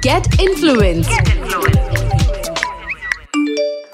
Get 0.00 0.40
influenced. 0.40 1.10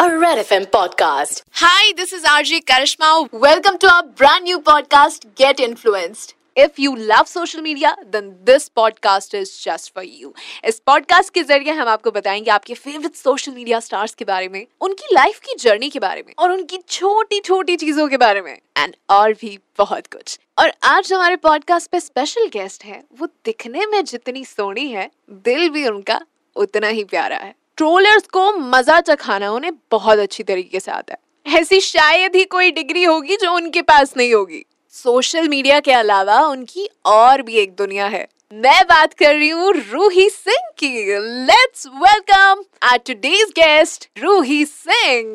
A 0.01 0.19
Red 0.19 0.39
FM 0.39 0.71
podcast. 0.71 1.43
Hi, 1.53 1.93
this 1.97 2.15
is 2.15 2.25
RJ 2.25 2.65
Karishma. 2.65 3.31
Welcome 3.31 3.77
to 3.79 3.93
our 3.93 4.07
brand 4.07 4.45
new 4.45 4.61
podcast, 4.61 5.35
Get 5.35 5.61
Influenced. 5.61 6.35
If 6.57 6.79
you 6.79 6.91
love 6.97 7.29
social 7.29 7.63
media, 7.63 7.91
then 8.13 8.27
this 8.49 8.65
podcast 8.79 9.35
is 9.35 9.51
just 9.63 9.91
for 9.95 10.03
you. 10.05 10.29
इस 10.65 10.81
podcast 10.89 11.31
के 11.31 11.43
ज़रिए 11.43 11.73
हम 11.73 11.89
आपको 11.89 12.11
बताएँगे 12.11 12.51
आपके 12.51 12.75
favourite 12.75 13.15
social 13.15 13.53
media 13.53 13.81
stars 13.81 14.15
के 14.15 14.25
बारे 14.25 14.49
में 14.49 14.67
उनकी 14.81 15.15
लाइफ 15.15 15.39
की 15.39 15.55
जर्नी 15.61 15.91
के 15.91 15.99
बारे 15.99 16.25
में 16.27 16.35
और 16.39 16.51
उनकी 16.51 16.79
छोटी 16.89 17.41
छोटी 17.41 17.77
चीज़ों 17.77 18.09
के 18.09 18.17
बारे 18.17 18.41
में 18.41 18.59
एंड 18.79 18.97
और 19.11 19.33
भी 19.33 19.59
बहुत 19.79 20.07
कुछ। 20.07 20.39
और 20.59 20.73
आज 20.83 21.13
हमारे 21.13 21.37
पॉडकास्ट 21.37 21.91
पे 21.91 22.01
स्पेशल 22.01 22.47
गेस्ट 22.47 22.85
है। 22.85 23.05
वो 23.19 23.27
दिखने 23.27 23.87
में 23.87 24.05
जितनी 24.05 24.45
सोनी 24.45 24.89
है 24.89 25.11
दिल 25.31 25.69
भी 25.69 25.89
उनका 25.89 26.21
उतना 26.57 26.87
ही 26.87 27.05
प्यारा 27.05 27.37
है। 27.37 27.55
ट्रोलर्स 27.77 28.27
को 28.27 28.53
मज़ा 28.53 29.01
चखाना 29.01 29.51
उन्हें 29.53 29.73
बहुत 29.91 30.19
अच्छी 30.19 30.43
तरीके 30.43 30.81
से 30.81 30.91
आता 30.91 31.15
है। 31.15 31.55
ऐसी 31.61 31.81
शायद 31.81 32.37
ही 32.37 32.45
कोई 32.45 32.71
डिग्री 32.71 33.05
होगी 33.05 33.37
जो 33.37 33.53
उनके 33.53 33.83
पास 33.83 34.17
नहीं 34.17 34.35
होगी। 34.35 34.65
सोशल 34.95 35.49
मीडिया 35.49 35.79
के 35.81 35.93
अलावा 35.93 36.39
उनकी 36.47 36.89
और 37.07 37.43
भी 37.43 37.57
एक 37.59 37.75
दुनिया 37.77 38.07
है। 38.07 38.27
मैं 38.53 38.83
बात 38.85 39.15
कर 39.15 39.35
रही 39.35 39.49
हूँ 39.49 39.73
रूही 39.93 40.29
सिंह 40.31 40.69
की। 40.79 41.19
Let's 41.47 41.87
welcome 41.87 42.63
our 42.83 42.99
today's 42.99 43.51
guest 43.59 44.09
Ruhi 44.23 44.65
Singh. 44.65 45.35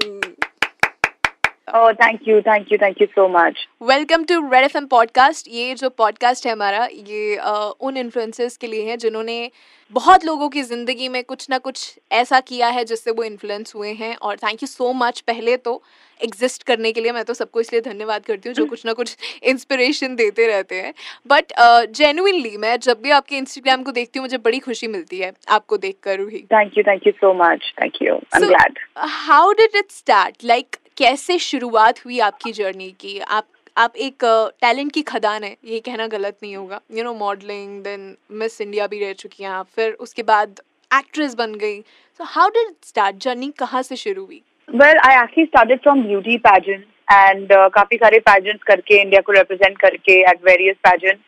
Oh, 1.67 1.89
thank 1.97 2.21
you, 2.27 2.35
thank 2.45 2.71
you, 2.71 2.77
thank 2.83 3.01
you 3.01 3.07
so 3.15 3.25
much. 3.33 3.57
Welcome 3.81 4.23
to 4.23 4.39
Red 4.49 4.63
F 4.63 4.77
M 4.77 4.85
podcast 4.85 5.47
ये 5.47 5.73
जो 5.75 5.89
पॉडकास्ट 5.89 6.45
है 6.45 6.51
हमारा 6.51 6.85
ये 6.85 7.37
uh, 7.37 7.73
उन 7.79 7.97
इन्फ्लुएंसर्स 7.97 8.57
के 8.57 8.67
लिए 8.67 8.89
है 8.89 8.97
जिन्होंने 8.97 9.51
बहुत 9.93 10.25
लोगों 10.25 10.49
की 10.49 10.63
ज़िंदगी 10.63 11.09
में 11.09 11.23
कुछ 11.23 11.49
ना 11.49 11.57
कुछ 11.57 11.99
ऐसा 12.11 12.39
किया 12.39 12.67
है 12.69 12.85
जिससे 12.85 13.11
वो 13.11 13.23
इन्फ्लुएंस 13.23 13.75
हुए 13.75 13.93
हैं। 13.93 14.15
और 14.15 14.37
थैंक 14.37 14.63
यू 14.63 14.67
सो 14.67 14.91
मच 14.93 15.19
पहले 15.27 15.57
तो। 15.57 15.81
एग्जिस्ट 16.21 16.63
करने 16.63 16.91
के 16.91 17.01
लिए 17.01 17.11
मैं 17.11 17.23
तो 17.23 17.33
सबको 17.33 17.61
इसलिए 17.61 17.81
धन्यवाद 17.81 18.25
करती 18.25 18.49
हूँ 18.49 18.53
जो 18.55 18.65
कुछ 18.73 18.85
ना 18.85 18.93
कुछ 18.93 19.15
इंस्पिरेशन 19.43 20.15
देते 20.15 20.47
रहते 20.47 20.81
हैं। 20.81 20.93
बट 21.27 21.53
जेनुइनली 21.91 22.49
uh, 22.49 22.57
मैं 22.57 22.79
जब 22.79 23.01
भी 23.01 23.11
आपके 23.11 23.37
इंस्टाग्राम 23.37 23.83
को 23.83 23.91
देखती 23.91 24.19
हूँ 24.19 24.23
मुझे 24.23 24.37
बड़ी 24.37 24.59
खुशी 24.59 24.87
मिलती 24.87 25.19
है 25.19 25.31
आपको 25.49 25.77
देख 25.77 25.97
कर 26.03 26.19
ही। 26.19 26.41
Thank 26.53 26.77
you 26.77 26.83
thank 26.83 27.07
you 27.07 27.13
so 27.13 27.33
much 27.33 27.73
thank 27.81 28.01
you 28.01 28.15
I'm 28.15 28.43
So- 28.43 28.51
glad. 28.51 28.77
How 28.97 29.51
did 29.51 29.75
it 29.75 29.91
start 29.91 30.43
like 30.43 30.75
कैसे 30.97 31.39
शुरुआत 31.39 32.05
हुई 32.05 32.19
आपकी 32.19 32.51
जर्नी 32.51 32.89
की? 32.91 33.19
आप 33.19 33.47
आप 33.77 33.95
एक 33.95 34.23
टैलेंट 34.61 34.91
की 34.91 35.01
खदान 35.01 35.43
है 35.43 35.55
ये 35.65 35.79
कहना 35.79 36.07
गलत 36.07 36.37
नहीं 36.43 36.55
होगा। 36.55 36.81
You 36.91 37.03
know 37.03 37.13
modelling 37.13 37.83
then 37.83 38.15
Miss 38.31 38.61
India 38.61 38.87
भी 38.87 38.99
रह 38.99 39.13
चुकी 39.13 39.43
हैं 39.43 39.49
आप 39.51 39.67
फिर 39.75 39.93
उसके 39.93 40.23
बाद 40.23 40.59
एक्ट्रेस 40.91 41.33
बन 41.33 41.55
गई। 41.55 41.79
So 42.19 42.23
how 42.23 42.49
did 42.49 42.67
it 42.67 42.85
start 42.85 43.15
journey 43.15 43.51
कहाँ 43.59 43.81
से 43.81 43.95
शुरू 43.95 44.25
हुई? 44.25 44.41
Well, 44.68 44.96
I 45.02 45.12
actually 45.14 45.46
started 45.48 45.80
from 45.82 46.02
beauty 46.02 46.38
pageants 46.38 46.88
and 47.10 47.52
uh, 47.52 47.68
काफी 47.70 47.96
सारे 47.96 48.20
pageants 48.28 48.62
करके 48.66 49.00
इंडिया 49.02 49.20
को 49.28 49.32
represent 49.36 49.78
करके 49.84 50.22
at 50.30 50.42
various 50.48 50.76
pageants. 50.86 51.22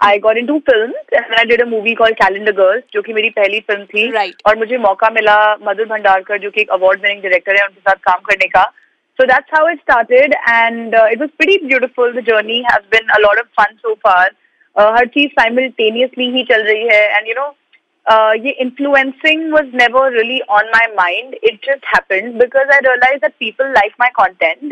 I 0.00 0.18
got 0.18 0.36
into 0.36 0.54
films 0.68 0.94
and 1.12 1.24
then 1.30 1.38
I 1.38 1.44
did 1.44 1.60
a 1.60 1.66
movie 1.66 1.94
called 1.94 2.16
Calendar 2.20 2.52
Girls 2.52 2.84
जो 2.94 3.02
कि 3.02 3.12
मेरी 3.12 3.30
पहली 3.30 3.60
फिल्म 3.70 3.84
थी 3.94 4.06
Right. 4.14 4.34
और 4.46 4.58
मुझे 4.58 4.78
मौका 4.84 5.10
मिला 5.16 5.36
मधुर 5.68 5.86
भंडारकर 5.88 6.38
जो 6.44 6.50
कि 6.50 6.60
एक 6.60 6.70
अवार्ड 6.78 7.02
विनिंग 7.02 7.22
डायरेक्टर 7.22 7.60
है 7.60 7.66
उनके 7.66 7.80
साथ 7.80 8.04
काम 8.10 8.20
करने 8.30 8.48
का 8.56 8.64
So 9.18 9.26
that's 9.28 9.50
how 9.54 9.66
it 9.70 9.80
started 9.86 10.34
and 10.50 10.94
uh, 10.94 11.06
it 11.14 11.20
was 11.20 11.30
pretty 11.38 11.58
beautiful. 11.64 12.12
The 12.14 12.22
journey 12.28 12.62
has 12.68 12.86
been 12.94 13.10
a 13.16 13.20
lot 13.24 13.40
of 13.40 13.48
fun 13.58 13.74
so 13.82 13.96
far. 14.06 14.22
Uh, 14.76 14.86
हर 14.96 15.06
चीज 15.16 15.34
simultaneously 15.38 16.28
ही 16.36 16.44
चल 16.50 16.62
रही 16.68 16.86
है 16.92 17.02
and 17.16 17.28
you 17.30 17.36
know 17.40 17.48
ये 18.09 18.51
influencing 18.61 19.51
was 19.53 19.75
never 19.75 20.11
really 20.11 20.39
on 20.57 20.67
my 20.75 20.87
mind 20.95 21.33
it 21.43 21.55
just 21.65 21.85
happened 21.85 22.33
because 22.39 22.69
I 22.73 22.79
realise 22.83 23.19
that 23.21 23.31
people 23.39 23.71
like 23.71 23.93
my 24.01 24.09
content 24.15 24.63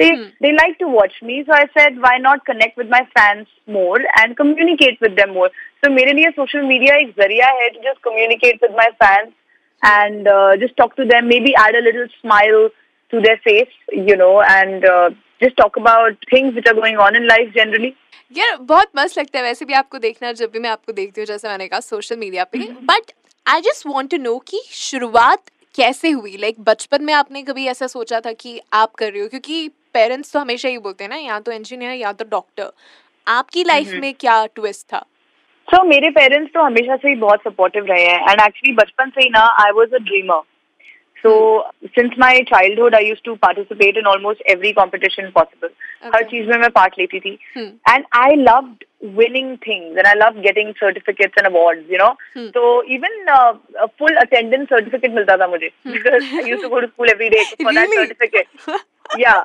they 0.42 0.52
like 0.52 0.76
to 0.80 0.88
watch 0.90 1.20
me 1.24 1.42
so 1.42 1.54
I 1.54 1.66
said 1.80 1.98
why 2.06 2.20
not 2.20 2.46
connect 2.48 2.80
with 2.80 2.90
my 2.92 3.02
fans 3.18 3.46
more 3.78 4.06
and 4.20 4.36
communicate 4.36 5.04
with 5.04 5.12
them 5.20 5.34
more 5.34 5.50
so 5.86 5.92
मेरे 5.94 6.14
लिए 6.14 6.30
social 6.32 6.62
media 6.70 6.96
एक 6.98 7.10
ज़रिया 7.20 7.50
है 7.60 7.70
to 7.70 7.80
just 7.90 8.00
communicate 8.04 8.64
with 8.64 8.78
my 8.78 8.92
fans 9.04 9.28
and 9.82 10.30
just 10.62 10.78
talk 10.78 10.94
to 10.98 11.06
them 11.06 11.26
maybe 11.40 11.54
add 11.66 11.76
a 11.76 11.80
little 11.80 12.06
smile 12.14 12.68
to 13.14 13.20
their 13.22 13.36
face 13.44 13.76
you 14.10 14.16
know 14.16 14.32
and 14.44 14.86
just 15.44 15.58
talk 15.58 15.78
about 15.80 16.26
things 16.34 16.56
which 16.56 16.68
are 16.68 16.74
going 16.76 17.00
on 17.00 17.16
in 17.16 17.26
life 17.28 17.52
generally 17.58 17.94
यार 18.36 18.56
बहुत 18.60 18.92
मस्त 18.98 19.18
लगता 19.18 19.38
है। 19.40 19.44
वैसे 19.44 19.66
भी 19.66 19.74
आपको 19.74 19.98
देखना 20.00 20.32
जब 20.32 20.50
भी 20.54 20.60
मैं 20.60 20.70
आपको 20.70 20.92
देखती 20.94 21.22
हूँ 21.22 21.26
जैसे 21.28 21.48
मैंने 21.48 21.68
कहा 21.68 21.80
सोशल 21.80 22.18
मीडिया 22.18 22.44
पे। 22.44 22.60
But 22.84 23.12
I 23.48 23.62
just 23.62 23.88
want 23.88 24.12
to 24.12 24.18
know 24.18 24.38
कि 24.38 24.62
शुरुआत 24.72 25.42
कैसे 25.76 26.10
हुई? 26.10 26.38
लाइक 26.38 26.56
like, 26.56 26.68
बचपन 26.68 27.04
में 27.04 27.14
आपने 27.14 27.42
कभी 27.42 27.66
ऐसा 27.66 27.88
सोचा 27.88 28.20
था 28.20 28.32
कि 28.32 28.62
आप 28.74 28.94
कर 28.94 29.12
रहे 29.12 29.22
हो? 29.22 29.28
क्योंकि 29.28 29.68
पेरेंट्स 29.68 30.34
तो 30.34 30.40
हमेशा 30.40 30.70
ही 30.70 30.78
बोलते 30.78 31.04
हैं 31.04 31.10
ना 31.10 31.18
या 31.18 31.40
तो 31.40 31.52
इंजीनियर 31.52 31.92
या 31.92 32.14
तो 32.14 32.26
डॉक्टर 32.26 32.72
आपकी 33.28 33.64
लाइफ 33.64 33.88
में 33.94 34.14
क्या 34.14 34.46
ट्विस्ट 34.46 34.88
था? 34.94 35.00
सो 35.68 35.78
so, 35.78 35.86
मेरे 35.86 36.10
पेरेंट्स 36.10 36.54
तो 36.54 36.64
हमेशा 36.64 36.96
से 36.96 37.10
ही 37.10 37.16
बहुत 37.16 37.40
सपोर्टिव 37.40 37.86
रहे 37.86 38.04
हैं. 38.04 38.20
एंड 38.20 38.42
एक्चुअली 38.42 38.74
बचपन 38.74 39.10
से 39.10 39.22
ही 39.22 39.30
ना 39.30 39.46
I 39.66 39.72
was 39.72 39.96
a 39.96 39.98
dreamer 39.98 40.42
since 42.00 42.12
my 42.20 42.40
childhood 42.50 42.96
I 42.96 43.06
used 43.06 43.24
to 43.26 43.36
participate 43.46 43.98
in 43.98 44.06
almost 44.08 44.42
every 44.52 44.72
competition 44.82 45.30
possible 45.36 45.70
her 46.04 46.22
Okay. 46.22 46.30
चीज़ 46.32 46.50
में 46.50 46.58
मैं 46.58 46.70
पार्ट 46.72 46.94
लेती 47.00 47.20
थी 47.20 47.38
Hmm. 47.58 47.70
And 47.94 48.06
I 48.24 48.36
loved 48.50 48.84
winning 49.18 49.50
things 49.64 49.98
and 50.02 50.08
I 50.10 50.12
love 50.20 50.38
getting 50.44 50.70
certificates 50.78 51.40
and 51.40 51.48
awards, 51.50 51.90
you 51.94 51.98
know. 52.02 52.08
Hmm. 52.38 52.46
So 52.54 52.62
even 52.96 53.18
uh, 53.34 53.52
a 53.84 53.88
full 54.02 54.16
attendance 54.22 54.72
certificate 54.76 55.14
मिलता 55.18 55.36
था 55.42 55.48
मुझे 55.48 55.70
because 55.96 56.26
I 56.40 56.46
used 56.52 56.64
to 56.66 56.70
go 56.72 56.80
to 56.86 56.90
school 56.94 57.12
every 57.14 57.30
day 57.34 57.44
for 57.52 57.68
really? 57.72 57.84
that 57.84 57.94
certificate. 58.00 58.48
yeah. 59.24 59.42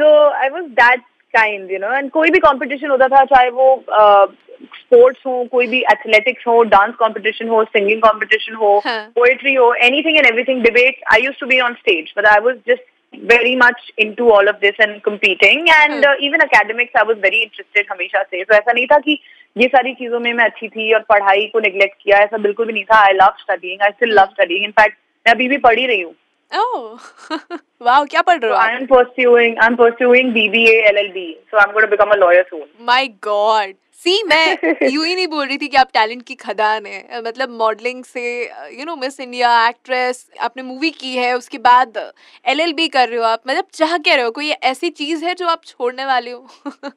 So 0.00 0.10
I 0.44 0.50
was 0.56 0.68
that 0.82 1.02
kind, 1.34 1.74
you 1.76 1.80
know. 1.84 1.90
And 1.98 2.12
कोई 2.18 2.30
भी 2.36 2.40
competition 2.46 2.90
होता 2.90 3.08
था 3.16 3.24
चाहे 3.34 3.50
वो 3.58 3.66
uh, 4.02 4.26
sports 4.74 5.24
हो 5.26 5.44
कोई 5.52 5.66
भी 5.66 5.82
athletics 5.92 6.46
हो 6.46 6.56
dance 6.74 6.98
competition 7.02 7.48
हो 7.50 7.62
singing 7.76 8.02
competition 8.04 8.58
हो 8.60 8.72
हाँ. 8.86 8.98
poetry 9.18 9.56
हो 9.56 9.70
and 9.86 10.28
everything 10.32 10.62
debate 10.66 11.00
I 11.16 11.18
used 11.28 11.40
to 11.40 11.48
be 11.54 11.60
on 11.68 11.76
stage 11.80 12.12
but 12.18 12.28
I 12.32 12.38
was 12.48 12.58
just 12.70 12.92
very 13.30 13.54
much 13.56 13.84
into 14.04 14.28
all 14.36 14.48
of 14.48 14.60
this 14.60 14.80
and 14.86 15.02
competing 15.02 15.64
and 15.74 15.94
Hmm. 15.94 16.08
uh, 16.10 16.14
even 16.20 16.42
academics 16.46 16.98
I 17.02 17.04
was 17.10 17.18
very 17.26 17.42
interested 17.48 17.86
हमेशा 17.92 18.22
से 18.22 18.42
तो 18.44 18.54
ऐसा 18.54 18.72
नहीं 18.72 18.86
था 18.86 18.98
कि 19.06 19.18
ये 19.56 19.66
सारी 19.74 19.92
चीज़ों 20.00 20.20
में 20.20 20.32
मैं 20.32 20.44
अच्छी 20.44 20.68
थी 20.68 20.92
और 20.94 21.00
पढ़ाई 21.12 21.46
को 21.52 21.60
नेग्लेक्ट 21.60 21.94
किया 22.02 22.18
ऐसा 22.24 22.38
बिल्कुल 22.46 22.66
भी 22.66 22.72
नहीं 22.72 22.84
था 22.92 22.98
I 23.04 23.12
love 23.22 23.34
studying 23.40 23.82
I 23.82 23.90
still 23.90 24.12
love 24.18 24.28
studying 24.32 24.64
in fact 24.64 24.96
मैं 25.26 25.34
अभी 25.34 25.48
भी 25.48 25.56
पढ़ 25.68 25.78
ही 25.78 25.86
रही 25.86 26.00
हूँ 26.00 26.14
ओह 26.56 26.98
वाओ 27.82 28.04
क्या 28.10 28.22
पढ़ 28.22 28.38
रहे 28.40 28.50
हो 28.50 28.58
I 28.58 28.74
am 28.76 28.86
pursuing 28.90 29.56
I'm 29.64 29.76
pursuing 29.80 30.28
BBA 30.36 30.74
LLB 30.90 31.24
so 31.50 31.58
I'm 31.58 31.72
going 31.72 31.86
to 31.86 31.90
become 31.96 32.12
a 32.12 32.18
lawyer 32.22 32.44
soon. 32.50 32.66
My 32.86 33.08
god 33.24 33.74
see 34.02 34.22
मैं 34.22 34.56
यूँ 34.90 35.06
ही 35.06 35.14
नहीं 35.14 35.26
बोल 35.26 35.46
रही 35.46 35.58
थी 35.58 35.68
कि 35.68 35.76
आप 35.76 35.88
टैलेंट 35.94 36.22
की 36.22 36.34
खदान 36.34 36.86
है। 36.86 37.22
मतलब 37.22 37.50
मॉडलिंग 37.58 38.04
से 38.04 38.24
you 38.78 38.84
know 38.84 38.96
Miss 38.96 39.18
India 39.20 39.68
actress 39.68 40.26
आपने 40.40 40.62
मूवी 40.62 40.90
की 40.90 41.14
है 41.16 41.32
उसके 41.36 41.58
बाद 41.58 41.98
एलएलबी 42.44 42.88
कर 42.88 43.08
रहे 43.08 43.18
हो 43.18 43.24
आप। 43.24 43.42
मतलब 43.48 43.64
चाह 43.74 43.96
क्या 43.98 44.14
रहे 44.14 44.24
हो 44.24 44.30
कोई 44.30 44.50
ऐसी 44.70 44.90
चीज़ 45.00 45.24
है 45.24 45.34
जो 45.34 45.46
आप 45.48 45.64
छोड़ने 45.66 46.04
वाले 46.06 46.30
हो? 46.30 46.46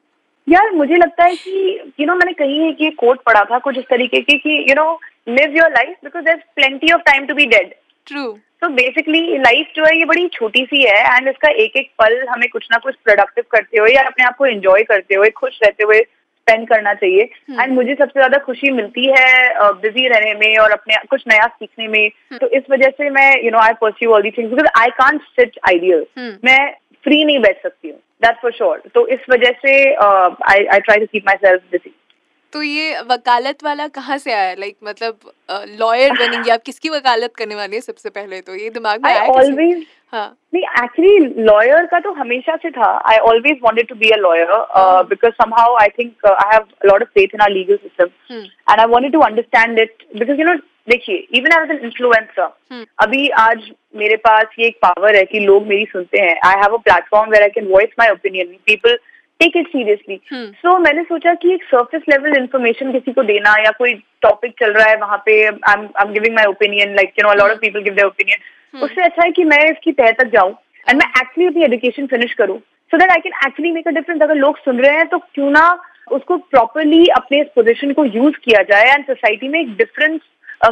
यार 0.48 0.70
मुझे 0.74 0.96
लगता 0.96 1.24
है 1.24 1.34
कि 1.36 1.92
यू 2.00 2.06
नो 2.06 2.14
मैंने 2.14 2.32
कहीं 2.32 2.68
एक 2.68 2.76
ये 2.80 2.90
कोट 3.00 3.22
पढ़ा 3.26 3.44
था 3.50 3.58
कुछ 3.58 3.78
इस 3.78 3.84
तरीके 3.90 4.20
की 4.20 4.38
कि 4.38 4.64
you 4.68 4.74
know 4.74 4.92
live 5.28 5.56
your 5.56 5.70
life 5.70 5.96
because 6.04 6.24
there 6.24 6.44
plenty 6.56 6.92
of 6.92 7.02
time 7.02 7.26
to 7.26 7.34
be 7.34 7.46
dead 7.46 7.74
true 8.06 8.24
तो 8.62 8.68
बेसिकली 8.70 9.38
लाइफ 9.38 9.72
जो 9.76 9.84
है 9.84 9.96
ये 9.98 10.04
बड़ी 10.04 10.26
छोटी 10.28 10.64
सी 10.64 10.82
है 10.82 11.16
एंड 11.16 11.28
इसका 11.28 11.50
एक 11.64 11.76
एक 11.76 11.90
पल 11.98 12.18
हमें 12.28 12.48
कुछ 12.48 12.66
ना 12.72 12.78
कुछ 12.78 12.94
प्रोडक्टिव 13.04 13.44
करते 13.50 13.78
हुए 13.78 13.92
या 13.92 14.02
अपने 14.04 14.24
आप 14.24 14.36
को 14.36 14.46
एंजॉय 14.46 14.82
करते 14.84 15.14
हुए 15.14 15.30
खुश 15.36 15.58
रहते 15.64 15.84
हुए 15.84 16.00
स्पेंड 16.00 16.68
करना 16.68 16.92
चाहिए 16.94 17.22
हम्म। 17.22 17.60
एंड 17.60 17.72
मुझे 17.72 17.94
सबसे 17.94 18.18
ज़्यादा 18.20 18.38
खुशी 18.44 18.70
मिलती 18.72 19.06
है 19.08 19.72
बिज़ी 19.80 20.06
रहने 20.08 20.34
में 20.34 20.58
और 20.58 20.70
अपने 20.70 20.96
कुछ 21.10 21.24
नया 21.28 21.46
सीखने 21.48 21.88
में 21.88 22.04
हम्म। 22.04 22.38
तो 22.38 22.48
इस 22.50 22.62
वजह 22.70 22.90
से 22.90 23.10
मैं 23.10 23.30
you 23.44 23.50
know 23.50 23.58
I 23.58 23.72
pursue 23.80 24.12
all 24.12 24.22
the 24.22 24.30
things 24.30 24.50
because 24.50 24.80
I 24.80 24.90
can't 24.96 25.22
sit 25.30 25.58
idle 25.68 26.04
hmm. 26.18 26.36
मैं 26.44 26.60
फ्री 27.04 27.24
नहीं 27.24 27.38
बैठ 27.38 27.62
सकती 27.62 27.88
हूँ 27.88 27.98
दैट 28.22 28.40
फॉर 28.42 28.52
श्योर 28.52 28.82
तो 28.94 29.06
इस 29.08 29.20
वजह 29.30 29.52
से 29.62 29.72
I 29.94 30.64
I 30.66 30.80
try 30.80 30.98
to 30.98 31.06
keep 31.06 31.26
myself 31.38 31.62
busy 31.72 31.94
तो 32.52 32.62
ये 32.62 33.00
वकालत 33.10 33.64
वाला 33.64 33.86
कहाँ 33.88 34.18
से 34.18 34.32
आया? 34.32 34.54
लाइक 34.54 34.74
like, 34.74 34.88
मतलब 34.88 35.76
लॉयर 35.80 36.12
बनेंगे 36.12 36.50
आप 36.50 36.62
किसकी 36.66 36.88
वकालत 36.90 37.32
करने 37.36 37.54
वाली 37.54 37.74
है 37.74 37.80
सबसे 37.80 38.10
पहले 38.10 38.40
तो? 38.40 38.54
ये 38.54 38.70
दिमाग 38.70 39.04
में 39.04 39.10
आया? 39.10 39.26
ऑलवेज 39.32 39.84
हाँ। 40.12 40.26
नहीं 40.54 40.62
एक्चुअली 40.82 41.44
लॉयर 41.44 41.86
का 41.86 41.98
तो 42.00 42.12
हमेशा 42.12 42.56
से 42.62 42.70
था। 42.70 42.90
I 43.10 43.18
always 43.30 43.58
wanted 43.64 43.88
to 43.88 43.94
be 43.94 44.10
a 44.10 44.16
lawyer. 44.16 44.48
Because 45.10 45.32
somehow 45.42 45.76
I 45.82 45.88
think 45.98 46.26
I 46.26 46.50
have 46.52 46.66
lot 46.86 47.02
of 47.02 47.08
faith 47.08 47.34
in 47.34 47.40
our 47.40 47.52
legal 47.52 47.76
system 47.76 48.34
and 48.34 48.80
I 48.80 48.86
wanted 48.86 49.12
to 49.12 49.20
understand 49.28 49.78
it 49.78 50.04
because 50.18 50.40
you 50.40 50.46
know 50.46 50.54
देखिए 50.88 51.16
even 51.38 51.52
as 51.52 51.70
an 51.70 51.84
influencer 51.84 52.84
अभी 53.02 53.28
आज 53.40 53.70
मेरे 53.96 54.16
पास 54.26 54.58
ये 54.58 54.66
एक 54.66 54.78
power 54.82 55.16
है 55.16 55.24
कि 55.24 55.40
लोग 55.40 55.66
मेरी 55.66 55.84
सुनते 55.92 56.18
हैं। 56.18 56.34
I 56.46 56.60
have 56.62 56.74
a 56.74 56.78
platform 56.88 57.30
where 57.30 57.42
I 57.42 57.48
can 57.54 57.66
voice 57.68 57.94
my 57.98 58.10
opinion 58.10 58.56
people 58.66 58.98
take 59.40 59.56
it 59.56 59.68
seriously. 59.68 60.20
So 60.32 60.78
मैंने 60.78 61.02
सोचा 61.04 61.34
कि 61.42 61.52
एक 61.54 61.64
सरफेस 61.64 62.02
लेवल 62.08 62.36
इन्फॉर्मेशन 62.38 62.92
किसी 62.92 63.12
को 63.12 63.22
देना 63.24 63.54
या 63.64 63.70
कोई 63.78 63.94
टॉपिक 64.22 64.54
चल 64.60 64.72
रहा 64.72 64.88
है 64.88 64.96
वहाँ 64.98 65.22
पे 65.26 65.34
I 65.44 65.74
am 65.74 66.12
giving 66.12 66.34
my 66.36 66.46
opinion 66.46 66.94
like 66.96 67.12
you 67.18 67.28
know 67.28 67.34
lot 67.34 67.50
of 67.50 67.58
people 67.60 67.82
give 67.82 67.94
their 67.94 68.06
opinion 68.06 68.82
उससे 68.84 69.02
अच्छा 69.02 69.22
है 69.22 69.30
कि 69.30 69.44
मैं 69.44 69.64
इसकी 69.70 69.92
तह 69.92 70.10
तक 70.18 70.32
जाऊँ 70.32 70.50
एंड 70.86 70.98
मैं 70.98 71.08
एक्चुअली 71.10 71.46
अपनी 71.46 71.64
एजुकेशन 71.64 72.06
फिनिश 72.06 72.34
करूँ। 72.34 72.58
So 72.58 72.98
that 72.98 73.10
I 73.10 73.20
can 73.20 73.32
actually 73.46 73.70
make 73.72 73.88
a 73.88 73.90
difference 73.92 74.22
अगर 74.22 74.34
लोग 74.36 74.58
सुन 74.58 74.80
रहे 74.80 74.96
हैं 74.96 75.06
तो 75.08 75.18
क्यों 75.18 75.50
ना 75.50 75.64
उसको 76.12 76.36
प्रॉपरली 76.52 77.06
अपने 77.16 77.40
इस 77.40 77.46
पोजिशन 77.54 77.92
को 77.92 78.04
यूज़ 78.04 78.36
किया 78.44 78.62
जाए 78.70 78.92
एंड 78.92 79.04
सोसाइटी 79.06 79.48
में 79.48 79.60
एक 79.60 79.76
डिफरेंस 79.76 80.20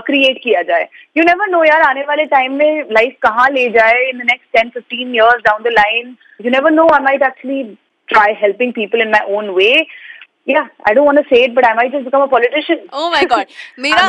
क्रिएट 0.07 0.39
किया 0.43 0.63
जाए। 0.63 0.87
यू 1.17 1.23
नेवर 1.25 1.49
नो 1.51 1.63
यार 1.65 1.83
आने 1.83 2.01
वाले 2.09 2.25
टाइम 2.33 2.53
में 2.55 2.81
लाइफ 2.93 3.15
कहाँ 3.23 3.49
ले 3.51 3.69
जाए 3.77 4.09
in 4.09 4.19
the 4.19 4.23
next 4.31 4.57
ten 4.57 4.69
fifteen 4.71 5.15
years 5.15 5.43
down 5.45 5.63
the 5.63 5.73
line 5.73 6.17
you 6.45 6.51
never 6.51 6.71
know 6.71 6.87
I 6.95 7.05
might 7.05 7.23
actually 7.23 7.63
try 8.11 8.29
helping 8.43 8.73
people 8.73 9.01
in 9.01 9.11
my 9.11 9.25
own 9.29 9.55
way. 9.55 9.89
Yeah, 10.47 10.69
I 10.89 10.95
don't 10.95 11.05
want 11.05 11.19
to 11.19 11.25
say 11.31 11.39
it, 11.45 11.55
but 11.55 11.65
I 11.69 11.75
might 11.75 11.93
just 11.93 12.05
become 12.07 12.23
a 12.23 12.29
politician. 12.35 12.79
Oh 12.99 13.11
my 13.11 13.23
God. 13.33 13.51
मेरा. 13.79 14.05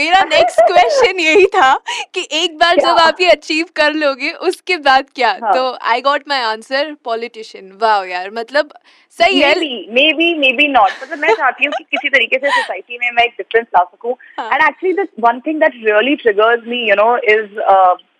मेरा 0.00 0.20
next 0.24 0.60
question 0.66 1.20
यही 1.20 1.46
था 1.54 1.70
कि 2.14 2.26
एक 2.42 2.56
बार 2.58 2.76
जब 2.76 2.94
क्या? 2.94 3.06
आप 3.06 3.20
ये 3.20 3.30
अचीव 3.30 3.66
कर 3.76 3.92
लोगे 3.94 4.30
उसके 4.48 4.76
बाद 4.84 5.08
क्या 5.14 5.30
हाँ. 5.42 5.52
तो 5.54 5.64
I 5.92 6.00
got 6.00 6.28
my 6.28 6.40
answer 6.50 6.94
politician 7.04 7.72
वाह 7.82 8.04
यार 8.10 8.30
मतलब 8.34 8.72
सही 9.18 9.40
है 9.40 9.54
Maybe, 9.54 9.72
maybe, 9.96 10.28
maybe 10.44 10.68
not. 10.76 10.92
मतलब 11.02 11.18
मैं 11.18 11.34
चाहती 11.40 11.64
हूँ 11.64 11.72
कि 11.78 11.84
किसी 11.96 12.08
तरीके 12.08 12.38
से 12.44 12.50
सोसाइटी 12.50 12.98
में 12.98 13.10
मैं 13.16 13.24
एक 13.24 13.34
डिफरेंस 13.38 13.66
ला 13.76 13.82
सकूँ 13.84 14.14
हाँ. 14.38 14.48
And 14.52 14.62
actually 14.68 14.92
the 15.02 15.08
one 15.26 15.40
thing 15.46 15.60
that 15.60 15.80
really 15.88 16.14
triggers 16.22 16.62
me 16.66 16.88
you 16.90 16.96
know 17.02 17.16
is 17.34 17.58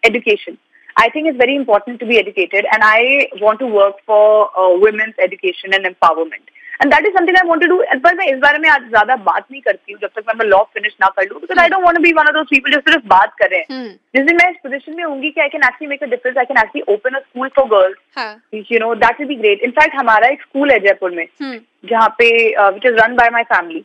education. 0.08 0.54
I 1.02 1.08
think 1.08 1.28
it's 1.28 1.38
very 1.38 1.56
important 1.56 1.98
to 2.00 2.06
be 2.06 2.18
educated, 2.18 2.66
and 2.70 2.82
I 2.84 3.28
want 3.40 3.58
to 3.60 3.66
work 3.66 3.94
for 4.04 4.50
uh, 4.54 4.78
women's 4.78 5.14
education 5.18 5.72
and 5.72 5.86
empowerment. 5.86 6.44
And 6.80 6.92
that 6.92 7.06
is 7.06 7.14
something 7.14 7.36
I 7.38 7.40
want 7.46 7.62
to 7.62 7.68
do. 7.70 7.76
पर 8.04 8.14
मैं 8.16 8.26
इस 8.26 8.38
बारे 8.42 8.58
में 8.58 8.68
आज 8.70 8.82
ज़्यादा 8.88 9.16
बात 9.24 9.44
नहीं 9.50 9.60
करती 9.62 9.92
हूँ 9.92 10.00
जब 10.02 10.10
तक 10.16 10.34
मैं 10.36 10.46
लॉ 10.46 10.62
फिनिश 10.74 10.96
ना 11.00 11.08
कर 11.16 11.26
लूँ 11.30 11.40
because 11.40 11.58
I 11.60 11.68
don't 11.68 11.84
want 11.84 11.96
to 11.96 12.02
be 12.02 12.12
one 12.18 12.28
of 12.28 12.34
those 12.34 12.46
people 12.50 12.72
जो 12.72 12.80
सिर्फ़ 12.80 13.06
बात 13.08 13.34
कर 13.38 13.50
रहे 13.50 13.58
हैं। 13.60 13.66
हम्म। 13.70 13.90
जिस 14.16 14.24
दिन 14.26 14.36
मैं 14.36 14.50
इस 14.50 14.56
पोजीशन 14.62 14.96
में 14.96 15.04
होंगी 15.04 15.30
कि 15.30 15.40
I 15.40 15.48
can 15.48 15.62
actually 15.64 15.88
make 15.88 16.02
a 16.02 16.06
difference 16.14 16.38
I 16.38 16.44
can 16.44 16.58
actually 16.58 16.92
open 16.94 17.14
a 17.14 17.18
school 17.18 17.48
for 17.56 17.66
girls 17.74 18.72
you 18.72 18.78
know 18.78 18.94
that 19.02 19.20
will 19.20 19.28
be 19.28 19.34
great 19.42 19.62
in fact 19.64 19.94
हमारा 19.96 20.28
एक 20.28 20.42
स्कूल 20.42 20.70
है 20.70 20.78
जयपुर 20.86 21.10
में 21.16 21.26
हम्म। 21.42 21.58
जहाँ 21.90 22.08
पे 22.18 22.26
which 22.70 22.86
is 22.86 22.94
run 22.94 23.14
by 23.16 23.28
my 23.32 23.42
family. 23.52 23.82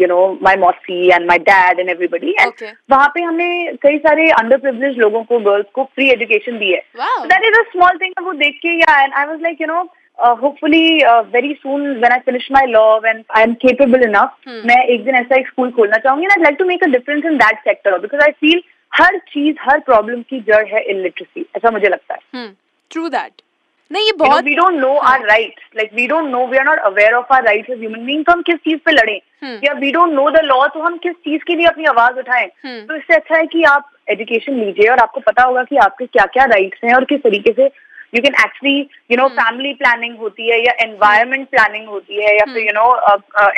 You 0.00 0.06
know 0.08 0.18
my 0.42 0.56
mausi 0.56 0.98
and 1.10 1.26
my 1.28 1.38
dad 1.48 1.80
and 1.80 1.88
everybody 1.90 2.34
and. 2.40 2.64
वहाँ 2.90 3.08
पे 3.14 3.22
हमने 3.22 3.48
कई 3.82 3.98
सारे 3.98 4.28
अंडर 4.32 4.58
प्रिविलेज 4.58 4.98
लोगों 4.98 5.22
को 5.30 5.38
गर्ल्स 5.48 5.66
को 5.74 5.84
फ्री 5.84 6.10
एजुकेशन 6.10 6.58
दी 6.58 6.72
है। 6.72 6.82
That 7.28 7.44
is 7.44 7.58
a 7.60 7.62
small 7.72 7.98
thing 8.02 8.24
वो 8.26 8.32
देख 8.44 8.58
के 8.62 8.76
या 8.80 9.00
and 9.02 9.14
I 9.14 9.24
was 9.26 9.42
like 9.42 9.60
you 9.60 9.66
know 9.66 9.82
hopefully 10.18 10.86
very 11.32 11.52
soon 11.54 11.86
when 11.90 12.12
I 12.12 12.18
finish 12.18 12.48
my 12.52 12.66
law 12.66 12.86
when 13.00 13.22
I 13.36 13.42
am 13.42 13.52
capable 13.64 14.02
enough 14.02 14.34
Hmm. 14.48 14.64
मैं 14.66 14.82
एक 14.84 15.04
दिन 15.04 15.14
ऐसा 15.14 15.38
एक 15.40 15.48
स्कूल 15.48 15.70
खोलना 15.70 15.98
चाहूँगी 15.98 16.24
and 16.24 16.32
I 16.32 16.42
like 16.42 16.56
to 16.58 16.64
make 16.64 16.84
a 16.84 16.86
difference 16.86 17.24
in 17.24 17.36
that 17.38 17.58
sector 17.64 17.98
because 17.98 18.22
I 18.22 18.32
feel 18.40 18.62
हर 18.92 19.18
चीज़ 19.32 19.56
हर 19.60 19.80
problem 19.80 20.22
की 20.22 20.40
जड़ 20.40 20.64
है 20.66 20.82
इलिटरेसी 20.90 21.46
ऐसा 21.56 21.70
मुझे 21.70 21.88
लगता 21.88 22.14
है 22.14 22.48
ट्रू 22.90 23.08
दैट 23.08 23.42
नहीं 23.90 24.06
ये 24.06 24.12
बहुत 24.12 24.44
we 24.44 24.54
don't 24.54 24.80
know 24.80 24.94
हाँ. 24.94 25.10
our 25.10 25.26
rights. 25.26 25.62
Like 25.74 25.92
we 25.92 26.06
don't 26.06 26.30
know, 26.32 26.40
we 26.44 26.58
are 26.58 26.64
not 26.64 26.80
aware 26.84 27.12
of 27.18 27.30
our 27.30 27.42
rights 27.42 27.70
as 27.70 27.78
human 27.78 28.02
beings. 28.06 28.24
तो 28.26 28.32
हम 28.32 28.42
किस 28.42 28.56
चीज़ 28.56 28.78
पे 28.86 28.92
लड़ें 28.92 29.20
हम्म. 29.42 29.60
या 29.64 29.72
we 29.72 29.92
don't 29.92 30.12
know 30.12 30.28
the 30.30 30.40
law 30.44 30.66
तो 30.66 30.80
हम 30.80 30.96
किस 30.98 31.12
चीज़ 31.24 31.44
के 31.46 31.54
लिए 31.54 31.66
अपनी 31.66 31.84
आवाज़ 31.84 32.18
उठाएँ 32.18 32.46
हम्म. 32.64 32.80
तो 32.86 32.96
इससे 32.96 33.14
अच्छा 33.14 33.36
है 33.36 33.46
कि 33.46 33.62
आप 33.62 33.90
एजुकेशन 34.10 34.54
लीजिए 34.54 34.88
और 34.90 34.98
आपको 34.98 35.20
पता 35.20 35.42
होगा 35.42 35.62
कि 35.62 35.76
आपके 35.84 36.06
क्या 36.06 36.24
क्या 36.32 36.44
राइट्स 36.44 36.84
हैं 36.84 36.94
और 36.94 37.04
किस 37.04 37.20
तरीके 37.20 37.52
से 37.52 37.68
you 38.14 38.22
can 38.22 38.34
actually 38.40 38.78
you 39.10 39.16
know 39.16 39.26
family 39.38 39.72
planning 39.74 40.16
होती 40.18 40.48
है 40.50 40.58
या 40.64 40.72
एनवायरमेंट 40.82 41.48
प्लानिंग 41.48 41.84
hmm. 41.84 41.92
होती 41.92 42.22
है 42.22 42.36
या 42.36 42.44
फिर 42.44 42.62
यू 42.62 42.72
नो 42.74 42.86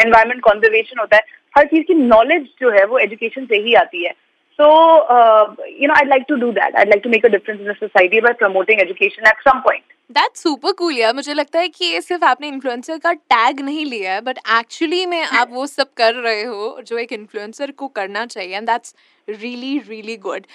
एनवायरमेंट 0.05 0.41
कॉन्जर्वेशन 0.43 1.01
होता 1.01 1.17
है। 1.17 1.23
हर 1.57 1.65
चीज़ 1.67 1.83
की 1.83 1.95
नॉलेज 1.95 2.49
जो 2.61 2.71
है 2.71 2.85
वो 2.87 2.99
एजुकेशन 2.99 3.45
से 3.45 3.57
ही 3.57 3.75
आती 3.75 4.05
है। 4.05 4.13
So 4.59 4.67
you 5.67 5.89
know 5.89 5.95
I 5.95 6.07
like 6.07 6.25
to 6.29 6.37
do 6.37 6.51
that 6.53 6.77
I 6.77 6.85
like 6.85 7.01
to 7.05 7.11
make 7.11 7.25
a 7.27 7.29
difference 7.29 7.61
in 7.61 7.73
the 7.73 7.77
society 7.77 8.21
by 8.21 8.33
promoting 8.39 8.81
education 8.81 9.27
at 9.29 9.49
some 9.49 9.61
point 9.61 9.83
that's 10.11 10.43
super 10.43 10.73
cool 10.73 10.99
यार। 10.99 11.15
मुझे 11.15 11.35
लगता 11.35 11.59
है 11.59 11.69
कि 11.69 11.85
ये 11.85 12.01
सिर्फ़ 12.01 12.25
आपने 12.25 12.49
इन्फ्लुएंसर 12.49 12.99
का 12.99 13.13
टैग 13.13 13.61
नहीं 13.61 13.85
लिया 13.87 14.13
है 14.13 14.21
बट 14.21 14.39
एक्चुअली 14.39 15.07
में 15.07 15.23
आप 15.23 15.51
वो 15.53 15.67
सब 15.67 15.95
कर 15.97 16.15
रहे 16.15 16.43
हो 16.43 16.81
जो 16.87 16.99
एक 16.99 17.13
इन्फ्लुएंसर 17.13 17.71
को 17.71 17.89
करना 17.89 18.27
चाहिए 18.27 18.57
and 18.57 18.67
that's 18.67 18.95
really 19.29 19.79
really 19.79 20.17
good 20.17 20.47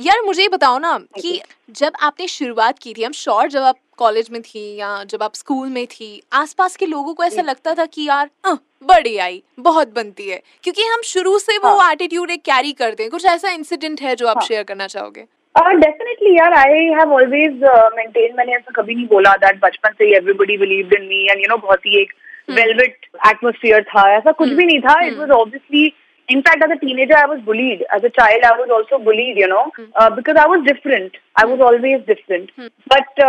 यार 0.00 0.22
मुझे 0.22 0.42
ये 0.42 0.48
बताओ 0.48 0.78
ना 0.78 0.98
कि 1.20 1.40
जब 1.70 1.92
आपने 2.00 2.28
शुरुआत 2.28 2.78
की 2.78 2.94
थी 2.94 3.02
हम 3.02 3.12
श्योर 3.12 3.48
जब 3.48 3.62
आप 3.62 3.76
कॉलेज 3.96 4.30
में 4.30 4.42
थी 4.42 4.76
या 4.76 5.04
जब 5.04 5.22
आप 5.22 5.34
स्कूल 5.34 5.68
में 5.68 5.86
थी 5.86 6.22
आसपास 6.32 6.76
के 6.76 6.86
लोगों 6.86 7.14
को 7.14 7.24
ऐसा 7.24 7.42
लगता 7.42 7.74
था 7.74 7.86
कि 7.86 8.08
यार 8.08 8.30
"अह, 8.44 8.58
बड़ी 8.84 9.16
आई 9.16 9.42
बहुत 9.60 9.88
बनती 9.88 10.28
है। 10.28 10.42
क्योंकि 10.62 10.82
हम 10.82 11.02
शुरू 11.02 11.38
से 11.38 11.58
वो 11.58 11.90
एटीट्यूड 11.90 12.30
एक 12.30 12.42
कैरी 12.42 12.72
करते 12.72 13.02
हैं। 13.02 13.10
कुछ 13.10 13.24
ऐसा 13.24 13.50
इंसिडेंट 13.50 14.00
है 14.00 14.16
जो 14.16 14.26
आप 14.26 14.38
हाँ। 14.38 14.46
शेयर 14.46 14.62
करना 14.62 14.86
चाहोगे? 14.86 15.24
डेफिनेटली 15.56 16.34
यार 16.36 16.52
आई 16.58 16.84
हैव 16.98 17.12
ऑलवेज 17.14 17.64
मेंटेन 17.96 18.34
मैंने 18.36 18.52
ऐसा 18.52 18.72
कभी 18.76 18.94
नहीं 18.94 19.06
बोला 19.06 19.32
दैट 19.42 19.58
बचपन 19.62 19.90
से 19.98 20.04
ही 20.04 20.14
everybody 20.16 20.56
believed 20.58 20.94
in 20.94 21.06
me 21.06 21.22
and 21.30 21.40
you 21.40 21.46
know 21.50 21.56
बहुत 21.66 21.86
ही 21.86 22.00
एक 22.00 22.12
वेलवेट 22.50 23.06
एटमोस्फियर 23.28 23.82
था। 23.88 24.10
ऐसा 24.14 24.32
कुछ 24.32 24.48
भी 24.48 24.64
नहीं 24.64 24.80
था। 24.80 25.00
It 25.06 25.18
was 25.18 25.30
obviously 25.30 25.92
in fact 26.28 26.62
as 26.64 26.70
a 26.70 26.74
teenager 26.80 27.14
I 27.16 27.26
was 27.28 27.38
bullied 27.44 27.82
as 27.94 28.04
a 28.04 28.08
child 28.08 28.44
I 28.44 28.58
was 28.58 28.70
also 28.70 28.98
bullied 29.04 29.38
you 29.40 29.46
know 29.48 29.64
because 29.78 30.36
I 30.38 30.48
was 30.48 30.60
different 30.66 31.16
I 31.40 31.50
was 31.50 31.60
always 31.68 32.00
different 32.08 32.50
but 32.92 33.20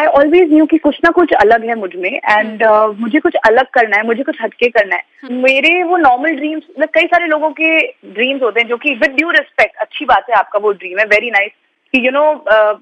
I 0.00 0.06
always 0.06 0.52
knew 0.52 0.66
कि 0.66 0.78
कुछ 0.78 0.98
ना 1.04 1.10
कुछ 1.20 1.32
अलग 1.34 1.64
है 1.68 1.74
मुझमें 1.78 2.10
and 2.10 2.64
मुझे 3.00 3.20
कुछ 3.20 3.36
अलग 3.46 3.70
करना 3.74 3.96
है 3.96 4.06
मुझे 4.06 4.22
कुछ 4.22 4.42
हटके 4.42 4.68
करना 4.70 4.96
है। 4.96 5.36
मेरे 5.42 5.82
वो 5.82 5.96
नॉर्मल 5.98 6.34
ड्रीम्स 6.36 6.62
मतलब 6.70 6.88
कई 6.94 7.06
सारे 7.14 7.26
लोगों 7.26 7.50
के 7.60 7.78
ड्रीम्स 8.12 8.42
होते 8.42 8.60
हैं 8.60 8.68
जो 8.68 8.76
कि 8.76 8.94
विद 9.02 9.16
ड्यू 9.16 9.30
रिस्पेक्ट 9.30 9.76
अच्छी 9.86 10.04
बात 10.04 10.30
है 10.30 10.36
आपका 10.36 10.58
वो 10.58 10.72
ड्रीम 10.72 10.98
है 10.98 11.04
वेरी 11.14 11.30
नाइस 11.30 11.50
कि 11.94 12.06
यू 12.06 12.10
नो 12.12 12.24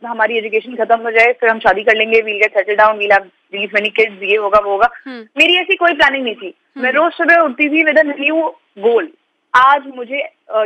हमारी 0.07 0.39
एजुकेशन 0.39 0.75
खत्म 0.77 1.01
हो 1.01 1.11
जाए 1.11 1.33
फिर 1.41 1.51
हम 1.51 1.59
शादी 1.59 1.83
कर 1.85 1.97
लेंगे 1.97 2.21
we'll 2.21 2.39
get 2.39 2.59
settle 2.59 2.77
down 2.77 2.97
we'll 2.99 3.13
have 3.13 3.31
many 3.55 3.89
kids 3.89 4.23
ये 4.23 4.37
होगा 4.37 4.59
वो 4.65 4.71
होगा। 4.71 4.89
हम्म। 5.07 5.21
मेरी 5.39 5.57
ऐसी 5.57 5.77
कोई 5.77 5.93
प्लानिंग 5.93 6.25
नहीं 6.25 6.35
थी। 6.35 6.55
मैं 6.77 6.93
रोज 6.93 7.13
सुबह 7.13 7.43
उठती 7.43 7.69
थी 7.69 7.83
विद 7.85 7.99
न्यू 8.07 8.41
गोल 8.79 9.09
आज 9.55 9.83
मुझे 9.97 10.19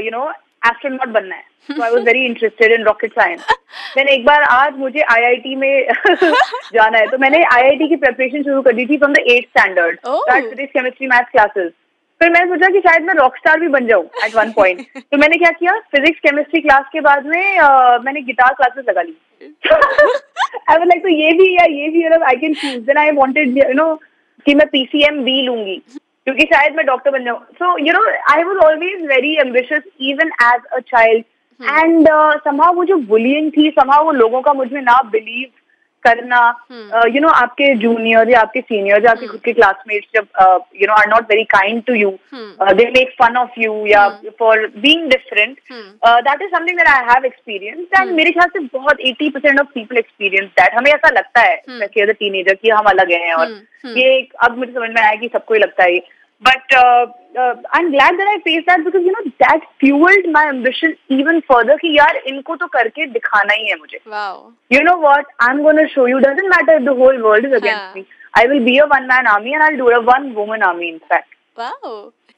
यू 0.05 0.11
नो 0.11 0.31
एस्ट्रोनॉट 0.67 1.09
बनना 1.09 1.35
है। 1.35 1.49
तो 1.69 1.83
I 1.83 1.91
was 1.91 2.03
very 2.05 2.25
interested 2.27 2.73
in 2.73 2.85
rocket 2.85 3.13
science 3.13 3.47
then 3.97 4.09
एक 4.09 4.25
बार 4.27 4.43
आज 4.43 4.79
मुझे 4.79 5.01
आईआईटी 5.15 5.55
में 5.57 5.87
जाना 6.75 6.99
है। 6.99 7.07
तो 7.07 7.19
मैंने 7.19 7.43
आईआईटी 7.55 7.89
की 7.89 7.97
प्रिपरेशन 7.97 8.43
शुरू 8.43 8.63
कर 8.63 8.73
दी 8.73 8.87
थी 8.87 8.97
from 8.97 9.13
the 9.13 9.25
eight 9.29 9.49
standard. 9.49 9.99
Physics 10.01 10.73
chemistry 10.73 11.07
maths 11.07 11.31
classes 11.33 11.71
फिर 12.20 12.31
मैंने 12.31 12.46
सोचा 12.46 12.69
कि 12.72 12.81
शायद 12.81 13.02
मैं 13.05 13.14
रॉक 13.14 13.37
स्टार 13.37 13.61
भी 13.61 13.69
बन 13.75 13.87
जाऊँ 13.87 14.05
एट 14.25 14.34
वन 14.37 14.50
पॉइंट 14.52 14.81
तो 14.96 15.19
मैंने 15.19 15.37
क्या 15.38 15.50
किया? 15.50 15.72
फिजिक्स 15.94 16.19
केमिस्ट्री 16.20 16.60
क्लास 16.60 16.84
के 16.93 17.00
बाद 17.00 17.27
में 17.27 17.58
अ, 17.58 17.98
मैंने 18.05 18.20
गिटार 18.22 18.55
क्लासेस 18.55 18.84
लगा 18.89 19.03
ली। 19.03 19.17
आई 19.41 20.77
वाज 20.77 20.86
लाइक 20.89 21.03
तो 21.03 21.08
ये 21.08 21.32
भी 21.39 21.55
या 21.56 21.65
ये 21.72 21.89
भी 21.89 22.05
I 22.05 22.36
can 22.36 22.55
choose 22.55 22.79
then 22.86 22.98
I 22.98 23.10
wanted 23.17 23.56
you 23.58 23.72
know 23.74 23.94
कि 24.46 24.55
मैं 24.55 24.67
पीसीएम 24.69 25.22
बी 25.24 25.41
लूँगी 25.43 25.77
क्योंकि 25.96 26.44
शायद 26.44 26.77
मैं 26.77 26.84
डॉक्टर 26.86 27.10
बन 27.10 27.24
जाऊँ. 27.24 27.41
So 27.53 27.77
you 27.86 27.93
know 27.93 28.05
I 28.32 28.43
was 28.44 28.56
always 28.65 29.06
very 29.08 29.34
ambitious 29.41 29.82
even 30.10 30.31
as 30.43 30.67
a 30.72 30.79
child 30.89 31.24
and 31.60 32.08
somehow 32.44 32.74
वो 32.74 32.84
जो 32.84 32.96
बुलिंग 33.08 33.50
थी 33.56 33.70
समहाउ 33.79 34.05
वो 34.05 34.12
लोगों 34.12 34.41
का 34.43 34.53
मुझमें 34.53 34.81
ना 34.82 35.00
बिलीव 35.12 35.48
करना 36.07 36.39
यू 37.15 37.21
नो 37.21 37.29
आपके 37.29 37.75
जूनियर 37.79 38.31
या 38.31 38.41
आपके 38.41 38.61
सीनियर 38.61 39.05
या 39.05 39.11
आपके 39.11 39.27
खुद 39.27 39.41
के 39.45 39.53
क्लासमेट्स 39.53 40.09
जब 40.15 40.27
you 40.83 40.87
know 40.89 40.95
are 40.95 41.09
not 41.09 41.31
very 41.31 41.45
kind 41.55 41.83
to 41.87 41.95
you 41.95 42.11
they 42.75 42.85
make 42.91 43.15
fun 43.23 43.37
of 43.37 43.61
you 43.61 43.75
या 43.87 44.07
for 44.39 44.67
being 44.77 45.09
different 45.11 45.57
that 46.29 46.43
is 46.43 46.51
something 46.57 46.79
that 46.79 46.89
I 46.89 47.05
have 47.11 47.25
experience 47.27 48.01
and 48.01 48.11
मेरे 48.13 48.31
ख्याल 48.31 48.49
से 48.53 48.61
बहुत 48.79 49.01
80% 49.07 49.33
percent 49.35 49.61
of 49.61 49.67
people 49.75 49.97
experience 49.99 50.49
that 50.61 50.75
हमें 50.75 50.91
ऐसा 50.93 51.11
लगता 51.19 51.41
है 51.41 51.57
स्पेशली 51.77 52.03
एज 52.03 52.09
अ 52.09 52.19
टीनेजर 52.21 52.55
कि 52.63 52.71
हम 52.71 52.91
अलग 52.91 53.13
हैं 53.13 53.33
और 53.35 53.47
ये 53.99 54.17
एक- 54.17 54.35
अब 54.45 54.59
मुझे 54.59 54.73
समझ 54.73 54.89
में 54.91 55.03
आया 55.03 55.15
कि 55.21 55.29
सबको 55.33 55.55
ही 55.55 55.61
लगता 55.61 55.85
है 55.85 55.99
ये 56.40 56.50
but 56.50 56.74
I 56.76 57.81
am 57.81 57.90
glad 57.92 58.18
that 58.18 58.28
I 58.28 58.38
face 58.38 58.64
that 58.64 58.80
because 58.85 59.06
you 59.06 59.12
know 59.12 59.21
that 59.44 59.64
fuelled 59.64 60.28
my 60.30 60.47
ambition 60.47 60.94
even 61.12 61.40
further 61.40 61.78
कि 61.78 61.97
यार 61.97 62.18
इनको 62.28 62.56
तो 62.56 62.68
करके 62.68 63.06
दिखाना 63.06 63.54
ही 63.54 63.69
है 63.69 63.76
मुझे 63.76 64.00
wow 64.07 64.52
you 64.74 64.81
know 64.83 64.97
what 65.06 65.26
i'm 65.47 65.64
going 65.64 65.78
to 65.78 65.88
show 65.88 66.06
you 66.06 66.19
doesn't 66.19 66.50
matter 66.50 66.78
if 66.78 66.85
the 66.90 66.95
whole 67.02 67.24
world 67.30 67.45
is 67.45 67.56
against 67.62 67.85
हाँ. 67.85 67.95
me 67.95 68.06
i 68.33 68.45
will 68.47 68.64
be 68.66 68.78
a 68.78 68.88
one 68.88 69.07
man 69.07 69.28
army 69.28 69.54
and 69.54 69.64
i'll 69.64 69.78
do 69.78 69.90
a 69.90 70.02
one 70.04 70.33
woman 70.33 70.64
army 70.64 70.90
in 70.90 71.00
fact 71.00 71.30
wow 71.30 71.39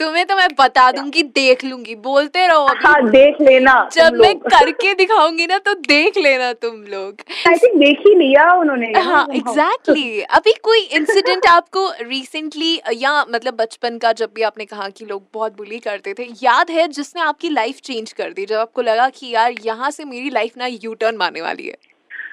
तुम्हें 0.00 0.25
तो 0.26 0.37
मैं 0.37 0.49
बता 0.59 0.90
दूँगी 0.92 1.23
देख 1.23 1.64
लूँगी। 1.64 1.95
बोलते 1.97 2.47
रहो 2.47 2.64
अभी। 2.66 2.85
हाँ 2.85 3.11
देख 3.11 3.37
लेना 3.40 3.75
जब 3.92 4.14
मैं 4.14 4.35
करके 4.38 4.95
दिखाऊँगी 4.95 5.47
ना 5.47 5.59
तो 5.59 5.75
देख 5.75 6.19
लेना 6.19 6.52
तुम 6.52 6.83
लोग। 6.90 7.23
आई 7.49 7.57
थिंक 7.57 7.76
देख 7.76 7.99
ही 7.99 8.14
लिया 8.14 8.49
उन्होंने। 8.52 8.92
हाँ. 9.00 9.26
एग्जैक्टली 9.35 10.21
अभी 10.21 10.52
कोई 10.62 10.81
इंसिडेंट 10.81 11.47
आपको 11.47 11.88
रिसेंटली 12.00 12.75
या 12.95 13.25
मतलब 13.25 13.57
बचपन 13.57 13.99
का 13.99 14.12
जब 14.12 14.31
भी 14.35 14.42
आपने 14.42 14.64
कहा 14.64 14.88
कि 14.88 15.04
लोग 15.04 15.23
बहुत 15.35 15.57
बुली 15.57 15.78
करते 15.78 16.14
थे 16.14 16.28
याद 16.42 16.71
है 16.71 16.88
जिसने 16.88 17.23
आपकी 17.23 17.49
लाइफ 17.49 17.81
चेंज 17.81 18.12
कर 18.12 18.33
दी 18.33 18.47
जब 18.47 18.57
आपको 18.57 18.83
लगा 18.83 19.09
कि 19.09 19.31
यार 19.35 19.54
यहाँ 19.64 19.90
से 19.90 20.04
मेरी 20.04 20.31
लाइफ 20.31 20.59
ना 20.59 20.66
यू 20.66 20.95
टर्न 20.95 21.16
मारने 21.16 21.40
वाली 21.40 21.66
है? 21.66 21.76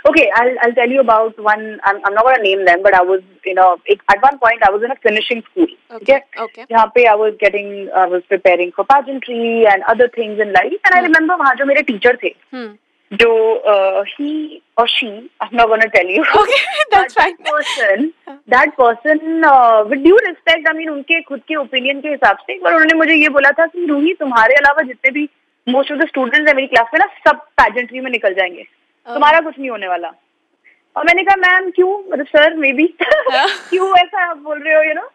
Okay, 0.07 0.29
I'll 0.33 0.55
I'll 0.63 0.73
tell 0.73 0.89
you 0.89 1.01
about 1.01 1.37
one. 1.39 1.79
I'm 1.83 1.97
I'm 2.05 2.13
not 2.13 2.23
gonna 2.23 2.41
name 2.41 2.65
them, 2.65 2.81
but 2.81 2.93
I 2.93 3.01
was 3.01 3.21
you 3.45 3.53
know 3.53 3.77
at 3.87 4.21
one 4.21 4.39
point 4.39 4.63
I 4.63 4.71
was 4.71 4.83
in 4.83 4.91
a 4.91 4.95
finishing 4.95 5.43
school. 5.51 5.67
Okay, 5.91 6.21
okay. 6.37 6.65
पे 6.69 7.05
I 7.05 7.15
was 7.15 7.33
getting 7.39 7.89
I 7.95 8.05
was 8.07 8.23
preparing 8.29 8.71
for 8.71 8.85
pageantry 8.85 9.65
and 9.67 9.83
other 9.83 10.07
things 10.07 10.39
in 10.39 10.53
life, 10.53 10.79
and 10.85 10.93
hmm. 10.93 10.99
I 10.99 11.01
remember 11.01 11.37
वहाँ 11.37 11.55
जो 11.55 11.65
मेरे 11.65 11.85
teacher 11.87 12.15
थे, 12.23 12.33
Hmm. 12.53 12.77
जो 13.11 13.29
uh, 13.65 14.03
he 14.15 14.61
or 14.77 14.87
she, 14.87 15.29
I'm 15.41 15.55
not 15.55 15.67
gonna 15.67 15.89
tell 15.89 16.07
you. 16.07 16.23
Okay, 16.35 16.61
that's 16.91 17.13
fine. 17.13 17.37
Person, 17.37 18.13
that 18.47 18.77
person, 18.77 19.43
uh, 19.43 19.83
with 19.89 20.03
due 20.03 20.17
respect, 20.29 20.67
I 20.69 20.73
mean, 20.73 20.89
उनके 20.89 21.21
खुद 21.21 21.41
के 21.47 21.55
opinion 21.55 22.01
के 22.01 22.09
हिसाब 22.09 22.37
से 22.37 22.59
बार 22.63 22.73
उन्होंने 22.73 22.97
मुझे 22.97 23.15
ये 23.15 23.29
बोला 23.29 23.51
था 23.59 23.65
कि 23.65 23.85
रूही 23.85 24.13
तुम्हारे 24.13 24.55
अलावा 24.55 24.83
जितने 24.87 25.11
भी 25.11 25.29
मोस्ट 25.69 25.91
ऑफ़ 25.91 25.99
द 25.99 26.07
स्टूडेंट्स 26.07 26.49
है 26.49 26.55
मेरी 26.55 26.67
क्लास 26.67 26.87
में 26.93 26.99
ना 26.99 27.05
सब 27.27 27.45
पैजेंट्री 27.61 27.99
में 27.99 28.11
निकल 28.11 28.33
जाएँगे 28.33 28.67
तुम्हारा 29.07 29.39
कुछ 29.41 29.59
नहीं 29.59 29.69
होने 29.69 29.87
वाला। 29.87 30.13
और 30.95 31.05
मैंने 31.05 31.23
कहा 31.23 31.35
मैम 31.37 31.69
क्यों? 31.71 31.91
मतलब 32.11 32.25
सर 32.25 32.55
मे 32.57 32.71
बी 32.73 32.85
क्यों 32.99 33.89
ऐसा 33.97 34.23
आप 34.29 34.37
बोल 34.37 34.59
रहे 34.59 34.75
हो 34.75 34.81
you 34.83 34.93
know 34.93 35.09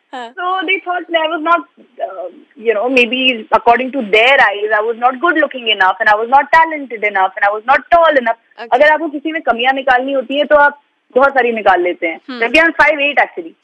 thought 0.84 1.06
that 1.10 1.20
I 1.20 1.28
was 1.30 1.42
not, 1.44 1.62
uh, 2.06 2.28
you 2.66 2.74
know, 2.76 2.88
maybe 2.88 3.20
according 3.58 3.90
to 3.92 4.02
their 4.14 4.36
eyes, 4.46 4.72
I 4.78 4.80
was 4.88 4.96
not 5.02 5.18
good 5.24 5.38
looking 5.42 5.68
enough 5.74 6.00
and 6.00 6.10
I 6.12 6.14
was 6.20 6.28
not 6.34 6.50
talented 6.54 7.04
enough 7.10 7.32
and 7.36 7.46
I 7.48 7.50
was 7.54 7.64
not 7.70 7.84
tall 7.94 8.20
enough. 8.20 8.38
Okay. 8.58 8.68
अगर 8.72 8.92
आपको 8.92 9.08
किसी 9.08 9.32
में 9.32 9.40
कमियाँ 9.42 9.72
निकालनी 9.74 10.12
होती 10.12 10.38
है 10.38 10.44
तो 10.52 10.56
आप 10.64 10.80
बहुत 11.16 11.32
सारी 11.38 11.52
निकाल 11.52 11.82
लेते 11.82 12.06
हैं. 12.06 12.18
जबकि 12.40 12.58
हम 12.58 12.70
फाइव 12.80 13.00
एट 13.00 13.20
एक्चुअली. 13.20 13.54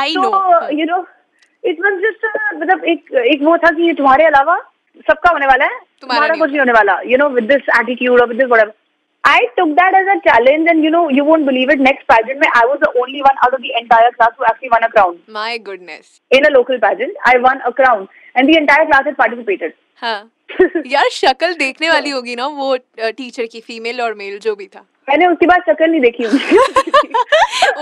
I 0.00 0.14
तो 0.16 0.22
you 0.78 0.86
know 0.86 1.04
it 1.64 1.80
was 1.84 2.00
just 2.06 2.26
मतलब 2.56 2.84
एक 2.94 3.14
एक 3.34 3.42
वो 3.42 3.56
था 3.64 3.70
कि 3.76 3.86
ये 3.86 3.94
तुम्हारे 4.02 4.24
अलावा 4.24 4.58
सबका 5.08 5.30
होने 5.30 5.46
वाला 5.46 5.64
है। 5.64 5.78
तुम्हारा 6.00 6.34
कुछ 6.34 6.50
नहीं 6.50 6.58
होने 6.58 6.72
वाला। 6.72 7.00
You 7.06 7.18
know 7.18 7.28
with 7.38 7.52
this 7.52 7.74
attitude 7.80 8.20
और 8.20 8.28
with 8.28 8.38
this 8.38 8.48
whatever 8.48 8.72
I 9.30 9.38
took 9.56 9.72
that 9.76 9.96
as 9.96 10.08
a 10.12 10.18
challenge 10.26 10.68
and 10.72 10.86
you 10.86 10.90
know 10.92 11.02
you 11.10 11.24
won't 11.24 11.46
believe 11.48 11.72
it 11.74 11.82
next 11.86 12.06
pageant 12.08 12.46
I 12.60 12.64
was 12.66 12.80
the 12.84 12.90
only 13.02 13.22
one 13.26 13.40
out 13.46 13.54
of 13.54 13.62
the 13.62 13.72
entire 13.80 14.12
class 14.12 14.32
who 14.38 14.46
actually 14.50 14.70
won 14.70 14.84
a 14.84 14.90
crown 14.90 15.18
My 15.38 15.50
goodness. 15.68 16.08
in 16.30 16.46
a 16.46 16.50
local 16.56 16.78
pageant. 16.80 17.16
I 17.24 17.36
won 17.38 17.60
a 17.70 17.72
crown, 17.72 18.08
and 18.34 18.48
the 18.48 18.56
entire 18.58 18.86
class 18.86 19.04
had 19.04 19.16
participated. 19.16 19.74
हाँ 20.02 20.30
यार 20.86 21.08
शक्ल 21.12 21.52
देखने 21.54 21.88
वाली 21.90 22.10
होगी 22.10 22.34
ना 22.36 22.46
वो 22.60 22.76
teacher 23.00 23.46
की 23.52 23.60
female 23.66 24.00
और 24.02 24.14
मेल 24.22 24.38
जो 24.46 24.54
भी 24.56 24.66
था 24.66 24.80
मैंने 25.08 25.26
उसके 25.26 25.46
बाद 25.46 25.62
शक्ल 25.68 25.90
नहीं 25.90 26.00
देखी 26.00 26.24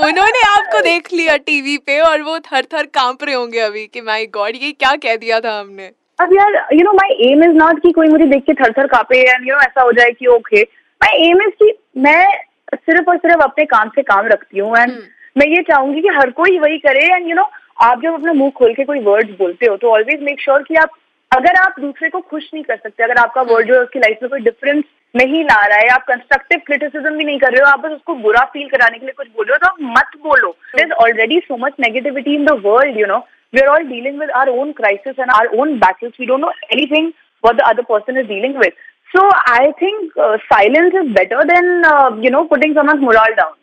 उन्होंने 0.06 0.40
आपको 0.48 0.80
देख 0.84 1.12
लिया 1.12 1.36
टीवी 1.46 1.76
पे 1.86 1.98
और 2.00 2.22
वो 2.22 2.38
थर 2.50 2.66
थर 2.72 2.86
काँप 2.98 3.22
रहे 3.24 3.34
होंगे 3.34 3.60
अभी 3.60 3.86
कि 3.94 4.00
माय 4.10 4.26
गॉड 4.36 4.56
ये 4.62 4.72
क्या 4.72 4.94
कह 5.06 5.16
दिया 5.24 5.40
था 5.40 5.58
हमने 5.58 5.90
अब 6.18 6.32
यार 6.34 6.56
you 6.72 6.84
know 6.84 6.92
my 6.92 7.12
aim 7.30 7.44
is 7.44 7.56
not 7.56 7.82
कि 7.82 7.92
कोई 7.98 8.08
मुझे 8.08 8.26
देख 8.26 8.42
के 8.46 8.54
थर 8.62 8.72
थर 8.78 8.86
कापे 8.94 9.20
एंड 9.20 9.48
यू 9.48 9.54
नो 9.54 9.60
ऐसा 9.62 9.82
हो 9.82 9.92
जाए 9.98 10.10
कि 10.18 10.26
ओके 10.36 10.62
माय 11.00 11.28
एम 11.28 11.42
इज़ 11.42 11.54
की 11.62 11.72
मैं 12.00 12.24
सिर्फ़ 12.74 13.10
और 13.10 13.16
सिर्फ़ 13.18 13.42
अपने 13.42 13.64
काम 13.66 13.88
से 13.88 14.02
काम 14.04 14.26
रखती 14.26 14.58
हूँ 14.58 14.76
एंड 14.76 14.90
हम्म। 14.90 15.02
मैं 15.36 15.46
ये 15.46 15.62
चाहूँगी 15.62 16.00
कि 16.02 16.08
हर 16.16 16.30
कोई 16.38 16.58
वही 16.58 16.78
करे 16.78 17.04
एंड 17.06 17.28
यू 17.28 17.34
नो 17.36 17.48
आप 17.82 18.02
जब 18.02 18.14
अपना 18.14 18.32
मुँह 18.32 18.50
खोल 18.58 18.74
के 18.74 18.84
कोई 18.84 19.00
वर्ड 19.02 19.36
बोलते 19.38 19.66
हो 19.66 19.76
तो 19.76 19.90
ऑलवेज 19.90 20.22
मेक 20.22 20.40
श्योर 20.40 20.62
कि 20.62 20.74
आप 20.76 20.96
अगर 21.30 21.56
आप 21.60 21.74
दूसरे 21.80 22.08
को 22.08 22.20
खुश 22.20 22.50
नहीं 22.54 22.64
कर 22.64 22.76
सकते 22.76 23.04
अगर 23.04 23.18
आपका 23.22 23.42
वर्ड 23.50 23.68
जो 23.68 23.74
है 23.74 23.80
उसकी 23.80 23.98
लाइफ 23.98 24.18
में 24.22 24.30
कोई 24.30 24.40
डिफरेंस 24.40 24.84
नहीं 25.14 25.42
ला 25.44 25.60
रहा 25.66 25.78
है 25.78 25.88
आप 25.90 26.04
कंस्ट्रक्टिव 26.08 26.60
क्रिटिसिज्म 26.66 27.16
भी 27.16 27.24
नहीं 27.24 27.38
कर 27.38 27.52
रहे 27.52 27.60
हो 27.60 27.70
आप 27.70 27.80
बस 27.80 27.92
उसको 27.92 28.14
बुरा 28.22 28.44
फील 28.52 28.68
कराने 28.68 28.98
के 28.98 29.06
लिए 29.06 29.14
कुछ 29.16 29.28
बोल 29.36 29.46
रहे 29.46 29.54
हो 29.54 29.58
तो 29.58 29.68
आप 29.68 29.96
मत 29.96 30.20
बोलो 30.22 30.50
there 30.76 30.86
is 30.86 30.92
already 31.04 31.38
so 31.40 31.56
much 31.56 31.74
negativity 31.80 32.34
in 32.34 32.44
the 32.44 32.60
world 32.64 32.98
you 33.00 33.06
know 33.06 33.18
we 33.52 33.60
are 33.60 33.68
all 33.68 33.84
dealing 33.88 34.18
with 34.20 34.30
our 34.40 34.48
own 34.50 34.72
crisis 34.72 35.18
and 35.18 35.30
our 35.30 35.46
own 35.54 35.78
battles. 35.78 36.12
We 36.18 36.26
don't 36.26 36.40
know 36.40 36.52
anything 36.70 37.12
what 37.44 37.56
the 37.56 37.66
other 37.66 37.84
person 37.84 38.16
is 38.16 38.26
dealing 38.26 38.56
with. 38.56 38.74
So 39.10 39.22
I 39.46 39.72
think 39.78 40.16
uh, 40.16 40.36
silence 40.48 40.94
is 40.94 41.12
better 41.14 41.44
than 41.50 41.84
uh, 41.84 42.10
you 42.20 42.30
know 42.30 42.46
putting 42.46 42.74
someone's 42.74 43.08
morale 43.08 43.38
down. 43.40 43.54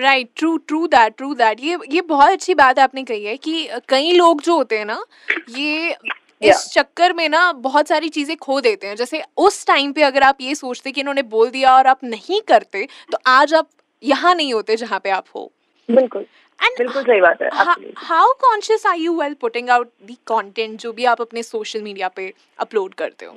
Right 0.00 0.28
true 0.36 0.56
true 0.68 0.86
that 0.86 1.16
true 1.16 1.32
that 1.34 1.60
ये 1.60 1.78
ये 1.92 2.00
बहुत 2.08 2.32
अच्छी 2.32 2.54
बात 2.54 2.78
आपने 2.78 3.02
कही 3.04 3.24
है 3.24 3.36
कि 3.36 3.68
कई 3.88 4.12
लोग 4.12 4.42
जो 4.42 4.56
होते 4.56 4.78
हैं 4.78 4.84
ना 4.86 5.02
ये 5.50 5.90
इस 5.90 6.46
Yeah. 6.46 6.72
चक्कर 6.72 7.12
में 7.12 7.28
ना 7.28 7.40
बहुत 7.62 7.88
सारी 7.88 8.08
चीज़ें 8.08 8.36
खो 8.36 8.60
देते 8.60 8.86
हैं। 8.86 8.96
जैसे 8.96 9.22
उस 9.36 9.66
टाइम 9.66 9.92
पे 9.92 10.02
अगर 10.02 10.22
आप 10.22 10.40
ये 10.40 10.54
सोचते 10.54 10.92
कि 10.92 11.00
इन्होंने 11.00 11.22
बोल 11.32 11.50
दिया 11.50 11.74
और 11.76 11.86
आप 11.86 12.04
नहीं 12.04 12.40
करते 12.48 12.86
तो 13.12 13.18
आज 13.26 13.54
आप 13.54 13.68
यहाँ 14.02 14.34
नहीं 14.34 14.52
होते 14.54 14.76
जहाँ 14.76 15.00
पे 15.04 15.10
आप 15.10 15.24
हो। 15.36 15.50
बिल्कुल। 15.88 16.26
बिल्कुल 16.60 17.02
सही 17.02 17.20
बात 17.20 17.42
है 17.42 17.48
how 17.96 18.32
conscious 18.40 18.86
are 18.86 18.96
you 18.98 19.20
well 19.20 19.34
putting 19.40 19.70
out 19.70 19.90
the 20.10 20.16
content 20.28 20.78
जो 20.80 20.92
भी 20.92 21.04
आप 21.14 21.20
अपने 21.20 21.42
सोशल 21.42 21.82
मीडिया 21.82 22.08
पे 22.16 22.32
अपलोड 22.58 22.94
करते 22.94 23.26
हो? 23.26 23.34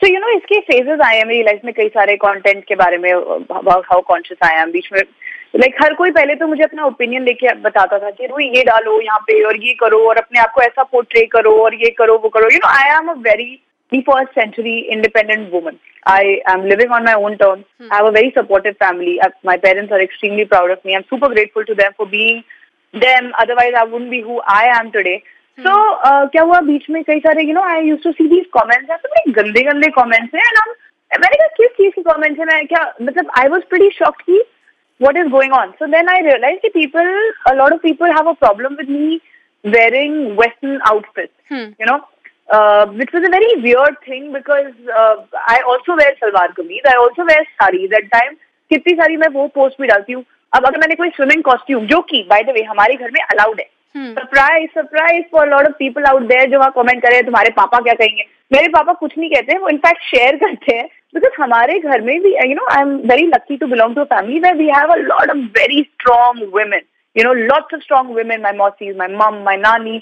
सो 0.00 0.12
यू 0.12 0.18
नो 0.20 0.28
इसके 0.30 0.58
फेजेस 0.66 1.00
आए 1.04 1.16
हैं 1.16 1.24
मेरी 1.26 1.42
लाइफ 1.42 1.60
में 1.64 1.72
कई 1.74 1.88
सारे 1.88 2.16
कॉन्टेंट 2.16 2.64
के 2.64 2.74
बारे 2.82 2.98
में 2.98 3.12
हाउ 3.12 4.00
कॉन्शियस 4.00 4.48
आया 4.48 4.62
हम 4.62 4.70
बीच 4.72 4.88
में 4.92 5.00
लाइक 5.00 5.72
like, 5.72 5.84
हर 5.84 5.94
कोई 5.94 6.10
पहले 6.10 6.34
तो 6.34 6.46
मुझे 6.46 6.62
अपना 6.62 6.84
ओपिनियन 6.86 7.24
लेके 7.24 7.54
बताता 7.62 7.98
था 7.98 8.10
कि 8.10 8.26
रू 8.26 8.38
ये 8.40 8.62
डालो 8.64 9.00
यहाँ 9.00 9.18
पे 9.28 9.42
और 9.44 9.56
ये 9.64 9.72
करो 9.80 9.98
और 10.08 10.16
अपने 10.16 10.40
आप 10.40 10.52
को 10.54 10.62
ऐसा 10.62 10.82
पोर्ट्रे 10.82 11.24
करो 11.32 11.52
और 11.62 11.74
ये 11.74 11.90
करो 11.98 12.16
वो 12.22 12.28
करो. 12.28 12.48
You 12.52 12.58
know 12.64 12.68
I 12.70 12.96
am 12.96 13.08
a 13.08 13.14
very 13.28 13.50
the 13.92 14.00
first 14.08 14.38
century 14.40 14.78
independent 14.96 15.48
woman 15.52 15.78
I 16.08 16.34
am 16.52 16.64
living 16.66 16.92
on 16.92 17.04
my 17.04 17.24
own 17.24 17.34
term 17.36 17.62
I 17.82 17.96
have 17.96 18.06
a 18.06 18.10
very 18.10 18.30
supportive 18.38 18.72
family 18.84 19.18
my 19.46 19.56
parents 19.64 19.92
are 19.92 20.00
extremely 20.00 20.44
proud 20.52 20.70
of 20.70 20.86
me 20.86 20.92
I 20.92 20.96
am 20.96 21.02
super 21.10 21.32
grateful 21.32 21.64
to 21.64 21.74
them 21.74 21.92
for 21.98 22.08
being 22.08 22.40
them 22.94 23.30
otherwise 23.40 23.74
I 23.76 23.90
वुन 23.90 24.08
be 24.10 24.20
who 24.28 24.40
I 24.56 24.68
am 24.78 24.90
today 24.90 25.16
so 25.58 26.26
क्या 26.32 26.42
हुआ? 26.42 26.60
बीच 26.60 26.84
में 26.90 27.02
कई 27.04 27.20
सारे 27.20 27.42
you 27.44 27.54
know 27.54 27.62
I 27.68 27.86
use 27.86 28.00
to 28.02 28.12
see 28.12 28.28
these 28.28 28.44
comments 28.52 28.90
हैं 28.90 28.98
तो 28.98 29.08
बड़े 29.08 29.32
गंदे 29.40 29.62
गंदे 29.70 29.88
कॉमेंट्स 29.96 30.34
हैं 30.34 30.42
एंड 30.42 30.58
मैंने 31.12 31.36
कहा 31.36 31.46
किस 31.56 31.70
चीज़ 31.76 31.90
के 31.94 32.02
कॉमेंट्स 32.02 32.38
हैं? 32.38 32.46
मैं 32.46 32.66
क्या 32.66 32.82
मतलब 33.02 33.30
आई 33.38 33.48
वॉज़ 33.48 33.62
प्रेडी 33.70 33.90
शॉक 33.98 34.20
की 34.20 34.40
what 35.00 35.16
is 35.16 35.28
going 35.30 35.52
on 35.54 35.70
so 35.78 35.86
then 35.86 36.08
I 36.08 36.20
realize 36.22 36.58
की 36.62 36.68
people 36.74 37.32
a 37.46 37.52
lot 37.54 37.72
of 37.72 37.80
people 37.82 38.10
have 38.10 38.28
a 38.28 38.32
problem 38.40 38.74
with 38.74 38.90
me 38.90 39.20
wearing 39.64 40.38
western 40.40 40.78
outfit 40.88 41.30
you 41.52 41.86
know 41.86 41.96
which 42.98 43.14
was 43.14 43.24
a 43.24 43.30
very 43.30 43.54
weird 43.62 43.94
thing 44.08 44.32
because 44.32 44.90
I 45.48 45.60
also 45.72 45.94
wear 45.94 46.14
salwar 46.20 46.52
kameez 46.56 46.86
I 46.88 47.02
also 47.04 47.24
wear 47.24 47.42
sari 47.62 47.86
that 47.88 48.08
time 48.12 48.34
कितनी 48.70 48.94
सारी 48.94 49.16
मैं 49.16 49.28
वो 49.32 49.46
post 49.54 49.80
भी 49.80 49.88
डालती 49.88 50.12
हूँ 50.12 50.24
अब 50.52 50.66
अगर 50.66 50.78
मैंने 50.78 50.94
कोई 50.94 51.08
स्विमिंग 51.16 51.42
कॉस्ट्यूम 51.42 51.86
जो 51.86 52.00
कि 52.10 52.22
बाय 52.30 52.42
द 52.42 52.50
वे 52.50 52.62
हमारे 52.64 52.94
घर 52.94 53.10
में 53.10 53.20
अलाउड 53.22 53.60
है 53.60 53.66
surprise 53.94 54.70
surprise 54.74 55.24
for 55.32 55.48
lot 55.48 55.66
of 55.66 55.72
people 55.78 56.04
out 56.04 56.22
there 56.28 56.50
जो 56.50 56.58
वहाँ 56.58 56.72
कमेंट 56.76 57.02
करे 57.02 57.22
तुम्हारे 57.22 57.50
पापा 57.52 57.78
क्या 57.78 57.94
कहेंगे? 57.94 58.24
मेरे 58.52 58.68
पापा 58.68 58.92
कुछ 58.92 59.16
नहीं 59.18 59.30
कहते 59.30 59.52
हैं 59.52 59.60
वो 59.60 59.68
इनफैक्ट 59.68 60.02
शेयर 60.04 60.36
करते 60.36 60.76
हैं 60.76 60.86
बिकॉज़ 61.14 61.42
हमारे 61.42 61.78
घर 61.78 62.00
में 62.00 62.20
भी 62.22 62.34
you 62.34 62.54
know 62.54 62.66
I 62.72 62.82
am 62.82 62.94
very 63.10 63.26
lucky 63.26 63.56
to 63.56 63.66
belong 63.66 63.94
to 63.96 64.04
family 64.12 64.38
way 64.40 64.52
we 64.58 64.66
have 64.76 64.92
a 64.92 64.96
lot 64.96 65.30
of 65.30 65.36
very 65.58 65.82
strong 65.82 66.42
women 66.54 66.82
you 67.16 67.24
know 67.24 67.32
lots 67.42 67.74
of 67.74 67.82
strong 67.82 68.16
women 68.18 68.42
my 68.42 68.56
mausis 68.56 68.96
my 68.98 69.14
mum 69.14 69.42
my 69.44 69.56
nani 69.66 69.96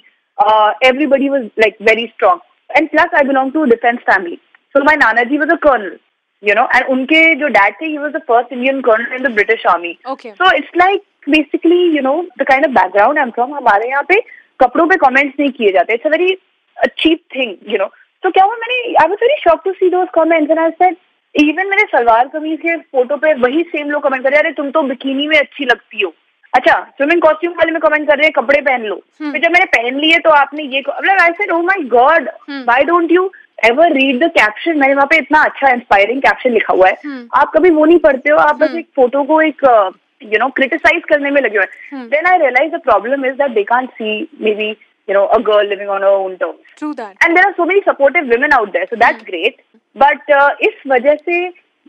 everybody 0.86 1.28
was 1.28 1.44
like 1.60 1.76
very 1.88 2.06
strong 2.06 2.76
and 2.76 2.88
plus 2.90 3.14
I 3.14 3.26
belong 3.28 3.52
to 3.52 3.64
defence 3.74 3.98
family 4.10 4.38
so 4.74 4.84
my 4.84 4.96
nana 4.96 5.22
ji 5.30 5.38
was 5.38 5.50
a 5.50 5.56
colonel 5.68 5.96
you 6.42 6.54
know 6.54 6.68
and 6.74 6.88
उनके 6.90 7.22
जो 7.34 7.48
dad 7.50 7.74
थे 7.74 7.96
first 7.98 8.52
Indian 8.52 8.80
colonel 8.88 9.14
in 9.16 9.22
the 9.22 9.32
British 9.34 9.66
army 9.66 9.96
so 10.06 10.54
it's 10.56 10.76
like 10.76 11.02
Like 11.26 11.52
basically, 11.52 11.90
you 11.90 12.02
know, 12.02 12.26
the 12.38 12.44
kind 12.44 12.64
of 12.64 12.74
background 12.74 13.18
I'm 13.18 13.32
from, 13.32 13.52
हमारे 13.52 13.88
यहाँ 13.88 14.02
पे 14.08 14.20
कपड़ों 14.60 14.86
पे 14.86 14.96
comments 14.96 15.40
नहीं 15.40 15.50
किए 15.52 15.72
जाते. 15.72 15.94
It's 15.94 16.06
a 16.06 16.10
very 16.10 16.36
a 16.76 16.88
cheap 16.98 17.24
thing, 17.30 17.56
you 17.68 17.78
know. 17.78 17.88
So 18.22 18.32
क्या 18.32 18.44
हुआ 18.44 18.56
मैंने 18.56 18.94
I 18.96 19.06
was 19.06 19.18
very 19.20 19.38
shocked 19.42 19.64
to 19.64 19.74
see 19.80 19.90
those 19.90 20.08
comments 20.14 20.50
and 20.50 20.60
I 20.60 20.70
said, 20.82 20.96
even 21.34 21.70
मेरे 21.70 21.84
सलवार 21.86 22.28
कमीज 22.28 22.58
के 22.60 22.76
फ़ोटो 22.76 23.16
पे 23.16 23.34
वही 23.40 23.62
सेम 23.72 23.90
लोग 23.90 24.02
कमेंट 24.02 24.22
कर 24.22 24.30
रहे 24.30 24.38
हैं 24.38 24.44
अरे 24.44 24.52
तुम 24.52 24.70
तो 24.70 24.82
बिकिनी 24.82 25.26
में 25.28 25.38
अच्छी 25.38 25.64
लगती 25.64 26.02
हो 26.02 26.12
अच्छा 26.54 26.74
स्विमिंग 26.96 27.20
कॉस्ट्यूम 27.22 27.52
वाले 27.54 27.72
में 27.72 27.80
कमेंट 27.80 28.06
कर 28.08 28.16
रहे 28.16 28.26
हैं 28.26 28.32
कपड़े 28.32 28.60
पहन 28.60 28.82
लो 28.82 28.94
हम्म। 29.20 29.32
फिर 29.32 29.42
जब 29.42 29.52
मैंने 29.52 29.66
पहन 29.76 29.98
लिए 30.00 30.18
तो 30.18 30.30
आपने 30.30 30.62
ये 30.62 30.80
मतलब 30.88 31.20
I 31.22 31.32
said 31.40 31.50
oh 31.52 31.62
my 31.62 31.82
God. 31.88 32.28
Why 32.50 32.84
don't 32.84 33.12
you 33.12 33.30
ever 33.64 33.92
read 33.92 34.22
the 34.24 34.30
caption 34.38 34.78
मैंने 34.78 34.94
वहाँ 34.94 35.06
पे 35.10 35.16
इतना 35.16 35.42
अच्छा 35.44 35.70
इंस्पायरिंग 35.72 36.22
कैप्शन 36.22 36.52
लिखा 36.52 36.74
हुआ 36.74 36.88
है 36.88 36.96
हम्म। 37.04 37.28
आप 37.40 37.52
कभी 37.56 37.70
वो 37.70 37.84
नहीं 37.84 37.98
पढ़ते 37.98 38.30
हो 38.30 38.38
आप 38.38 38.56
बस 38.56 38.68
हम्म। 38.68 38.78
एक 38.78 38.88
फ़ोटो 38.96 39.22
को 39.24 39.40
एक 39.42 39.64
you 39.64 39.90
नो 40.39 40.47
क्रिटिसाइज 40.57 41.03
करने 41.09 41.29
में 41.31 41.41
लगे 41.41 41.57
हुए 41.57 41.65
हैं 41.65 41.97
हम्म। 41.97 42.07
Then 42.09 42.25
I 42.31 42.37
realise 42.39 42.71
the 42.73 42.79
problem 42.83 43.25
is 43.25 43.33
that 43.37 43.51
they 43.51 43.63
can't 43.71 43.89
see 43.99 44.19
maybe 44.55 44.69
you 44.69 45.13
know 45.13 45.23
a 45.25 45.37
girl 45.47 45.67
living 45.69 45.89
on 45.89 46.03
her 46.03 46.13
own 46.19 46.37
terms 46.43 46.75
True 46.81 46.93
that. 46.99 47.15
and 47.25 47.37
there 47.37 47.47
are 47.49 47.55
so 47.59 47.65
many 47.71 47.81
supportive 47.89 48.29
women 48.35 48.53
out 48.59 48.71
there 48.77 48.87
so 48.91 48.99
that's 49.03 49.27
great 49.31 49.59
but 49.95 50.35
uh, 50.39 50.49
इस 50.69 50.83
वजह 50.93 51.15
से 51.25 51.39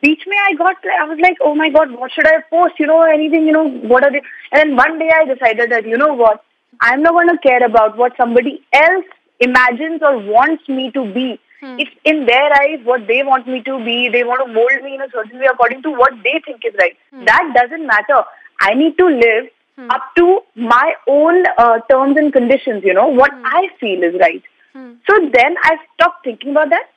बीच 0.03 0.25
में 0.29 0.37
I 0.45 0.55
got 0.63 0.89
I 1.01 1.05
was 1.11 1.21
like 1.25 1.43
oh 1.49 1.55
my 1.59 1.69
god 1.77 1.93
what 1.99 2.15
should 2.15 2.31
I 2.31 2.39
post 2.55 2.81
you 2.85 2.89
know 2.93 3.01
anything 3.17 3.45
you 3.51 3.53
know 3.59 3.67
what 3.93 4.07
are 4.09 4.13
they 4.17 4.23
and 4.23 4.63
then 4.63 4.75
one 4.81 4.99
day 5.03 5.11
I 5.19 5.25
decided 5.35 5.75
that 5.77 5.91
you 5.93 6.01
know 6.05 6.13
what 6.23 6.43
I'm 6.81 7.03
not 7.03 7.13
going 7.19 7.29
to 7.29 7.39
care 7.47 7.65
about 7.65 7.97
what 8.03 8.17
somebody 8.23 8.55
else 8.73 9.13
imagines 9.41 10.03
or 10.09 10.13
wants 10.33 10.69
me 10.79 10.91
to 10.97 11.05
be 11.19 11.27
Hmm. 11.62 11.78
it's 11.84 11.92
in 12.12 12.26
their 12.26 12.50
eyes 12.62 12.80
what 12.84 13.06
they 13.08 13.24
want 13.28 13.48
me 13.48 13.62
to 13.68 13.76
be 13.86 14.10
they 14.16 14.24
want 14.24 14.42
to 14.46 14.54
mold 14.58 14.84
me 14.84 14.96
in 14.96 15.02
a 15.02 15.10
certain 15.14 15.40
way 15.40 15.48
according 15.52 15.82
to 15.86 15.92
what 16.02 16.18
they 16.26 16.34
think 16.48 16.66
is 16.70 16.76
right 16.82 16.98
Hmm. 17.12 17.24
that 17.30 17.54
doesn't 17.56 17.88
matter 17.94 18.20
I 18.68 18.74
need 18.82 18.98
to 19.00 19.08
live 19.08 19.48
Hmm. 19.80 19.90
up 19.96 20.06
to 20.18 20.26
my 20.56 20.94
own 21.16 21.44
uh, 21.64 21.80
terms 21.90 22.18
and 22.22 22.32
conditions 22.38 22.84
you 22.90 22.94
know 23.00 23.08
what 23.22 23.32
I 23.54 23.64
feel 23.80 24.04
is 24.12 24.16
right 24.26 24.44
Hmm. 24.74 24.92
so 25.10 25.18
then 25.38 25.58
I 25.72 25.78
stopped 25.94 26.24
thinking 26.30 26.52
about 26.52 26.70
that 26.76 26.90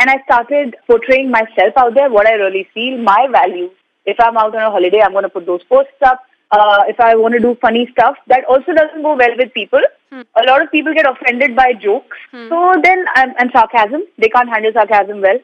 and 0.00 0.10
I 0.10 0.16
started 0.24 0.76
portraying 0.88 1.30
myself 1.30 1.72
out 1.76 1.94
there, 1.94 2.10
what 2.10 2.26
I 2.26 2.32
really 2.34 2.68
feel, 2.74 2.98
my 2.98 3.28
values, 3.30 3.70
If 4.12 4.18
I'm 4.20 4.36
out 4.36 4.54
on 4.54 4.62
a 4.62 4.70
holiday, 4.70 5.00
I'm 5.02 5.12
going 5.12 5.22
to 5.22 5.28
put 5.34 5.46
those 5.46 5.62
posts 5.62 6.02
up 6.08 6.24
Uh, 6.51 6.83
if 6.87 6.99
I 6.99 7.15
want 7.15 7.33
to 7.35 7.39
do 7.39 7.55
funny 7.61 7.87
stuff, 7.91 8.15
that 8.27 8.43
also 8.45 8.73
doesn't 8.73 9.03
go 9.03 9.15
well 9.15 9.33
with 9.37 9.53
people. 9.53 9.81
A 10.11 10.43
lot 10.47 10.63
of 10.63 10.71
people 10.71 10.93
get 10.95 11.05
offended 11.09 11.55
by 11.55 11.73
jokes. 11.73 12.17
So 12.49 12.73
then, 12.83 13.05
I'm, 13.15 13.33
and 13.37 13.51
sarcasm, 13.53 14.01
they 14.17 14.29
can't 14.29 14.49
handle 14.49 14.71
sarcasm 14.73 15.21
well. 15.21 15.37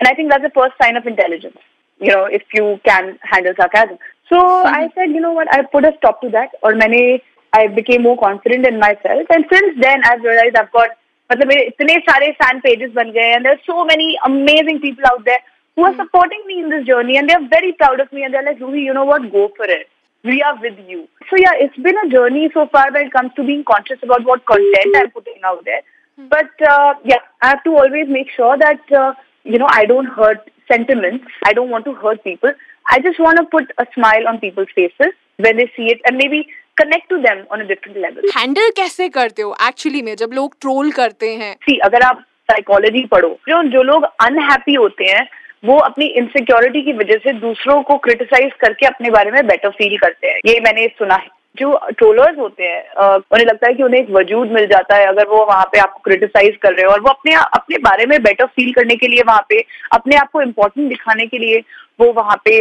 And 0.00 0.08
I 0.10 0.14
think 0.14 0.30
that's 0.30 0.42
the 0.42 0.54
first 0.54 0.72
sign 0.82 0.96
of 0.96 1.06
intelligence, 1.06 1.58
you 2.00 2.12
know, 2.14 2.24
if 2.24 2.42
you 2.54 2.80
can 2.84 3.18
handle 3.22 3.52
sarcasm. 3.60 3.98
So 4.30 4.38
I 4.40 4.88
said, 4.94 5.10
you 5.10 5.20
know 5.20 5.32
what, 5.32 5.52
I 5.52 5.60
put 5.62 5.84
a 5.84 5.92
stop 5.98 6.22
to 6.22 6.30
that. 6.30 6.48
Or 6.62 6.74
many, 6.74 7.22
I 7.52 7.66
became 7.66 8.02
more 8.02 8.16
confident 8.18 8.64
in 8.66 8.80
myself. 8.80 9.26
And 9.28 9.44
since 9.52 9.78
then, 9.82 10.00
I've 10.04 10.22
realized 10.22 10.56
I've 10.56 10.72
got, 10.72 10.96
मतलब 11.30 11.48
मेरे 11.48 11.62
इतने 11.68 11.94
सारे 12.08 12.32
fan 12.40 12.60
pages 12.64 12.92
बन 12.94 13.10
गए 13.12 13.36
and 13.36 13.44
there's 13.44 13.60
so 13.66 13.84
many 13.84 14.16
amazing 14.24 14.80
people 14.80 15.04
out 15.12 15.24
there 15.26 15.40
who 15.76 15.84
are 15.84 15.94
supporting 15.96 16.40
me 16.46 16.60
in 16.60 16.70
this 16.70 16.86
journey 16.86 17.18
and 17.18 17.28
they're 17.28 17.48
very 17.50 17.72
proud 17.74 18.00
of 18.00 18.10
me 18.12 18.24
and 18.24 18.32
they're 18.32 18.42
like, 18.42 18.58
Ruhi, 18.58 18.82
you 18.82 18.94
know 18.94 19.04
what, 19.04 19.30
go 19.30 19.50
for 19.56 19.66
it. 19.66 19.88
We 20.24 20.42
are 20.42 20.60
with 20.60 20.78
you. 20.88 21.06
So 21.30 21.36
yeah, 21.36 21.52
it's 21.54 21.76
been 21.76 21.96
a 22.04 22.08
journey 22.08 22.50
so 22.52 22.66
far 22.66 22.90
when 22.92 23.06
it 23.06 23.12
comes 23.12 23.32
to 23.36 23.44
being 23.44 23.64
conscious 23.64 23.98
about 24.02 24.24
what 24.24 24.44
content 24.46 24.96
I'm 24.96 25.10
putting 25.10 25.40
out 25.44 25.64
there. 25.64 25.82
But 26.18 26.50
uh, 26.68 26.94
yeah, 27.04 27.22
I 27.42 27.48
have 27.48 27.62
to 27.64 27.76
always 27.76 28.08
make 28.08 28.30
sure 28.36 28.58
that 28.58 28.80
uh, 28.92 29.14
you 29.44 29.58
know 29.58 29.68
I 29.70 29.84
don't 29.86 30.06
hurt 30.06 30.50
sentiments. 30.66 31.24
I 31.44 31.52
don't 31.52 31.70
want 31.70 31.84
to 31.84 31.94
hurt 31.94 32.24
people. 32.24 32.52
I 32.90 32.98
just 33.00 33.20
want 33.20 33.38
to 33.38 33.44
put 33.44 33.70
a 33.78 33.86
smile 33.94 34.26
on 34.28 34.40
people's 34.40 34.68
faces 34.74 35.12
when 35.36 35.56
they 35.56 35.70
see 35.76 35.86
it 35.94 36.00
and 36.06 36.16
maybe 36.16 36.46
connect 36.76 37.08
to 37.10 37.20
them 37.22 37.46
on 37.50 37.60
a 37.60 37.66
different 37.72 37.98
level. 38.06 38.22
Handle 38.36 38.70
कैसे 38.76 39.08
करते 39.18 39.42
हो 39.42 39.54
actually 39.68 40.02
में 40.02 40.14
जब 40.16 40.32
लोग 40.40 40.54
troll 40.60 40.90
करते 41.00 41.34
हैं 41.42 41.54
सी 41.66 41.78
अगर 41.90 42.02
आप 42.08 42.24
साइकोलॉजी 42.50 43.04
पढ़ो 43.12 43.28
जो 43.48 43.62
जो 43.76 43.82
लोग 43.92 44.04
अनहैप्पी 44.26 44.74
होते 44.74 45.04
हैं 45.04 45.26
वो 45.63 45.77
अपनी 45.81 46.05
इनसिक्योरिटी 46.17 46.81
की 46.81 46.93
वजह 46.93 47.17
से 47.23 47.33
दूसरों 47.39 47.81
को 47.83 47.97
क्रिटिसाइज 47.97 48.51
करके 48.61 48.85
अपने 48.85 49.09
बारे 49.09 49.31
में 49.31 49.45
बेटर 49.47 49.69
फील 49.69 49.97
करते 49.97 50.27
हैं। 50.27 50.39
ये 50.45 50.59
मैंने 50.59 50.87
सुना 50.99 51.15
है। 51.15 51.29
जो 51.57 51.71
ट्रोलर्स 51.97 52.37
होते 52.39 52.63
हैं 52.63 52.83
उन्हें 52.99 53.45
लगता 53.45 53.67
है 53.67 53.73
कि 53.73 53.83
उन्हें 53.83 53.99
एक 54.01 54.09
वजूद 54.11 54.51
मिल 54.51 54.65
जाता 54.67 54.95
है 54.95 55.05
अगर 55.05 55.27
वो 55.27 55.43
वहाँ 55.45 55.65
पे 55.71 55.79
आपको 55.79 55.99
क्रिटिसाइज 56.03 56.55
कर 56.61 56.73
रहे 56.73 56.85
हो 56.85 56.91
और 56.91 57.01
वो 57.01 57.09
अपने 57.09 57.33
अपने 57.33 57.77
बारे 57.83 58.05
में 58.05 58.17
बेटर 58.23 58.45
फील 58.45 58.71
करने 58.73 58.95
के 58.95 59.07
लिए 59.07 59.23
वहाँ 59.27 59.45
पे 59.49 59.59
अपने 59.93 60.15
आप 60.15 60.29
को 60.33 60.41
इम्पोर्टेंट 60.41 60.87
दिखाने 60.89 61.25
के 61.27 61.37
लिए 61.37 61.61
वो 61.99 62.11
वहाँ 62.13 62.35
पे 62.45 62.57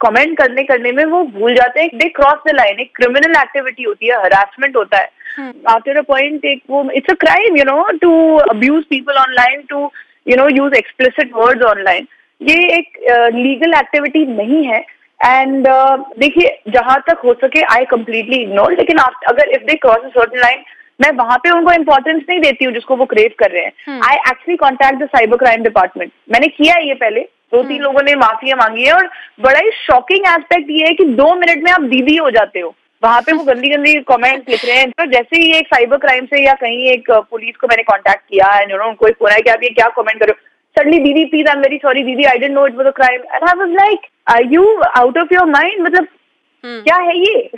कमेंट 0.00 0.36
करने 0.38 0.62
करने 0.64 0.92
में 0.92 1.04
वो 1.04 1.22
भूल 1.38 1.54
जाते 1.54 1.80
हैं। 1.80 1.88
दे 1.94 2.08
क्रॉस 2.08 2.42
द 2.46 2.54
लाइन 2.56 2.80
एक 2.80 2.96
क्रिमिनल 2.96 3.36
एक्टिविटी 3.40 3.82
होती 3.82 4.06
है 4.06 4.22
हरासमेंट 4.24 4.76
होता 4.76 4.98
है। 4.98 5.52
आफ्टर 5.68 5.96
अ 5.96 6.02
पॉइंट 6.08 6.44
एक 6.44 6.62
वो 6.70 6.88
it's 6.90 7.12
a 7.12 7.16
crime 7.20 7.56
you 7.56 7.64
know 7.64 7.82
to 8.02 8.12
abuse 8.50 8.84
people 8.90 9.18
online 9.20 9.62
to 9.70 9.90
you 10.28 10.36
know 10.36 10.48
use 10.56 10.74
explicit 10.78 11.30
words 11.34 11.64
online 11.66 12.06
ये 12.40 12.56
एक 12.76 12.98
लीगल 13.34 13.72
uh, 13.72 13.80
एक्टिविटी 13.80 14.24
नहीं 14.26 14.64
है 14.64 14.78
एंड 15.20 15.66
uh, 15.66 16.18
देखिए 16.18 16.58
जहाँ 16.68 16.98
तक 17.08 17.20
हो 17.24 17.34
सके 17.34 17.62
आई 17.74 17.84
कम्प्लीटली 17.84 18.36
इग्नोर 18.36 18.72
लेकिन 18.72 18.98
आप 18.98 19.20
अगर 19.28 19.48
if 19.48 19.62
they 19.62 19.74
cross 19.74 20.04
a 20.04 20.08
certain 20.08 20.38
line 20.38 20.64
मैं 21.00 21.10
वहाँ 21.12 21.36
पे 21.38 21.50
उनको 21.50 21.72
इंपॉर्टेंस 21.72 22.22
नहीं 22.28 22.40
देती 22.40 22.64
हूँ 22.64 22.72
जिसको 22.74 22.96
वो 22.96 23.04
क्रेव 23.04 23.30
कर 23.38 23.50
रहे 23.50 23.62
हैं। 23.62 24.00
I 24.02 24.16
actually 24.16 24.56
contact 24.56 25.02
the 25.02 25.06
cyber 25.06 25.36
crime 25.36 25.62
department 25.62 26.12
मैंने 26.32 26.48
किया 26.48 26.74
है 26.74 26.86
ये 26.88 26.94
पहले। 26.94 27.20
दो 27.52 27.62
तीन 27.62 27.82
लोगों 27.82 28.02
ने 28.02 28.14
माफिया 28.14 28.56
मांगी 28.56 28.84
है 28.84 28.92
और 28.92 29.08
बड़ा 29.40 29.58
ही 29.58 29.70
शॉकिंग 29.70 30.26
एस्पेक्ट 30.28 30.70
ये 30.70 30.86
है 30.86 30.94
कि 30.94 31.04
दो 31.14 31.34
मिनट 31.34 31.62
में 31.64 31.70
आप 31.72 31.82
दीदी 31.90 32.16
हो 32.16 32.30
जाते 32.30 32.60
हो। 32.60 32.74
वहाँ 33.02 33.20
पे 33.20 33.32
वो 33.32 33.44
गंदी 33.44 33.68
गंदी 33.68 33.94
कमेंट 34.08 34.48
लिख 34.50 34.64
रहे 34.64 34.76
हैं। 34.76 34.90
तो 34.90 35.06
जैसे 35.06 35.40
ही 35.40 35.52
एक 35.52 35.66
साइबर 35.66 35.96
क्राइम 35.98 36.26
से 36.26 36.44
या 36.44 36.54
कहीं 36.60 36.88
एक 36.90 37.10
पुलिस 37.10 37.56
को 37.56 37.66
मैंने 37.66 37.82
कांटेक्ट 37.82 38.22
किया 38.30 38.58
एंड 38.60 38.70
यू 38.70 38.78
नो 38.78 38.88
उनको 38.88 39.08
एक 39.08 39.16
फ़ोन 39.16 39.30
आया 39.30 39.40
कि 39.40 39.50
आप 39.50 39.62
ये 39.62 39.70
क्या 39.70 39.88
कमेंट 39.96 40.20
करो 40.20 40.34
suddenly 40.78 41.02
didi 41.04 41.24
please 41.24 41.48
I 41.48 41.54
am 41.56 41.60
very 41.60 41.76
sorry 41.76 42.02
didi 42.02 42.24
I 42.24 42.38
didn't 42.38 42.52
know 42.52 42.66
it 42.66 42.74
was 42.74 42.86
a 42.86 42.90
crime 42.90 43.20
and 43.34 43.44
I 43.44 43.58
was 43.58 43.70
like 43.70 43.98
are 44.30 44.42
you 44.44 44.76
out 44.96 45.18
of 45.18 45.34
your 45.34 45.44
mind 45.44 45.82
मतलब 45.82 46.06
क्या 46.64 46.96
है 46.96 47.18
ये? 47.18 47.50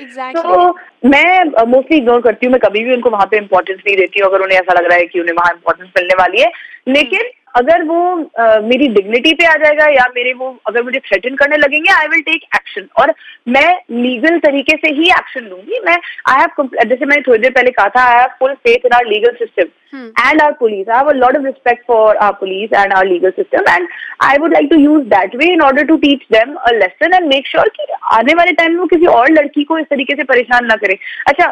Exactly. 0.00 0.42
तो 0.42 0.78
मैं 1.08 1.44
मोस्टली 1.66 1.96
इग्नोर 1.96 2.20
करती 2.20 2.46
हूँ। 2.46 2.52
मैं 2.52 2.60
कभी 2.60 2.84
भी 2.84 2.94
उनको 2.94 3.10
वहाँ 3.10 3.26
पे 3.26 3.36
इम्पोर्टेंस 3.36 3.80
नहीं 3.86 3.96
देती 3.96 4.20
हूँ। 4.20 4.28
अगर 4.28 4.40
उन्हें 4.40 4.58
ऐसा 4.58 4.72
लग 4.72 4.86
रहा 4.86 4.98
है 4.98 5.06
कि 5.06 5.20
उन्हें 5.20 5.34
वहाँ 5.34 5.52
इम्पोर्टेंस 5.52 5.88
मिलने 5.88 6.14
वाली 6.14 6.40
है। 6.40 6.50
लेकिन 6.88 7.20
अगर 7.56 7.82
वो 7.84 8.00
अ, 8.38 8.60
मेरी 8.62 8.88
डिग्निटी 8.94 9.32
पे 9.34 9.46
आ 9.46 9.54
जाएगा 9.64 9.86
या 9.92 10.04
मेरे 10.16 10.32
वो 10.40 10.56
अगर 10.68 10.82
मुझे 10.82 10.98
थ्रेटन 11.08 11.36
करने 11.36 11.56
लगेंगे 11.56 11.92
आई 11.92 12.08
विल 12.10 12.22
टेक 12.22 12.42
एक्शन 12.54 12.88
और 13.00 13.14
मैं 13.48 13.70
लीगल 14.02 14.38
तरीके 14.46 14.76
से 14.76 14.92
ही 14.94 15.08
एक्शन 15.10 15.48
लूँगी। 15.50 15.80
मैं 15.86 15.96
आई 16.30 16.40
हैव 16.40 16.68
जैसे 16.88 17.04
मैंने 17.04 17.22
थोड़ी 17.28 17.38
देर 17.42 17.50
पहले 17.50 17.70
कहा 17.70 17.88
था 17.96 18.04
I 18.10 18.18
have 18.18 18.36
full 18.38 18.54
faith 18.54 18.86
in 18.86 18.96
our 18.96 19.06
legal 19.06 19.36
system 19.38 19.74
and 20.20 20.40
our 20.44 20.54
police. 20.54 20.88
I 20.88 20.96
have 20.96 21.08
a 21.10 21.12
lot 21.18 21.36
of 21.36 21.44
respect 21.44 21.84
for 21.90 22.16
our 22.22 22.34
police 22.38 22.72
and 22.78 22.92
our 22.92 23.04
legal 23.10 23.32
system, 23.36 23.68
and 23.74 23.92
I 24.20 24.32
would 24.42 24.54
like 24.56 24.66
to 24.72 24.78
use 24.80 25.06
that 25.12 25.36
way 25.42 25.48
in 25.52 25.62
order 25.66 25.84
to 25.90 25.96
teach 25.98 26.24
them 26.34 26.56
a 26.70 26.72
lesson 26.80 27.14
and 27.18 27.30
make 27.34 27.46
sure 27.52 27.64
कि 27.76 27.86
आने 28.16 28.34
वाले 28.40 28.52
time 28.58 28.72
में 28.72 28.78
वो 28.80 28.86
किसी 28.86 29.06
और 29.12 29.30
लड़की 29.32 29.64
को 29.70 29.78
इस 29.78 29.86
तरीके 29.90 30.16
से 30.16 30.24
परेशान 30.32 30.66
ना 30.66 30.76
करे। 30.82 30.98
अच्छा 31.28 31.46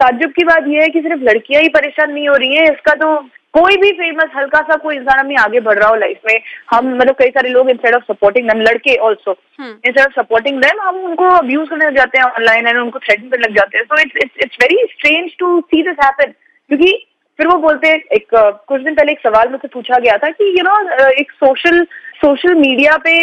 ताजुब 0.00 0.32
की 0.38 0.44
बात 0.44 0.68
यह 0.68 0.82
है 0.82 0.88
कि 0.88 1.00
सिर्फ़ 1.00 1.22
लड़कियाँ 1.30 1.62
ही 1.62 1.68
परेशान 1.76 2.12
नहीं 2.12 2.28
हो 2.28 2.36
रही 2.36 2.56
हैं 2.56 2.64
इसका 2.72 2.94
तो 3.02 3.12
कोई 3.54 3.76
भी 3.76 3.90
फ़ेमस 3.92 4.30
हल्का 4.36 4.58
सा 4.60 4.76
कोई 4.76 4.96
इंसान 4.96 5.18
अपनी 5.18 5.34
आगे 5.34 5.60
बढ़ 5.60 5.78
रहा 5.78 5.88
हो 5.88 5.94
लाइफ 5.96 6.20
में 6.26 6.40
हम 6.70 6.88
मतलब 6.96 7.14
कई 7.18 7.30
सारे 7.30 7.48
लोग 7.50 7.70
इंस्टेड 7.70 7.94
ऑफ़ 7.94 8.02
सपोर्टिंग 8.12 8.48
देम 8.48 8.60
लड़के 8.60 8.96
also 9.06 9.34
instead 9.60 10.00
of 10.00 10.20
supporting 10.20 10.60
them 10.62 10.80
हम 10.82 11.04
उनको 11.04 11.28
अब्यूज 11.36 11.68
करने 11.68 11.86
लग 11.86 11.96
जाते 11.96 12.18
हैं 12.18 12.24
ऑनलाइन 12.26 12.66
एंड 12.66 12.78
उनको 12.78 12.98
थ्रेटन 12.98 13.28
करने 13.28 13.48
लग 13.48 13.56
जाते 13.56 13.78
हैं। 13.78 13.84
So 13.84 14.00
it's 14.00 14.16
it's 14.24 14.44
it's 14.44 14.56
very 14.62 14.86
strange 14.92 15.30
to 15.38 15.60
see 15.60 15.82
this 15.82 16.04
happen 16.04 16.32
क्योंकि 16.70 16.92
फिर 17.38 17.46
वो 17.46 17.56
बोलते 17.58 17.88
हैं 17.88 17.98
एक 18.12 18.28
कुछ 18.34 18.82
दिन 18.82 18.94
पहले 18.94 19.12
एक 19.12 19.20
सवाल 19.20 19.48
मुझसे 19.48 19.68
पूछा 19.68 19.98
गया 19.98 20.16
था 20.18 20.30
कि 20.30 20.48
यू 20.58 20.64
नो 20.64 20.78
एक 21.10 21.30
सोशल 21.34 21.84
सोशल 22.22 22.54
मीडिया 22.54 22.96
पे 23.04 23.14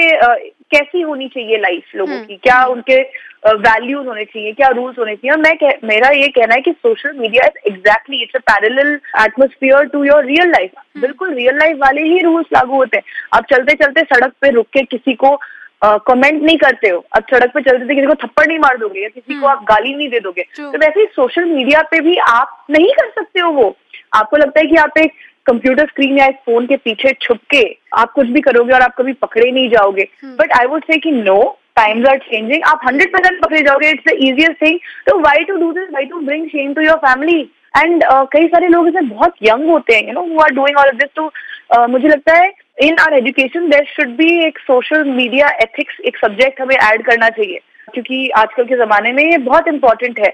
कैसी 0.71 1.01
होनी 1.01 1.27
चाहिए 1.27 1.57
लाइफ 1.57 1.95
लोगों 1.95 2.19
की? 2.19 2.35
क्या 2.37 2.63
उनके 2.67 3.01
वैल्यूज़ 3.47 4.07
होने 4.07 4.23
चाहिए? 4.25 4.51
क्या 4.53 4.67
रूल्स 4.69 4.97
होने 4.99 5.15
चाहिए? 5.15 5.31
और 5.31 5.39
मैं 5.39 5.55
कह, 5.57 5.87
मेरा 5.87 6.09
ये 6.11 6.27
कहना 6.29 6.55
है 6.55 6.61
कि 6.61 6.71
social 6.73 7.13
media 7.19 7.45
is 7.45 7.67
exactly 7.67 8.21
it's 8.23 8.35
a 8.35 8.39
parallel 8.49 8.93
atmosphere 9.21 9.85
to 9.93 10.03
your 10.03 10.25
real 10.25 10.49
life 10.51 10.71
बिल्कुल 10.97 11.33
रियल 11.33 11.57
लाइफ 11.57 11.77
वाले 11.81 12.01
ही 12.03 12.19
रूल्स 12.21 12.47
लागू 12.53 12.75
होते 12.75 12.97
हैं। 12.97 13.03
आप 13.33 13.45
चलते 13.51 13.73
चलते 13.75 14.01
सड़क 14.05 14.33
पे 14.41 14.49
रुक 14.51 14.67
के 14.73 14.83
किसी 14.85 15.13
को 15.15 15.39
कमेंट 15.83 16.41
नहीं 16.43 16.57
करते 16.57 16.89
हो। 16.89 17.03
अब 17.15 17.23
सड़क 17.31 17.51
पे 17.53 17.61
चलते 17.61 17.89
थे 17.89 17.95
किसी 17.95 18.07
को 18.07 18.13
थप्पड़ 18.23 18.47
नहीं 18.47 18.59
मार 18.59 18.77
दोगे 18.77 19.01
या 19.01 19.09
किसी 19.09 19.39
को 19.39 19.47
आप 19.47 19.63
गाली 19.63 19.95
नहीं 19.95 20.09
दे 20.09 20.19
दोगे। 20.19 20.43
तो 20.57 20.77
वैसे 20.77 20.99
ही 20.99 21.05
सोशल 21.15 21.45
मीडिया 21.45 21.81
पे 21.91 21.99
भी 22.01 22.15
आप 22.27 22.65
नहीं 22.71 22.91
कर 22.91 23.09
सकते 23.11 23.39
हो 23.39 23.51
वो। 23.51 23.75
आपको 24.15 24.37
लगता 24.37 24.59
है 24.59 24.65
कि 24.65 24.75
आप 24.77 24.97
एक 24.97 25.13
कंप्यूटर 25.47 25.85
स्क्रीन 25.87 26.17
या 26.17 26.25
एक 26.25 26.39
फ़ोन 26.45 26.65
के 26.67 26.75
पीछे 26.77 27.11
छुप 27.21 27.39
के 27.49 27.63
आप 27.97 28.11
कुछ 28.13 28.27
भी 28.29 28.41
करोगे 28.41 28.73
और 28.73 28.81
आप 28.81 28.95
कभी 28.97 29.13
पकड़े 29.21 29.51
नहीं 29.51 29.69
जाओगे। 29.69 30.07
बट 30.39 30.51
आई 30.59 30.67
वुड 30.67 30.83
से 30.91 30.97
कि 30.97 31.11
नो 31.11 31.39
टाइम्स 31.75 32.07
आर 32.09 32.17
चेंजिंग 32.19 32.63
आप 32.67 32.81
हंड्रेड 32.87 33.13
परसेंट 33.13 33.41
पकड़े 33.41 33.61
जाओगे 33.61 33.89
इट्स 33.89 34.03
द 34.07 34.15
इजिएस्ट 34.19 34.61
थिंग 34.61 34.79
तो 35.07 35.19
why 35.19 35.43
to 35.43 35.55
do 35.57 35.71
this 35.73 35.89
why 35.93 36.05
to 36.05 36.19
bring 36.21 36.47
shame 36.49 36.73
to 36.73 36.81
your 36.81 36.97
family 37.05 37.39
and 37.77 38.03
कई 38.33 38.47
सारे 38.47 38.67
लोग 38.67 38.87
इसमें 38.87 39.09
बहुत 39.09 39.33
यंग 39.43 39.69
होते 39.69 39.95
हैं 39.95 40.07
you 40.07 40.13
know 40.13 40.21
who 40.27 40.39
are 40.41 40.53
doing 40.55 40.77
all 40.77 40.87
of 40.87 40.95
this 40.95 41.09
तो 41.15 41.31
uh, 41.75 41.89
मुझे 41.89 42.07
लगता 42.07 42.37
है 42.37 42.51
in 42.83 42.95
our 42.99 43.13
education 43.13 43.69
there 43.69 43.85
should 43.87 44.15
be 44.17 44.29
एक 44.45 44.59
सोशल 44.59 45.03
मीडिया 45.11 45.47
एथिक्स 45.61 45.99
एक 46.05 46.17
सब्जेक्ट 46.17 46.61
हमें 46.61 46.75
ऐड 46.75 47.05
करना 47.05 47.29
चाहिए। 47.29 47.59
क्योंकि 47.93 48.27
आजकल 48.37 48.63
के 48.65 48.75
जमाने 48.77 49.11
में 49.11 49.23
ये 49.23 49.37
बहुत 49.43 49.67
इंपॉर्टेंट 49.67 50.19
है। 50.19 50.29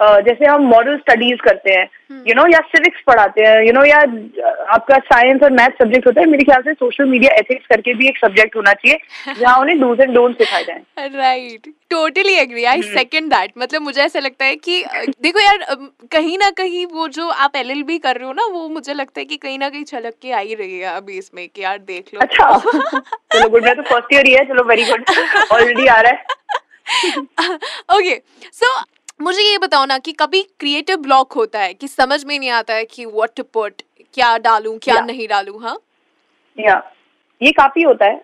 अ, 0.00 0.06
जैसे 0.20 0.46
हम 0.46 0.62
मॉडल 0.68 0.96
स्टडीज़ 0.98 1.40
करते 1.44 1.74
हैं 1.74 1.84
यू 2.28 2.34
नो 2.34 2.44
या 2.52 2.58
सिविक्स 2.68 3.00
पढ़ाते 3.06 3.42
हैं 3.46 3.62
यू 3.66 3.72
नो 3.72 3.84
या 3.84 3.98
आपका 4.74 4.96
साइंस 5.06 5.42
और 5.42 5.50
मैथ 5.52 5.82
सब्जेक्ट 5.82 6.06
होता 6.06 6.20
है 6.20 6.26
मेरे 6.30 6.44
ख्याल 6.44 6.62
से 6.62 6.72
सोशल 6.74 7.04
मीडिया 7.08 7.34
एथिक्स 7.34 7.66
करके 7.66 7.94
भी 7.94 8.08
एक 8.08 8.18
सब्जेक्ट 8.18 8.56
होना 8.56 8.72
चाहिए 8.72 9.34
जहाँ 9.40 9.56
उन्हें 9.60 9.80
डूज 9.80 10.00
एंड 10.00 10.14
डोंट 10.14 10.36
सिखाए 10.38 10.64
जाए। 10.64 11.08
Right 11.16 11.68
totally 11.90 12.34
agree 12.34 12.64
I 12.64 12.82
second 12.84 13.30
that 13.30 13.52
मतलब 13.58 13.82
मुझे 13.82 14.00
ऐसा 14.02 14.18
लगता 14.18 14.44
है 14.44 14.56
कि 14.56 14.82
देखो 15.20 15.40
यार 15.40 15.64
कहीं 16.12 16.38
ना 16.38 16.50
कहीं 16.58 16.84
वो 16.92 17.08
जो 17.18 17.28
आप 17.46 17.56
एल 17.56 17.70
एल 17.70 17.82
बी 17.82 17.98
कर 17.98 18.16
रहे 18.16 18.26
हो 18.26 18.32
ना 18.32 18.46
वो 18.52 18.68
मुझे 18.68 18.94
लगता 18.94 19.20
है 19.20 19.24
कि 19.24 19.36
कहीं 19.36 19.58
ना 19.58 19.68
कहीं 19.68 19.84
छलक 19.84 20.14
के 20.22 20.32
आई 20.40 20.54
रही 20.54 20.78
है 20.78 20.96
अभी 20.96 21.18
इसमें 21.18 21.46
कि 21.48 21.62
यार 21.62 21.78
देख 21.78 22.14
लो। 22.14 22.20
अच्छा। 22.20 22.56
चलो 23.32 23.48
गुड 23.48 23.64
मैं 23.64 23.74
तो 23.76 23.82
फ़र्स्ट 23.90 24.14
ईयर 24.14 24.26
ही 24.26 24.34
है 24.34 24.44
चलो 24.44 24.64
वेरी 24.68 24.84
गुड 24.84 25.04
ऑलरेडी 25.52 25.86
आ 25.86 26.00
रहा 26.00 26.12
है। 26.12 26.36
ओके 27.96 28.14
सो 28.52 28.74
मुझे 29.22 29.42
ये 29.42 29.58
बताओ 29.58 29.84
ना 29.86 29.98
कि 29.98 30.12
कभी 30.12 30.42
क्रिएटिव 30.60 30.96
ब्लॉक 30.98 31.32
होता 31.32 31.60
है 31.60 31.72
कि 31.74 31.88
समझ 31.88 32.24
में 32.24 32.38
नहीं 32.38 32.50
आता 32.58 32.74
है 32.74 32.84
कि 32.86 33.04
व्हाट 33.06 33.30
टू 33.36 33.42
पुट 33.54 33.82
क्या 34.14 34.36
डालूं 34.38 34.76
क्या 34.78 34.94
Yeah. 34.94 35.06
नहीं 35.06 35.26
डालूं 35.28 35.60
हाँ? 35.62 35.76
या 36.58 36.76
ये 37.40 37.50
काफ़ी 37.52 37.82
होता 37.82 38.06
है। 38.06 38.20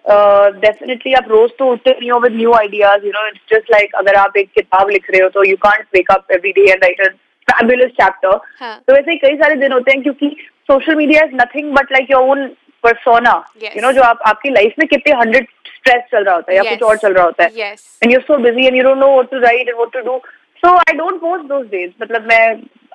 डेफिनेटली 0.60 1.12
आप 1.14 1.28
रोज 1.28 1.50
तो 1.58 1.70
उठते 1.72 1.90
नहीं 1.90 2.10
हो 2.10 2.18
with 2.20 2.32
new 2.36 2.52
ideas 2.52 3.04
you 3.06 3.10
know 3.12 3.26
it's 3.28 3.40
just 3.52 3.70
like 3.72 3.94
अगर 3.96 4.14
आप 4.20 4.36
एक 4.36 4.50
किताब 4.54 4.90
लिख 4.90 5.10
रहे 5.10 5.20
हो 5.22 5.28
तो 5.36 5.44
you 5.44 5.56
can't 5.62 5.84
wake 5.94 6.10
up 6.10 6.32
every 6.32 6.52
day 6.52 6.70
and 6.72 6.84
write 6.84 7.00
a 7.00 7.08
fabulous 7.48 7.90
chapter 8.00 8.36
तो 8.62 8.92
वैसे 8.94 9.10
ही 9.10 9.16
कई 9.18 9.36
सारे 9.42 9.56
दिन 9.56 9.72
होते 9.72 9.92
हैं 9.92 10.02
क्योंकि 10.02 10.36
social 10.70 10.94
media 10.96 11.24
is 11.24 11.34
nothing 11.42 11.72
but 11.74 11.92
like 11.92 12.10
your 12.10 12.28
own 12.30 12.46
persona 12.84 13.34
you 13.64 13.82
know 13.82 13.92
जो 13.92 14.02
आप 14.02 14.22
आपकी 14.28 14.50
लाइफ 14.50 14.74
में 14.78 14.86
कितने 14.88 15.12
हंड्रेड 15.20 15.46
स्ट्रेस 15.84 16.02
चल 16.12 16.24
रहा 16.24 16.34
होता 16.34 16.52
है 16.52 16.56
या 16.56 16.70
कुछ 16.70 16.82
और 16.88 16.96
चल 17.02 17.12
रहा 17.14 17.24
होता 17.24 17.44
है। 17.44 17.50
And 17.50 17.76
and 18.02 18.12
you're 18.12 18.26
so 18.30 18.40
busy 18.46 18.70
and 18.70 18.76
you 18.76 18.86
don't 18.86 19.04
know 19.04 19.12
what 19.16 19.30
to 19.34 19.44
write 19.44 19.70
and 19.72 19.78
what 19.82 19.92
to 19.92 20.02
do. 20.08 20.16
So 20.62 20.70
I 20.82 20.92
don't 20.98 21.20
post 21.22 21.46
those 21.48 21.66
days. 21.72 21.90
मतलब 22.02 22.26
मैं 22.28 22.44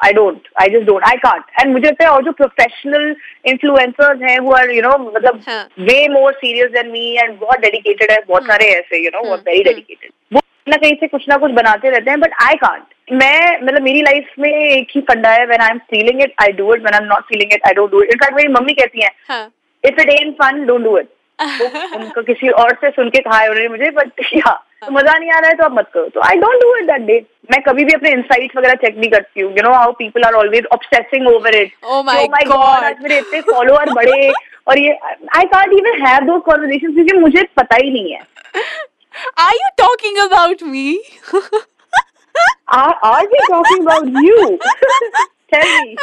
I 0.06 0.14
don't 0.14 0.48
I 0.62 0.70
just 0.70 0.86
don't 0.86 1.04
I 1.06 1.18
can't 1.24 1.44
and 1.60 1.72
मुझे 1.74 1.88
लगता 1.88 2.04
है 2.04 2.10
और 2.12 2.24
जो 2.26 2.32
प्रोफेशनल 2.32 3.16
इन्फ्लुएंसर्स 3.52 4.22
हैं 4.22 4.38
वो 4.46 4.52
are 4.60 4.72
you 4.72 4.82
know 4.82 4.98
मतलब 5.00 5.42
हाँ. 5.48 5.64
Way 5.80 6.08
more 6.14 6.34
serious 6.34 6.72
than 6.72 6.90
me 6.92 7.04
and 7.18 7.38
बहुत 7.40 7.60
डेडिकेटेड 7.62 8.12
है 8.12 8.18
बहुत 8.28 8.46
सारे 8.48 8.70
ऐसे 8.78 9.04
यू 9.04 9.10
नो 9.16 9.24
वेरी. 9.36 9.64
डेडिकेटेड 9.64 10.12
वो 10.34 10.42
ना 10.70 10.78
कहीं 10.78 10.96
से 11.02 11.08
कुछ 11.08 11.28
ना 11.30 11.38
कुछ 11.44 11.52
बनाते 11.52 11.90
रहते 11.90 12.12
हैं 12.12 12.20
बट 12.20 12.34
आई 12.48 12.56
कांट 12.64 13.14
मैं 13.22 13.60
मतलब 13.62 13.82
मेरी 13.84 14.02
लाइफ 14.02 14.34
में 14.40 14.50
एक 14.52 14.88
ही 14.96 15.02
फंडा 15.12 15.30
है 15.32 15.46
when 15.46 15.62
I 15.62 15.72
am 15.72 15.78
feeling 15.92 16.22
it 16.24 16.34
I 16.44 16.52
do 16.58 16.74
it 16.74 16.82
when 16.82 16.94
I 16.94 17.02
am 17.04 17.08
not 17.14 17.24
feeling 17.30 17.54
it 17.54 17.68
I 17.68 17.74
don't 17.74 17.92
do 17.92 18.02
it 18.04 18.12
in fact 18.14 18.36
मेरी 18.36 18.54
मम्मी 18.54 18.74
कहती 18.82 19.04
हैं 19.04 19.12
हाँ। 19.30 19.46
If 19.84 20.02
it 20.02 20.10
ain't 20.10 20.32
fun 20.42 20.66
don't 20.66 20.84
do 20.84 20.98
it 20.98 21.10
उनको 21.42 22.22
किसी 22.24 22.50
और 22.64 22.74
से 22.82 22.90
सुन 22.92 23.10
के 23.10 23.20
कहा 23.28 23.38
है 23.40 23.50
उन्होंने 23.50 23.70
मुझे 23.70 23.90
बट 24.00 24.22
या 24.34 24.54
तो 24.86 24.92
मज़ा 24.94 25.18
नहीं 25.18 25.32
आ 25.32 25.40
रहा 25.40 25.50
है 25.50 25.56
तो 25.58 25.64
आप 25.66 25.72
मत 25.74 25.90
करो। 25.94 26.08
तो 26.10 26.22
I 26.28 26.36
don't 26.40 26.62
do 26.62 26.76
it 26.76 26.86
that 26.88 27.02
day 27.08 27.20
मैं 27.52 27.62
कभी 27.64 27.84
भी 27.86 27.94
अपने 27.94 28.10
इंसाइट्स 28.12 28.58
वगैरह 28.58 28.76
चेक 28.84 28.98
नहीं 28.98 29.10
करती 29.12 29.42
हूँ। 29.42 29.52
You 29.58 29.64
know 29.64 29.74
how 29.74 29.92
people 30.00 30.24
are 30.26 30.34
always 30.42 30.66
obsessing 30.74 31.28
over 31.28 31.56
it 31.56 31.72
Oh 31.86 32.02
my 32.08 32.44
God. 32.52 32.84
आज 32.84 33.02
मेरे 33.04 33.18
इतने 33.18 33.42
फॉलोअर 33.52 33.94
बढ़े 33.94 34.32
और 34.68 34.80
ये 34.80 34.92
I 35.38 35.46
can't 35.56 35.74
even 35.74 36.02
have 36.06 36.26
those 36.28 36.42
conversations 36.50 36.94
क्योंकि 36.96 37.18
मुझे 37.18 37.44
पता 37.58 37.76
ही 37.84 37.92
नहीं 37.92 38.14
है। 38.14 38.22
Are 39.46 39.54
you 39.54 39.70
talking 39.78 40.18
about 40.30 40.64
me 40.64 40.88
are, 42.72 42.96
are 43.04 43.26
we 43.30 43.40
talking 43.50 43.82
about 43.84 44.06
you? 44.24 44.42
Tell 45.54 45.70
me. 45.78 45.96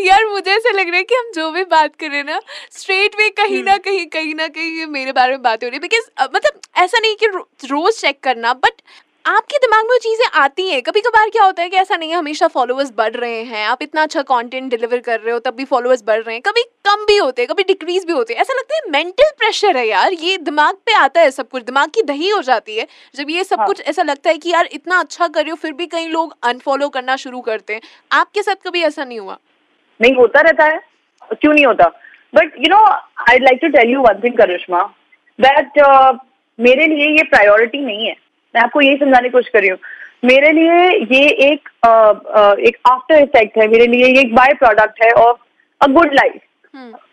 यार 0.00 0.26
मुझे 0.26 0.50
ऐसा 0.50 0.70
लग 0.70 0.88
रहा 0.88 0.96
है 0.96 1.02
कि 1.02 1.14
हम 1.14 1.30
जो 1.34 1.50
भी 1.50 1.64
बात 1.66 1.96
कर 1.96 2.08
रहे 2.08 2.18
हैं 2.18 2.24
ना 2.24 2.40
स्ट्रेट 2.72 3.14
वे 3.16 3.28
कहीं 3.38 3.62
ना 3.64 3.76
कहीं 3.78 4.06
कहीं 4.08 4.34
ना 4.34 4.48
कहीं 4.48 4.78
ये 4.78 4.86
मेरे 4.88 5.12
बारे 5.12 5.32
में 5.32 5.42
बातें 5.42 5.66
हो 5.66 5.70
रही 5.70 5.76
है। 5.76 5.80
बिकॉज़ 5.80 6.34
मतलब 6.34 6.60
ऐसा 6.78 6.98
नहीं 6.98 7.14
कि 7.16 7.26
रो, 7.26 7.48
रोज 7.64 8.00
चेक 8.00 8.20
करना 8.22 8.52
बट 8.56 8.82
आपके 9.24 9.58
दिमाग 9.58 9.82
में 9.84 9.90
वो 9.90 9.98
चीज़ें 9.98 10.26
आती 10.34 10.68
हैं। 10.68 10.80
कभी 10.82 11.00
कभार 11.00 11.28
क्या 11.30 11.44
होता 11.44 11.62
है 11.62 11.68
कि 11.68 11.76
ऐसा 11.76 11.96
नहीं 11.96 12.10
है 12.10 12.16
हमेशा 12.16 12.46
फॉलोअर्स 12.48 12.92
बढ़ 12.96 13.16
रहे 13.16 13.42
हैं 13.44 13.64
आप 13.66 13.82
इतना 13.82 14.02
अच्छा 14.02 14.22
कंटेंट 14.22 14.70
डिलीवर 14.70 14.98
कर 15.00 15.20
रहे 15.20 15.32
हो 15.32 15.38
तब 15.38 15.54
भी 15.54 15.64
फॉलोअर्स 15.64 16.02
बढ़ 16.06 16.22
रहे 16.22 16.34
हैं। 16.34 16.42
कभी 16.42 16.62
कम 16.86 17.04
भी 17.06 17.16
होते 17.16 17.42
हैं 17.42 17.48
कभी 17.48 17.62
डिक्रीज 17.64 18.04
भी 18.04 18.12
होते 18.12 18.34
हैं। 18.34 18.40
ऐसा 18.40 18.54
लगता 18.54 18.76
है 18.76 18.90
मेंटल 18.92 19.30
प्रेशर 19.38 19.76
है 19.76 19.86
यार 19.88 20.12
ये 20.12 20.36
दिमाग 20.38 20.76
पे 20.86 20.92
आता 20.94 21.20
है 21.20 21.30
सब 21.30 21.48
कुछ 21.48 21.64
दिमाग 21.64 21.90
की 21.90 22.02
दही 22.02 22.28
हो 22.28 22.40
जाती 22.42 22.76
है। 22.76 22.86
जब 23.14 23.30
ये 23.30 23.44
सब 23.44 23.58
हाँ. 23.58 23.66
कुछ 23.66 23.80
ऐसा 23.82 24.02
लगता 24.02 24.30
है 24.30 24.38
कि 24.38 24.50
यार 24.50 24.68
इतना 24.72 24.98
अच्छा 25.00 25.28
कर 25.28 25.42
रहे 25.42 25.50
हो 25.50 25.56
फिर 25.56 25.72
भी 25.72 25.86
कई 25.88 26.06
लोग 26.08 26.34
अनफॉलो 26.42 26.88
करना 26.88 27.16
शुरू 27.18 27.40
करते 27.42 27.74
हैं। 27.74 27.80
आपके 28.12 28.42
साथ 28.42 28.66
कभी 28.66 28.82
ऐसा 28.82 29.04
नहीं 29.04 29.20
हुआ? 29.20 29.38
नहीं 30.00 30.14
होता 30.14 30.40
रहता 30.40 30.64
है। 30.64 30.80
क्यों 31.32 31.52
नहीं 31.52 31.66
होता? 31.66 31.88
But 32.34 32.52
you 32.58 32.68
know 32.70 32.80
I 33.30 33.38
like 33.38 33.58
to 33.62 33.68
tell 33.68 33.90
you 33.90 34.00
one 34.02 34.20
thing 34.24 34.36
Karishma 34.38 34.82
that 35.38 35.78
मेरे 36.58 36.86
लिए 36.86 37.08
ये 37.08 37.22
प्रायोरिटी 37.30 37.78
नहीं 37.84 38.06
है। 38.06 38.14
मैं 38.54 38.62
आपको 38.62 38.80
यही 38.80 38.96
समझाने 38.96 39.28
की 39.28 39.32
कोशिश 39.32 39.50
कर 39.52 39.60
रही 39.60 39.68
हूँ। 39.68 39.78
मेरे 40.24 40.50
लिए 40.52 40.88
ये 41.12 41.28
एक 41.44 41.68
uh, 41.86 42.14
uh, 42.38 42.58
एक 42.58 42.76
आफ्टर 42.88 43.22
इफ़ेक्ट 43.22 43.58
है। 43.58 43.66
मेरे 43.68 43.86
लिए 43.86 44.06
ये 44.06 44.20
एक 44.20 44.34
बाय 44.34 44.52
प्रोडक्ट 44.54 45.02
है 45.04 45.10
ऑफ़ 45.22 45.38
अ 45.80 45.86
गुड 45.92 46.14
लाइफ 46.14 46.40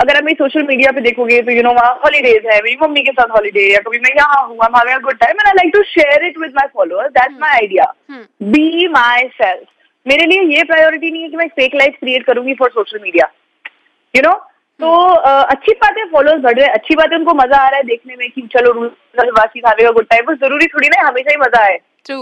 अगर 0.02 0.16
आप 0.18 0.24
मेरी 0.24 0.36
सोशल 0.36 0.64
मीडिया 0.64 0.92
पे 0.92 1.02
देखोगे 1.02 1.42
तो 1.42 1.52
यू 1.52 1.62
नो 1.64 1.72
वहाँ 1.74 1.94
हॉलीडेज 2.04 2.46
है। 2.46 2.58
मेरी 2.64 2.76
मम्मी 2.82 3.02
के 3.04 3.12
साथ 3.12 3.32
हॉलीडे 3.36 3.62
या 3.74 3.80
कभी 3.88 4.00
मैं 4.00 4.12
यहाँ 4.18 4.46
हूँ 4.48 4.58
a 4.58 5.00
good 5.06 5.20
time 5.22 5.40
and 5.40 5.48
I 5.48 5.54
like 5.60 5.74
to 5.74 5.84
share 5.94 6.20
it 6.28 6.38
with 6.38 6.54
my 6.54 6.68
followers. 6.76 7.12
That's 7.16 7.40
my 7.40 7.54
idea. 7.64 7.86
हम्म। 8.10 8.52
बी 8.52 8.88
माई 8.88 9.28
सेल्फ 9.42 9.68
मेरे 10.08 10.26
लिए 10.26 10.42
ये 10.56 10.64
प्रायोरिटी 10.64 11.12
नहीं 11.12 11.22
है 11.22 11.30
कि 11.30 11.38
मैं 11.38 11.48
फेक 11.56 11.76
लाइफ 11.76 11.96
क्रिएट 12.00 12.26
करूँगी 12.26 12.54
for 12.54 12.70
social 12.70 13.00
media 13.04 13.32
you 14.14 14.22
know 14.22 14.34
तो 14.80 14.88
uh, 14.88 15.44
अच्छी 15.46 15.72
बात 15.74 15.98
है 15.98 16.04
फॉलोअर्स 16.10 16.42
बढ़ 16.42 16.54
रहे 16.54 16.66
हैं। 16.66 16.74
अच्छी 16.74 16.96
बात 16.96 17.12
है 17.12 17.18
उनको 17.18 17.34
मज़ा 17.34 17.58
आ 17.58 17.70
रहा 17.70 17.78
है 17.78 17.84
देखने 17.84 18.16
में 18.16 18.30
कि 18.32 18.42
चलो 18.54 18.74
वासी 18.80 19.60
खाने 19.60 19.84
का 19.84 19.92
गुड 19.92 20.06
टाइम 20.06 20.26
बस 20.26 20.38
ज़रूरी 20.40 20.68
थोड़ी 20.68 20.88
ना 20.88 21.08
हमेशा 21.08 21.32
ही 21.32 21.38
मज़ा 21.38 21.64
आए। 21.64 21.78
True 22.06 22.18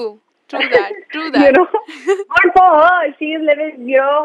that 0.59 1.05
true 1.11 1.23
you 1.43 1.51
know 1.55 1.65
good 2.35 2.51
for 2.57 2.67
her 2.67 3.11
she 3.19 3.31
is 3.37 3.43
living 3.49 3.89
you 3.93 4.01
know 4.01 4.21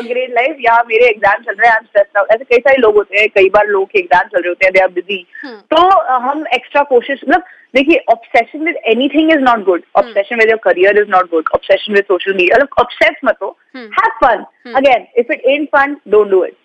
a 0.00 0.02
great 0.06 0.32
life. 0.38 0.56
यहाँ 0.64 0.84
मेरे 0.88 1.08
एग्ज़ाम 1.08 1.42
चल 1.42 1.54
रहे 1.54 1.70
हैं 1.70 1.76
I'm 1.76 1.86
stressed 1.88 2.20
out. 2.20 2.30
ऐसे 2.34 2.44
कई 2.44 2.58
सारे 2.58 2.76
लोग 2.80 2.96
होते 2.96 3.18
हैं 3.18 3.28
कई 3.34 3.48
बार 3.56 3.66
लोग 3.68 3.88
के 3.90 3.98
एग्ज़ाम 3.98 4.28
चल 4.28 4.40
रहे 4.40 4.48
होते 4.48 4.66
हैं 4.66 4.72
they 4.74 4.82
are 4.86 4.92
busy. 4.98 5.20
हम्म. 5.42 5.60
तो 5.74 6.18
हम 6.26 6.44
एक्स्ट्रा 6.54 6.82
कोशिश 6.92 7.20
मतलब 7.24 7.44
देखिए 7.74 8.04
obsession 8.10 8.64
with 8.64 8.76
anything 8.88 9.30
is 9.32 9.40
not 9.40 9.64
good 9.64 9.82
obsession 9.96 10.38
with 10.38 10.50
your 10.50 10.58
career 10.64 10.98
is 10.98 11.08
not 11.10 11.30
good 11.30 11.48
obsession 11.54 11.94
with 11.94 12.04
social 12.04 12.32
media 12.32 12.56
मतलब 12.56 12.68
ऑब्सेस 12.80 13.16
मत 13.24 13.38
हो. 13.42 13.56
Have 13.76 14.10
fun. 14.24 14.44
Again 14.76 15.06
if 15.18 15.32
it 15.32 15.42
ain't 15.46 15.66
fun 15.76 15.96
don't 16.08 16.30
do 16.30 16.44
it 16.44 16.56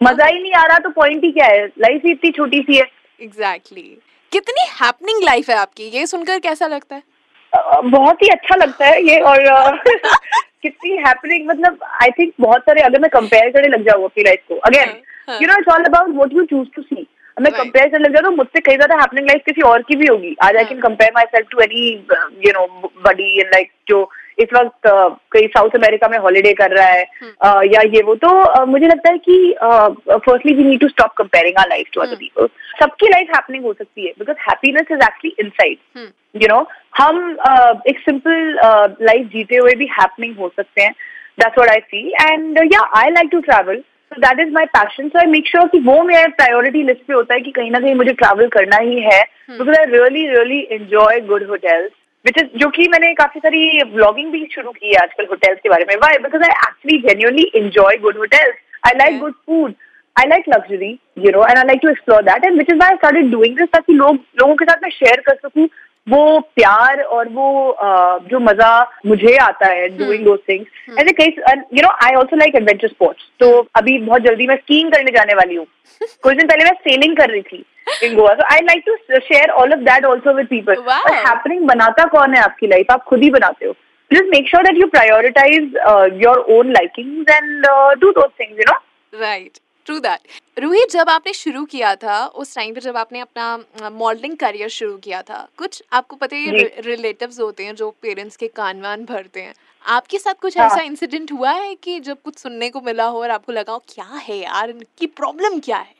मज़ा 0.00 0.26
ही 0.26 0.42
नहीं 0.42 0.52
आ 0.52 0.64
रहा 0.66 0.78
तो 0.78 0.90
पॉइंट 0.90 1.24
ही 1.24 1.32
क्या 1.32 1.46
है? 1.46 1.66
लाइफ 1.66 2.02
ही 2.04 2.10
इतनी 2.12 2.30
छोटी 2.30 2.60
सी 2.62 2.76
है. 2.76 2.86
Exactly 3.20 3.82
exactly. 3.82 4.32
कितनी 4.32 4.66
हैपनिंग 4.80 5.22
लाइफ 5.24 5.50
है 5.50 5.56
आपकी? 5.56 5.84
ये 5.88 6.06
सुनकर 6.06 6.38
कैसा 6.38 6.66
लगता 6.66 6.96
है? 6.96 7.02
बहुत 7.90 8.22
ही 8.22 8.28
अच्छा 8.28 8.56
लगता 8.56 8.86
है 8.86 9.02
ये 9.02 9.18
और 9.30 9.76
कितनी 10.62 10.96
हैपनिंग 10.98 11.48
मतलब 11.48 11.78
आई 12.02 12.10
थिंक 12.10 12.32
बहुत 12.40 12.62
सारे 12.62 12.82
अगर 12.82 13.00
मैं 13.00 13.10
कंपेयर 13.10 13.50
करने 13.50 13.68
लग 13.68 13.84
जाऊँ 13.88 14.04
अपनी 14.04 14.24
लाइफ 14.24 14.40
को 14.48 14.56
again. 14.68 14.94
You 15.42 15.48
know 15.48 15.58
it's 15.58 15.74
all 15.74 15.84
about 15.84 16.08
what 16.16 16.32
you 16.32 16.44
choose 16.44 16.68
to 16.76 16.82
see 16.82 17.06
मैं 17.36 17.52
कंपेयर 17.52 17.88
करने 17.88 18.04
लग 18.04 18.12
जाऊँ 18.14 18.24
तो 18.24 18.30
मुझसे 18.36 18.60
कई 18.60 18.76
ज़्यादा 18.76 18.94
हैपनिंग 19.00 19.26
लाइफ 19.28 19.42
किसी 19.46 19.62
और 19.70 19.82
की 19.88 19.96
भी 19.96 20.06
होगी 20.06 20.34
आज 20.42 20.56
I. 20.56 20.64
Can 20.64 20.80
compare 20.80 21.12
myself 21.34 21.48
to 21.50 21.60
any 21.60 21.88
you 22.46 22.52
know 22.52 22.66
body 23.06 23.40
like 23.42 23.70
जो 23.88 24.02
इस 24.38 24.48
वक्त 24.54 24.88
कई 25.32 25.46
साउथ 25.48 25.76
अमेरिका 25.76 26.08
में 26.08 26.18
हॉलीडे 26.18 26.52
कर 26.54 26.76
रहा 26.76 26.86
है 26.86 27.02
हम्म. 27.22 27.62
या 27.72 27.80
ये 27.94 28.02
वो 28.02 28.14
तो 28.24 28.64
मुझे 28.66 28.86
लगता 28.86 29.10
है 29.10 29.18
कि 29.18 29.54
firstly 29.60 30.54
we 30.54 30.64
need 30.64 30.80
to 30.80 30.88
stop 30.88 31.12
comparing 31.18 31.58
our 31.60 31.68
life 31.68 31.86
to 31.92 32.00
other. 32.00 32.16
People 32.16 32.48
सबकी 32.80 33.08
लाइफ 33.08 33.34
हैपनिंग 33.34 33.64
हो 33.64 33.72
सकती 33.72 34.06
है 34.06 34.12
because 34.18 34.36
happiness 34.48 34.92
is 34.92 35.04
actually 35.04 35.34
inside 35.40 35.78
hmm. 35.96 36.40
You 36.42 36.48
know 36.48 36.66
हम 36.98 37.36
uh, 37.48 37.74
एक 37.86 37.98
सिंपल 38.00 38.56
लाइफ 39.02 39.26
जीते 39.32 39.56
हुए 39.56 39.74
भी 39.74 39.86
हैपनिंग 39.92 40.36
हो 40.38 40.52
सकते 40.56 40.82
हैं. 40.82 40.94
That's 41.40 41.58
what 41.58 41.70
I 41.70 41.80
feel 41.90 42.12
and 42.22 42.58
yeah 42.72 42.80
I 42.96 43.10
like 43.10 43.28
to 43.32 43.40
travel 43.40 43.80
so 44.12 44.20
that 44.20 44.40
is 44.40 44.52
my 44.52 44.64
passion 44.76 45.08
so 45.08 45.18
I 45.18 45.26
make 45.30 45.48
sure 45.48 45.66
कि 45.68 45.78
वो 45.86 46.02
मेरे 46.04 46.28
प्रायोरिटी 46.36 46.82
लिस्ट 46.82 47.02
पे 47.08 47.14
होता 47.14 47.34
है 47.34 47.40
कि 47.40 47.50
कहीं 47.50 47.70
ना 47.70 47.80
कहीं 47.80 47.94
मुझे 47.94 48.12
ट्रैवल 48.14 48.48
करना 48.48 48.76
ही 48.82 49.00
है 49.02 49.20
because 49.50 49.76
I 49.78 49.84
really 49.90 50.26
really 50.28 50.60
enjoy 50.72 51.20
good 51.28 51.46
hotels 51.48 51.90
which 52.26 52.38
is 52.38 52.58
जो 52.58 52.68
कि 52.76 52.88
मैंने 52.92 53.12
काफ़ी 53.14 53.40
सारी 53.40 53.82
ब्लॉगिंग 53.94 54.30
भी 54.32 54.46
शुरू 54.52 54.70
की 54.70 54.88
है 54.88 55.00
आजकल 55.02 55.26
होटल्स 55.30 55.58
के 55.62 55.68
बारे 55.68 55.84
में। 55.88 55.94
Why 56.04 56.18
because 56.22 56.42
I 56.42 56.48
actually 56.68 56.98
genuinely 57.08 57.50
enjoy 57.56 57.96
good 58.02 58.16
hotels 58.18 58.54
I 58.86 58.98
like 58.98 59.18
good 59.20 59.32
food 59.32 59.74
I 60.16 60.28
like 60.28 60.44
luxury 60.48 60.92
you 61.24 61.30
know 61.30 61.46
and 61.46 61.58
I 61.58 61.64
like 61.64 61.80
to 61.82 61.88
explore 61.90 62.22
that 62.22 62.44
and 62.44 62.56
which 62.58 62.70
is 62.72 62.78
why 62.78 62.96
started 62.96 63.30
doing 63.32 63.56
this 63.56 63.68
ताकि 63.72 63.92
लोग 63.92 64.18
लोगों 64.40 64.54
के 64.54 64.64
साथ 64.64 64.82
मैं 64.82 64.90
share 64.90 65.20
कर 65.26 65.38
सकूँ 65.42 65.68
वो 66.08 66.38
प्यार 66.56 67.00
और 67.02 67.28
वो 67.28 67.46
जो 68.30 68.40
मज़ा 68.40 68.68
मुझे 69.06 69.36
आता 69.44 69.68
है 69.68 69.88
डूइंग 69.98 70.24
दो 70.24 70.36
थिंग्स 70.48 70.98
ऐसे 70.98 71.12
कई 71.12 71.26
you 71.26 71.82
know 71.82 71.88
I 72.04 72.14
also 72.14 72.36
like 72.36 72.56
adventure 72.56 72.88
sports 72.88 73.30
तो 73.40 73.48
अभी 73.76 73.98
बहुत 73.98 74.22
जल्दी 74.22 74.46
मैं 74.46 74.56
स्कीइंग 74.56 74.92
करने 74.92 75.10
जाने 75.16 75.34
वाली 75.34 75.54
हूँ। 75.54 75.66
कुछ 76.22 76.36
दिन 76.36 76.46
पहले 76.46 76.64
मैं 76.64 76.72
सेलिंग 76.84 77.16
कर 77.16 77.30
रही 77.30 77.42
थी। 77.42 77.64
In 78.02 78.14
Goa 78.16 78.34
so 78.34 78.54
I 78.54 78.60
like 78.60 78.82
to 78.86 78.96
share 79.18 79.50
all 79.50 79.72
of 79.72 79.80
that 79.80 80.04
also 80.04 80.32
with 80.36 80.46
people 80.46 80.74
Wow. 80.76 81.02
और 81.04 81.14
हैपनिंग 81.14 81.66
बनाता 81.66 82.04
कौन 82.04 82.34
है 82.34 82.42
आपकी 82.42 82.66
लाइफ 82.66 82.90
आप 82.90 83.04
खुद 83.04 83.22
ही 83.22 83.30
बनाते 83.30 83.66
हो 83.66 83.74
just 84.10 84.28
make 84.32 84.48
sure 84.50 84.62
that 84.64 84.76
you 84.80 84.86
prioritize 84.90 85.78
uh, 85.92 86.04
your 86.24 86.34
own 86.56 86.68
likings 86.74 87.30
and 87.36 87.64
uh, 87.70 87.94
do 88.02 88.10
those 88.18 88.34
things 88.40 88.60
you 88.60 88.66
know? 88.68 88.76
Right 89.20 89.58
true 89.86 89.98
that 89.98 90.60
Rohit 90.62 90.90
जब 90.90 91.08
आपने 91.10 91.32
शुरू 91.32 91.64
किया 91.64 91.94
था 91.94 92.26
उस 92.26 92.54
टाइम 92.54 92.74
पे 92.74 92.80
जब 92.80 92.96
आपने 92.96 93.20
अपना 93.20 93.90
मॉडलिंग 93.92 94.36
करियर 94.36 94.68
शुरू 94.68 94.96
किया 94.96 95.22
था 95.22 95.48
कुछ 95.58 95.82
आपको 95.92 96.16
पता 96.16 96.36
है। 96.36 96.72
रिलेटिव्स 96.80 97.40
होते 97.40 97.64
हैं 97.64 97.74
जो 97.74 97.90
पेरेंट्स 98.02 98.36
के 98.36 98.48
कान 98.48 98.80
वान 98.80 99.04
भरते 99.04 99.42
हैं। 99.42 99.54
आपके 99.86 100.18
साथ 100.18 100.34
कुछ 100.34 100.58
हाँ। 100.58 100.66
ऐसा 100.66 100.80
इंसिडेंट 100.82 101.32
हुआ 101.32 101.50
है 101.50 101.74
कि 101.74 102.00
जब 102.00 102.22
कुछ 102.24 102.38
सुनने 102.38 102.70
को 102.70 102.80
मिला 102.80 103.04
हो 103.04 103.22
और 103.22 103.30
आपको 103.30 103.52
लगा 103.52 103.72
हो 103.72 103.78
क्या 103.78 104.08
है 104.22 104.36
यार? 104.36 104.70
इनकी 104.70 105.06
प्रॉब्लम 105.06 105.58
क्या 105.58 105.76
है? 105.76 105.95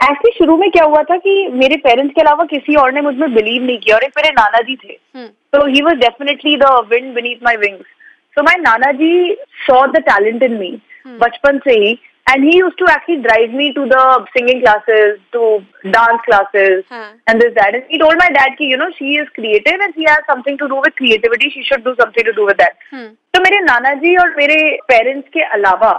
एक्चुअली 0.00 0.32
शुरू 0.32 0.56
में 0.56 0.70
क्या 0.70 0.84
हुआ 0.84 1.02
था 1.02 1.16
कि 1.18 1.34
मेरे 1.54 1.76
पेरेंट्स 1.78 2.14
के 2.14 2.20
अलावा 2.20 2.44
किसी 2.46 2.74
और 2.76 2.92
ने 2.92 3.00
मुझमें 3.02 3.34
बिलीव 3.34 3.62
नहीं 3.62 3.78
किया 3.78 3.96
और 3.96 4.02
एक 4.04 4.12
मेरे 4.16 4.30
नाना 4.32 4.60
जी 4.60 4.74
थे 4.76 4.96
हम्म। 5.14 5.26
तो 5.52 5.66
he 5.66 5.82
was 5.82 5.94
definitely 5.98 6.56
the 6.56 6.72
wind 6.90 7.14
beneath 7.14 7.44
my 7.44 7.56
wings 7.58 7.86
तो 8.36 8.42
my 8.42 8.60
Nana 8.60 8.90
ji 8.94 9.14
saw 9.60 9.86
the 9.88 10.02
talent 10.08 10.42
in 10.42 10.58
me 10.58 10.70
बचपन 11.18 11.58
से 11.58 11.78
ही 11.80 11.98
and 12.26 12.44
he 12.44 12.58
use 12.58 12.72
to 12.78 12.86
actually 12.86 13.20
drive 13.22 13.56
me 13.56 13.70
to 13.72 13.84
the 13.86 13.98
singing 14.28 14.60
classes 14.60 15.18
to 15.32 15.56
dance 15.88 16.20
classes 16.24 16.72
and 16.92 17.42
this 17.42 17.52
that 17.54 17.74
and 17.74 18.00
told 18.00 18.18
my 18.18 18.34
dad 18.34 18.56
की 18.56 18.70
you 18.70 18.78
know 18.78 18.90
she 18.92 19.18
is 19.18 19.28
creative 19.34 19.82
and 19.82 19.92
she 19.92 20.10
has 20.10 20.32
something 20.32 20.58
to 20.58 20.66
do 20.66 20.76
with 20.78 20.94
creativity 20.96 21.50
she 21.50 21.62
should 21.64 21.84
do 21.84 21.94
something 21.96 22.26
to 22.26 22.32
do 22.32 22.46
with 22.46 22.56
that 22.58 23.12
तो 23.34 23.42
मेरे 23.42 23.60
नाना 23.62 23.94
जी 24.00 24.16
और 24.16 24.34
मेरे 24.36 24.56
parents 24.88 25.28
के 25.28 25.44
अलावा 25.52 25.92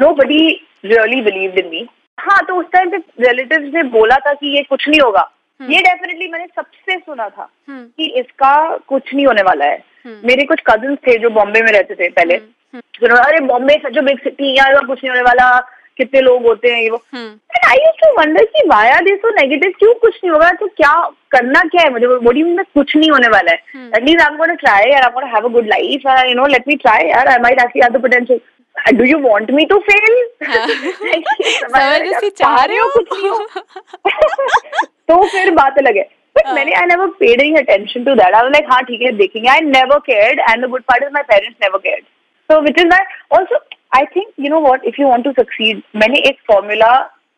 nobody 0.16 0.46
really 0.86 1.20
believe 1.22 1.58
in 1.58 1.68
me 1.68 1.88
हाँ 2.22 2.44
तो 2.48 2.54
उस 2.54 2.66
टाइम 2.72 2.90
पे 2.90 2.96
रिलेटिव 2.96 3.72
ने 3.74 3.82
बोला 3.82 4.16
था 4.16 4.32
कि 4.32 4.56
ये 4.56 4.62
कुछ 4.62 4.88
नहीं 4.88 5.00
होगा। 5.00 5.30
ये 5.62 5.80
डेफिनेटली 5.80 6.28
मैंने 6.28 6.46
सबसे 6.46 6.98
सुना 6.98 7.28
था 7.28 7.48
हम्म। 7.68 7.84
कि 7.84 8.06
इसका 8.06 8.76
कुछ 8.76 9.14
नहीं 9.14 9.26
होने 9.26 9.42
वाला 9.42 9.64
है। 9.64 9.84
हम्म। 10.06 10.20
मेरे 10.24 10.44
कुछ 10.44 10.60
कज़न 10.66 10.96
थे 10.96 11.18
जो 11.18 11.30
बॉम्बे 11.30 11.60
में 11.60 11.72
रहते 11.72 11.94
थे 11.94 12.08
पहले। 12.08 12.34
हम्म, 12.34 13.16
अरे 13.16 13.40
बॉम्बे 13.40 13.74
सच 13.74 13.98
बिग 13.98 14.18
सिटी 14.18 14.56
यहाँ 14.56 14.86
कुछ 14.86 14.98
नहीं 15.04 15.10
होने 15.10 15.22
वाला। 15.22 15.58
कितने 16.02 16.20
लोग 16.20 16.46
होते 16.46 16.72
हैं 16.72 16.82
ये 16.82 16.90
वो। 16.90 17.02
And 17.14 17.66
I 17.66 17.76
used 17.76 18.00
to 18.00 18.12
wonder 18.20 18.44
कि 18.54 18.68
आर 18.74 19.02
दे 19.04 19.16
सो 19.16 19.30
नेगेटिव 19.34 19.72
क्यों 19.78 19.92
कुछ 19.94 20.14
नहीं 20.14 20.30
होगा? 20.30 20.50
तो 20.52 20.66
क्या 20.76 20.92
करना 21.30 21.60
क्या 21.66 21.82
है? 21.82 21.90
मुझे 21.92 22.06
व्हाट 22.06 22.22
डू 22.24 22.44
मीन 22.44 22.62
कुछ 22.74 22.96
नहीं 22.96 23.10
होने 23.10 23.28
वाला 23.28 23.50
है। 23.50 23.58
At least 23.96 24.20
I 24.20 24.26
am 24.26 24.36
gonna 24.38 24.54
try 24.62 24.90
यार 24.90 25.02
I 25.02 25.08
am 25.08 25.14
gonna 25.14 25.26
have 25.34 25.44
a 25.44 25.52
good 25.52 25.66
life 25.68 26.06
you 26.28 26.34
know 26.34 26.46
let 26.54 26.68
me 26.68 26.76
try 26.82 27.08
यार 27.08 27.28
I 27.28 27.38
might 27.42 27.60
actually 27.60 27.82
have 27.84 27.98
the 27.98 28.02
potential 28.02 28.96
do 28.98 29.04
you 29.04 29.18
want 29.20 29.50
me 29.50 29.64
to 29.72 29.78
fail. 29.90 30.14
चाह 32.30 32.64
रहे 32.64 32.78
हो 32.78 32.88
कुछ 32.94 33.08
नहीं 33.12 33.28
हो? 33.30 33.38
तो 35.08 35.22
फिर 35.28 35.50
बात 35.54 35.78
अलग 35.78 35.96
है। 35.96 36.08
बट 36.36 36.46
हाँ। 36.46 36.54
मैंने 36.54 36.72
I 36.72 36.86
never 36.86 37.06
paid 37.18 37.40
any 37.40 37.58
attention 37.58 38.04
to 38.04 38.14
that 38.14 38.34
I 38.34 38.42
was 38.42 38.52
like 38.52 38.66
हाँ 38.70 38.82
ठीक 38.84 39.02
है 39.02 39.10
देखेंगे। 39.16 39.48
I 39.48 39.60
never 39.62 39.98
cared 40.06 40.40
and 40.40 40.64
the 40.64 40.68
good 40.70 40.82
part 40.88 41.02
is 41.04 41.12
my 41.14 41.22
parents 41.30 41.56
never 41.62 41.78
cared 41.78 42.04
so 42.50 42.60
which 42.60 42.78
is 42.78 42.86
that 42.88 43.06
also 43.38 43.58
I 43.92 44.04
think 44.16 44.28
you 44.40 44.48
know 44.50 44.60
what 44.60 44.84
if 44.84 45.00
you 45.00 45.08
want 45.08 45.24
to 45.24 45.32
succeed 45.32 45.82
मैंने 45.96 46.20
एक 46.28 46.38
formula 46.52 46.92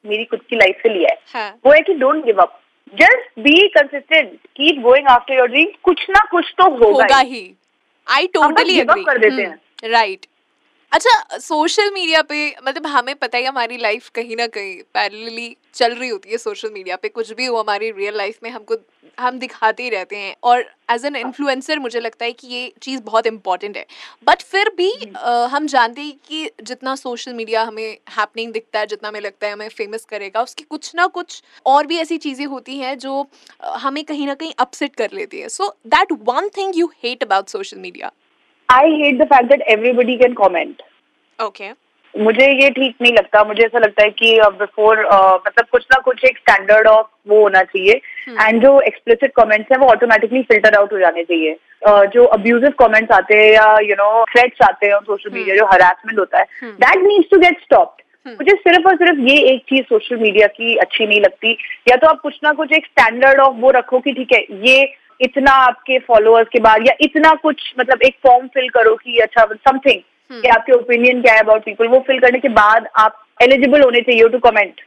मेरी 0.05 0.25
खुद 0.25 0.41
की 0.51 0.57
life 0.57 0.81
से 0.83 0.89
लिया 0.89 1.13
है। 1.13 1.19
हाँ। 1.35 1.51
वो 1.67 1.73
है 1.73 1.81
कि 1.81 1.95
don't 1.95 2.25
give 2.25 2.41
up 2.43 2.61
just 2.93 3.41
be 3.41 3.57
consistent 3.77 4.33
keep 4.57 4.81
going 4.83 5.07
after 5.11 5.35
your 5.35 5.49
dream 5.49 5.69
कुछ 5.85 6.07
ना 6.11 6.21
कुछ 6.31 6.53
तो 6.59 6.71
होगा 6.71 6.87
होगा 6.87 7.19
ही। 7.19 7.43
आई 8.07 8.27
टोटली 8.35 8.81
कर 8.85 9.19
देते 9.19 9.43
हैं। 9.43 9.91
राइट 9.91 10.27
अच्छा 10.95 11.39
सोशल 11.39 11.91
मीडिया 11.91 12.21
पे 12.23 12.37
मतलब 12.67 12.87
हमें 12.87 13.15
पता 13.15 13.39
है 13.39 13.45
हमारी 13.45 13.77
लाइफ 13.77 14.09
कहीं 14.09 14.37
ना 14.37 14.47
कहीं 14.47 14.75
पैरेलली 14.95 15.57
चल 15.75 15.95
रही 15.95 16.09
होती 16.09 16.31
है 16.31 16.39
सोशल 16.39 16.71
मीडिया 16.71 16.97
पे। 16.97 17.09
कुछ 17.09 17.33
भी 17.33 17.47
हो 17.47 17.57
हमारी 17.57 17.91
रियल 17.91 18.17
लाइफ 18.17 18.39
में 18.43 18.51
हमको 18.51 18.77
हम 19.19 19.39
दिखाते 19.39 19.83
ही 19.83 19.89
रहते 19.91 20.17
हैं। 20.17 20.35
और 20.43 20.65
एज 20.91 21.05
एन 21.05 21.17
इन्फ्लुएंसर 21.17 21.79
मुझे 21.79 22.01
लगता 22.01 22.25
है 22.25 22.33
कि 22.33 22.49
ये 22.49 22.73
चीज़ 22.83 23.03
बहुत 23.03 23.27
इंपॉर्टेंट 23.27 23.77
है। 23.77 23.85
बट 24.27 24.43
फिर 24.43 24.73
भी 24.77 24.91
अ, 24.91 25.31
हम 25.51 25.67
जानते 25.67 26.01
हैं 26.01 26.17
कि 26.29 26.51
जितना 26.63 26.95
सोशल 26.97 27.35
मीडिया 27.35 27.63
हमें 27.63 27.99
हैपनिंग 28.19 28.53
दिखता 28.53 28.79
है 28.79 28.87
जितना 28.87 29.09
हमें 29.09 29.21
लगता 29.21 29.47
है 29.47 29.53
हमें 29.53 29.69
फ़ेमस 29.71 30.05
करेगा 30.05 30.43
उसकी 30.43 30.65
कुछ 30.65 30.95
ना 30.95 31.07
कुछ 31.07 31.43
और 31.67 31.87
भी 31.87 31.99
ऐसी 31.99 32.19
चीज़ें 32.19 32.47
होती 32.47 32.79
हैं 32.79 32.99
जो 32.99 33.27
हमें 33.63 34.05
कहीं 34.05 34.27
ना 34.27 34.35
कहीं 34.35 34.53
अपसेट 34.59 34.97
कर 34.97 35.11
लेती 35.13 35.41
है। 35.41 35.49
So 35.49 35.75
that 35.87 36.13
one 36.29 36.49
thing 36.49 36.77
you 36.77 36.93
hate 37.05 37.23
about 37.23 37.49
social 37.49 37.79
media 37.79 38.13
I 38.69 38.85
hate 38.99 39.19
the 39.19 39.27
fact 39.27 39.49
that 39.49 39.65
everybody 39.75 40.19
can 40.19 40.35
comment. 40.35 40.83
Okay 41.39 41.71
मुझे 42.15 42.47
ये 42.63 42.69
ठीक 42.71 42.95
नहीं 43.03 43.13
लगता। 43.13 43.43
मुझे 43.45 43.63
ऐसा 43.65 43.79
लगता 43.79 44.03
है 44.03 44.11
कि 44.11 44.39
बिफोर 44.59 45.01
मतलब 45.47 45.67
कुछ 45.73 45.85
ना 45.93 46.01
कुछ 46.05 46.25
एक 46.25 46.37
स्टैंडर्ड 46.39 46.87
ऑफ़ 46.87 47.07
वो 47.29 47.41
होना 47.43 47.63
चाहिए। 47.63 48.01
एंड 48.41 48.63
जो 48.63 48.81
एक्सप्लिसिट 48.81 49.33
कमेंट्स 49.37 49.73
हैं 49.73 49.79
वो 49.79 49.87
ऑटोमेटिकली 49.93 50.43
फ़िल्टर 50.43 50.79
आउट 50.79 50.93
हो 50.93 50.99
जाने 50.99 51.25
चाहिए। 51.25 51.57
Uh, 51.89 52.05
जो 52.13 52.25
अब्यूजिव 52.25 52.71
कमेंट्स 52.79 53.11
आते 53.13 53.37
हैं 53.37 53.51
या 53.53 53.79
यू 53.85 53.95
नो 53.95 54.25
थ्रेट्स 54.25 54.63
आते 54.69 54.87
हैं 54.87 54.99
सोशल 55.07 55.31
मीडिया 55.33 55.57
जो 55.57 55.65
हरासमेंट 55.73 56.19
होता 56.19 56.39
है। 56.39 56.71
That 56.85 57.03
needs 57.03 57.31
to 57.31 57.39
get 57.39 57.61
stopped. 57.63 58.03
मुझे 58.29 58.57
सिर्फ़ 58.57 58.87
और 58.89 58.95
सिर्फ़ 58.97 59.21
ये 59.21 59.37
एक 59.49 59.63
चीज़ 59.69 59.83
सोशल 59.85 60.17
मीडिया 60.17 60.47
की 60.47 60.77
अच्छी 60.85 61.07
नहीं 61.07 61.21
लगती। 61.21 61.53
या 61.89 61.97
तो 61.97 62.07
आप 62.09 62.21
कुछ 62.21 62.39
ना 62.45 62.53
कुछ 62.61 62.73
एक 62.73 62.87
स्टैंडर्ड 62.87 63.41
ऑफ़ 63.41 63.57
वो 63.57 63.71
रखो 63.71 63.99
कि 64.01 64.13
ठीक 64.13 64.33
है 64.33 64.41
ये 64.69 64.85
इतना 65.21 65.53
आपके 65.63 65.99
फॉलोअर्स 65.99 66.49
के 66.53 66.61
बाद 66.61 66.87
या 66.87 66.95
इतना 67.01 67.35
कुछ 67.43 67.73
मतलब 67.79 68.03
एक 68.03 68.17
फॉर्म 68.27 68.47
फिल 68.49 68.69
करो 68.69 68.95
कि 68.95 69.19
अच्छा 69.19 69.45
समथिंग 69.45 70.01
हम्म। 70.31 70.41
कि 70.41 70.49
आपके 70.49 70.73
ओपिनियन 70.73 71.21
क्या 71.23 71.35
है 71.35 71.41
अबाउट 71.41 71.65
पीपल 71.65 71.89
वो 71.89 71.99
फिल 72.07 72.21
करने 72.21 72.39
के 72.39 72.49
बाद 72.51 72.87
आप 72.99 73.21
एलिजिबल 73.43 73.83
होने 73.83 74.01
चाहिए 74.01 74.29
टू 74.29 74.39
कमेंट 74.41 74.81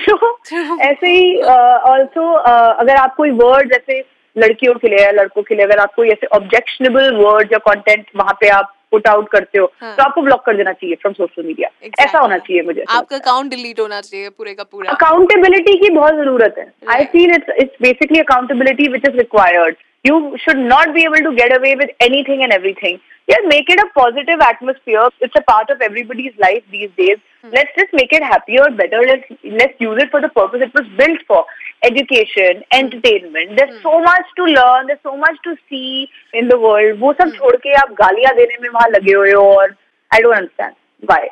सो 0.00 0.38
ऐसे 0.82 1.08
ही 1.08 1.40
ऑल्सो 1.40 2.32
uh, 2.32 2.40
uh, 2.40 2.80
अगर 2.80 2.96
आप 2.96 3.14
कोई 3.16 3.30
वर्ड 3.32 3.72
जैसे 3.72 4.02
लड़कियों 4.36 4.74
के 4.74 4.88
लिए 4.88 5.04
या 5.04 5.10
लड़कों 5.12 5.42
के 5.42 5.54
लिए 5.54 5.64
अगर 5.64 5.78
आप 5.78 5.94
कोई 5.94 6.08
ऐसे 6.10 6.26
ऑब्जेक्शनेबल 6.36 7.14
वर्ड 7.16 7.52
या 7.52 7.58
कॉन्टेंट 7.64 8.06
वहाँ 8.16 8.36
पे 8.40 8.48
आप 8.48 8.73
पुट 8.92 9.06
आउट 9.08 9.28
करते 9.28 9.58
हो 9.58 9.64
हाँ. 9.80 9.94
तो 9.96 10.02
आपको 10.02 10.22
ब्लॉक 10.22 10.44
कर 10.46 10.56
देना 10.56 10.72
चाहिए 10.72 10.96
फ्रॉम 10.96 11.12
सोशल 11.14 11.46
मीडिया 11.46 11.68
Exactly. 11.68 12.04
ऐसा 12.06 12.18
होना 12.18 12.38
चाहिए 12.38 12.62
मुझे 12.62 12.84
आपका 12.90 13.16
अकाउंट 13.16 13.50
डिलीट 13.50 13.80
होना 13.80 14.00
चाहिए 14.00 14.28
पूरे 14.30 14.54
का 14.54 14.62
पूरा 14.64 14.92
अकाउंटेबिलिटी 14.92 15.76
की 15.78 15.90
बहुत 15.90 16.14
ज़रूरत 16.14 16.54
है 16.58 16.66
I. 16.90 17.04
Feel 17.06 17.34
it's 17.34 17.54
it's 17.58 17.76
basically 17.82 18.20
accountability 18.20 18.88
which 18.88 19.08
is 19.08 19.16
required 19.16 19.76
you 20.05 20.35
should 20.39 20.57
not 20.65 20.89
be 20.93 21.03
able 21.05 21.23
to 21.23 21.31
get 21.41 21.53
away 21.53 21.73
with 21.75 21.89
anything 22.03 22.43
and 22.43 22.53
everything 22.53 22.97
यार 23.27 23.45
make 23.47 23.71
it 23.71 23.79
a 23.79 23.83
positive 23.95 24.43
atmosphere 24.43 25.09
it's 25.23 25.37
a 25.37 25.41
part 25.47 25.71
of 25.71 25.81
everybody's 25.83 26.31
life 26.41 26.63
these 26.71 26.89
days 26.97 27.17
let's 27.55 27.79
just 27.79 27.95
make 27.95 28.13
it 28.13 28.23
happier 28.33 28.69
better 28.81 29.05
let's 29.05 29.81
use 29.81 30.01
it 30.03 30.11
for 30.11 30.21
the 30.21 30.29
purpose 30.35 30.63
it 30.63 30.77
was 30.77 30.87
built 30.97 31.25
for 31.27 31.45
education 31.81 32.63
entertainment 32.71 33.55
there's 33.57 33.81
so 33.81 33.99
much 34.01 34.31
to 34.37 34.45
learn 34.45 34.87
there's 34.87 34.99
so 35.01 35.15
much 35.17 35.37
to 35.43 35.55
see 35.67 36.09
in 36.33 36.49
the 36.49 36.57
world 36.59 36.99
वो 36.99 37.13
सब 37.13 37.31
छोड़ 37.35 37.55
के 37.57 37.73
आप 37.81 37.91
गालियां 38.01 38.35
देने 38.35 38.57
में 38.61 38.69
वहां 38.69 38.89
लगे 38.91 39.13
हुए 39.13 39.31
हो 39.31 39.43
और 39.51 39.75
आई 40.11 40.21
डोंट 40.21 40.35
अंडरस्टैंड 40.35 40.73
व्हाई 41.03 41.27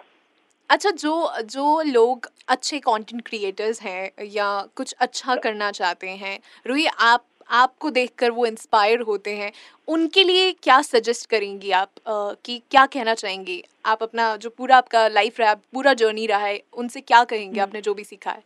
अच्छा 0.69 0.89
जो 0.91 1.31
जो 1.45 1.81
लोग 1.87 2.29
अच्छे 2.47 2.79
कंटेंट 2.79 3.21
क्रिएटर्स 3.27 3.81
हैं 3.81 4.11
या 4.31 4.49
कुछ 4.75 4.93
अच्छा 4.99 5.35
करना 5.43 5.71
चाहते 5.71 6.09
हैं 6.23 6.37
रूही 6.67 6.87
आप 6.99 7.25
आपको 7.52 7.90
देखकर 7.90 8.30
वो 8.30 8.46
इंस्पायर 8.46 9.00
होते 9.08 9.30
हैं 9.36 9.50
उनके 9.88 10.22
लिए 10.24 10.50
क्या 10.62 10.80
सजेस्ट 10.82 11.28
करेंगी 11.30 11.70
आप? 11.70 11.88
अ, 12.06 12.12
कि 12.44 12.60
क्या 12.70 12.84
कहना 12.86 13.14
चाहेंगी? 13.14 13.62
आप 13.86 14.02
अपना 14.02 14.34
जो 14.36 14.50
पूरा 14.58 14.76
आपका 14.76 15.06
लाइफ 15.08 15.40
रहा 15.40 15.54
पूरा 15.74 15.92
जर्नी 15.94 16.26
रहा 16.26 16.46
है 16.46 16.60
उनसे 16.78 17.00
क्या 17.00 17.22
कहेंगे 17.24 17.60
आपने 17.60 17.80
जो 17.80 17.94
भी 17.94 18.04
सीखा 18.04 18.30
है? 18.30 18.42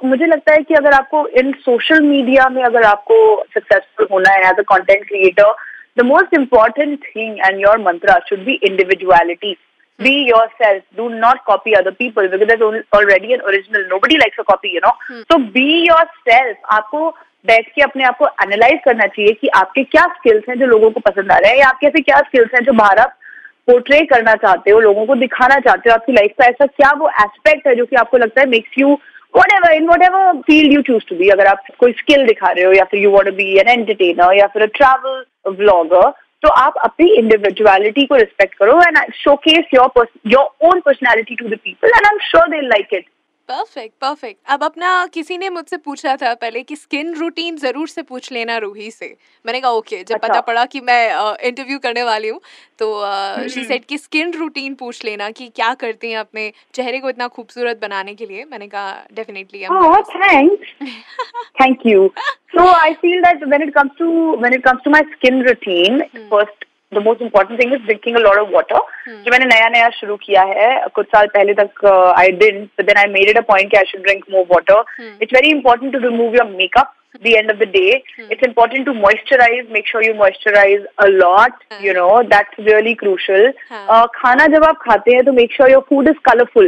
मुझे 0.00 0.26
लगता 0.26 0.52
है 0.52 0.62
कि 0.62 0.74
अगर 0.74 0.92
आपको 0.94 1.26
इन 1.38 1.52
सोशल 1.64 2.00
मीडिया 2.02 2.48
में 2.48 2.62
अगर 2.64 2.82
आपको 2.82 3.16
सक्सेसफुल 3.54 4.06
होना 4.12 4.32
है 4.32 4.48
as 4.50 4.58
a 4.58 4.62
content 4.68 5.06
creator 5.08 5.54
the 5.98 6.04
most 6.06 6.34
important 6.34 7.04
thing 7.06 7.38
and 7.38 7.60
your 7.60 7.78
mantra 7.82 8.18
should 8.28 8.44
be 8.44 8.52
individuality 8.68 9.52
be 10.00 10.14
yourself 10.62 10.82
do 10.96 11.08
not 11.08 11.42
copy 11.46 11.72
other 11.80 11.90
people 11.98 12.28
because 12.36 12.62
already 12.96 13.32
an 13.32 13.40
original 13.48 13.86
nobody 14.04 14.16
likes 14.16 14.38
a 14.38 14.42
copy 14.52 14.74
you 14.74 14.80
know 14.86 14.92
तो 15.30 15.38
be 15.58 15.68
your 15.88 16.04
self 16.28 16.56
आपको 16.76 17.10
बैठ 17.44 17.68
के 17.74 17.82
अपने 17.82 18.04
आप 18.04 18.16
को 18.18 18.26
analyse 18.42 18.80
करना 18.84 19.06
चाहिए 19.06 19.32
कि 19.40 19.48
आपके 19.56 19.82
क्या 19.84 20.02
स्किल्स 20.16 20.48
हैं 20.48 20.58
जो 20.58 20.66
लोगों 20.66 20.90
को 20.90 21.00
पसंद 21.00 21.32
आ 21.32 21.36
रहे 21.36 21.50
हैं, 21.50 21.58
या 21.58 21.68
आपके 21.68 21.86
ऐसे 21.86 22.00
क्या 22.02 22.18
स्किल्स 22.20 22.54
हैं 22.54 22.64
जो 22.64 22.72
बाहर 22.74 22.98
आप 22.98 23.16
पोर्ट्रे 23.68 24.00
करना 24.06 24.34
चाहते 24.36 24.70
हो, 24.70 24.80
लोगों 24.80 25.06
को 25.06 25.14
दिखाना 25.16 25.58
चाहते 25.60 25.90
हो 25.90 25.94
आपकी 25.94 26.12
लाइफ 26.12 26.34
का, 26.38 26.46
ऐसा 26.46 26.66
क्या 26.66 26.90
वो 26.98 27.08
एस्पेक्ट 27.20 27.66
है 27.66 27.74
जो 27.74 27.86
कि 27.86 27.96
आपको 27.96 28.18
लगता 28.18 28.40
है 28.40 28.48
makes 28.48 28.78
you 28.78 28.92
whatever 29.54 29.74
in 29.74 29.88
whatever 30.02 30.40
field 30.46 30.72
you 30.72 30.82
choose 30.82 31.04
to 31.08 31.16
be 31.16 31.28
अगर 31.30 31.46
आप 31.46 31.64
कोई 31.78 31.92
स्किल 31.98 32.26
दिखा 32.26 32.50
रहे 32.50 32.64
हो, 32.64 32.72
या 32.72 32.84
फिर 32.84 33.00
you 33.00 33.10
want 33.10 33.34
be 33.34 33.52
an 33.60 33.68
entertainer 33.68 34.36
या 34.38 34.46
फिर 34.54 34.66
ट्रैवल 34.76 35.54
व्लॉगर 35.58 36.10
तो 36.42 36.48
आप 36.48 36.74
अपनी 36.84 37.08
इंडिविजुअलिटी 37.14 38.04
को 38.06 38.16
रिस्पेक्ट 38.16 38.54
करो 38.58 38.80
and 38.82 38.98
showcase 39.14 39.74
your 39.74 40.06
your 40.26 40.68
own 40.68 40.80
personality 40.80 41.34
to 41.36 41.48
the 41.48 41.58
people 41.64 41.88
and 41.88 42.06
I 42.06 42.12
am 42.12 42.18
sure 42.30 42.48
they 42.50 42.60
like 42.66 42.94
it 42.94 43.04
perfect 43.50 43.94
perfect 44.00 44.38
अब 44.46 44.64
अपना 44.64 45.06
किसी 45.14 45.38
ने 45.38 45.48
मुझसे 45.50 45.76
पूछा 45.76 46.16
था 46.16 46.32
पहले 46.34 46.62
कि 46.62 46.76
स्किन 46.76 47.14
रूटीन 47.14 47.56
ज़रूर 47.56 47.88
से 47.88 48.02
पूछ 48.02 48.30
लेना 48.32 48.56
रूही 48.58 48.90
से 48.90 49.14
मैंने 49.44 49.60
कहा 49.60 49.70
ओके 49.70 50.02
जब 50.02 50.14
अच्छा। 50.14 50.28
पता 50.28 50.40
पड़ा 50.40 50.64
कि 50.64 50.80
मैं 50.80 51.02
इंटरव्यू 51.48 51.78
करने 51.78 52.02
वाली 52.02 52.28
हूँ 52.28 52.40
तो 52.78 52.90
शी 53.48 53.64
सेड 53.64 53.84
कि 53.84 53.98
स्किन 53.98 54.32
रूटीन 54.32 54.74
पूछ 54.74 55.04
लेना 55.04 55.30
कि 55.30 55.48
क्या 55.56 55.72
करते 55.74 56.10
हैं 56.10 56.18
अपने 56.18 56.52
चेहरे 56.74 56.98
को 56.98 57.10
इतना 57.10 57.28
खूबसूरत 57.28 57.80
बनाने 57.82 58.14
के 58.14 58.26
लिए 58.26 58.44
मैंने 58.50 58.68
कहा 58.68 59.06
definitely 59.12 59.66
Oh, 59.70 60.02
thanks. 60.04 60.68
Thank 61.58 61.84
you. 61.84 62.12
So 62.54 62.66
I 62.66 62.96
feel 63.00 63.22
that 63.22 63.46
when 63.46 63.62
it 63.62 63.74
comes 63.74 63.92
to 63.98 64.36
when 64.36 64.52
it 64.52 64.64
comes 64.64 64.82
to 64.82 64.90
my 64.90 65.02
skin 65.12 65.42
the 66.92 67.02
most 67.04 67.22
important 67.22 67.60
thing 67.60 67.72
is 67.72 67.82
drinking 67.82 68.16
a 68.16 68.20
lot 68.20 68.38
of 68.38 68.48
water 68.54 68.78
जो 69.08 69.30
मैंने 69.30 69.46
नया 69.46 69.68
नया 69.68 69.88
शुरू 69.90 70.16
किया 70.16 70.42
है 70.48 70.70
कुछ 70.94 71.06
साल 71.06 71.26
पहले 71.34 71.54
तक 71.54 71.84
I 72.18 72.30
didn't 72.38 72.82
then 72.82 72.98
I 72.98 73.12
made 73.12 73.28
it 73.28 73.38
a 73.38 73.42
point 73.48 73.70
कि 73.70 73.76
I 73.76 73.84
should 73.88 74.02
drink 74.02 74.24
more 74.30 74.46
water 74.50 74.84
it's 75.22 75.34
very 75.34 75.50
important 75.50 75.92
to 75.92 75.98
remove 75.98 76.34
your 76.36 76.46
makeup 76.48 76.92
The 77.17 77.37
end 77.37 77.49
of 77.51 77.59
the 77.59 77.65
day, 77.65 78.03
it's 78.29 78.45
important 78.45 78.85
to 78.87 78.93
moisturize. 78.93 79.69
Make 79.71 79.85
sure 79.87 80.01
you 80.03 80.13
moisturize 80.13 80.87
a 80.97 81.07
lot. 81.09 81.61
You 81.81 81.93
know 81.93 82.23
that's 82.29 82.57
really 82.59 82.93
crucial. 82.93 83.45
हाँ. 83.69 83.85
Uh, 83.87 84.07
खाना 84.15 84.47
जब 84.55 84.63
आप 84.63 84.79
खाते 84.81 85.11
हैं 85.11 85.23
तो 85.25 85.33
make 85.37 85.53
sure 85.57 85.69
your 85.69 85.81
food 85.91 86.09
is 86.11 86.17
colorful. 86.27 86.67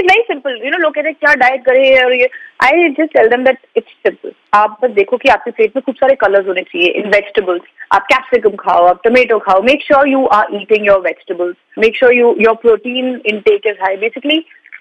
It's 0.00 0.08
very 0.10 0.24
simple. 0.30 0.58
You 0.64 0.70
know 0.70 0.80
लोग 0.80 0.94
कहते 0.94 1.08
हैं 1.08 1.14
क्या 1.20 1.34
डाइट 1.44 1.64
करे 1.68 1.84
और 2.04 2.12
ये 2.14 2.28
I 2.62 2.72
just 2.98 3.14
tell 3.14 3.30
them 3.34 3.46
that 3.48 3.64
it's 3.74 3.94
simple. 4.08 4.34
आप 4.54 4.76
बस 4.82 4.90
देखो 4.98 5.16
कि 5.22 5.28
आपके 5.28 5.50
प्लेट 5.50 5.76
में 5.76 5.82
खूब 5.86 5.94
सारे 5.94 6.14
कलर्स 6.24 6.46
होने 6.48 6.62
चाहिए 6.62 6.88
इन 7.00 7.08
वेजिटेबल्स 7.14 7.62
आप 7.94 8.06
कैप्सिकम 8.12 8.56
खाओ 8.64 8.84
आप 8.86 9.00
टोमेटो 9.04 9.38
खाओ 9.46 9.62
make 9.70 9.82
sure 9.86 10.08
you 10.08 10.24
are 10.40 10.54
eating 10.60 10.86
your 10.86 11.00
vegetables 11.06 11.56
make 11.78 11.96
sure 11.96 12.12
you 12.14 12.34
your 12.40 12.54
protein 12.66 13.08
intake 13.32 13.66
is 13.72 13.78
high 13.82 13.96
basically 14.04 14.36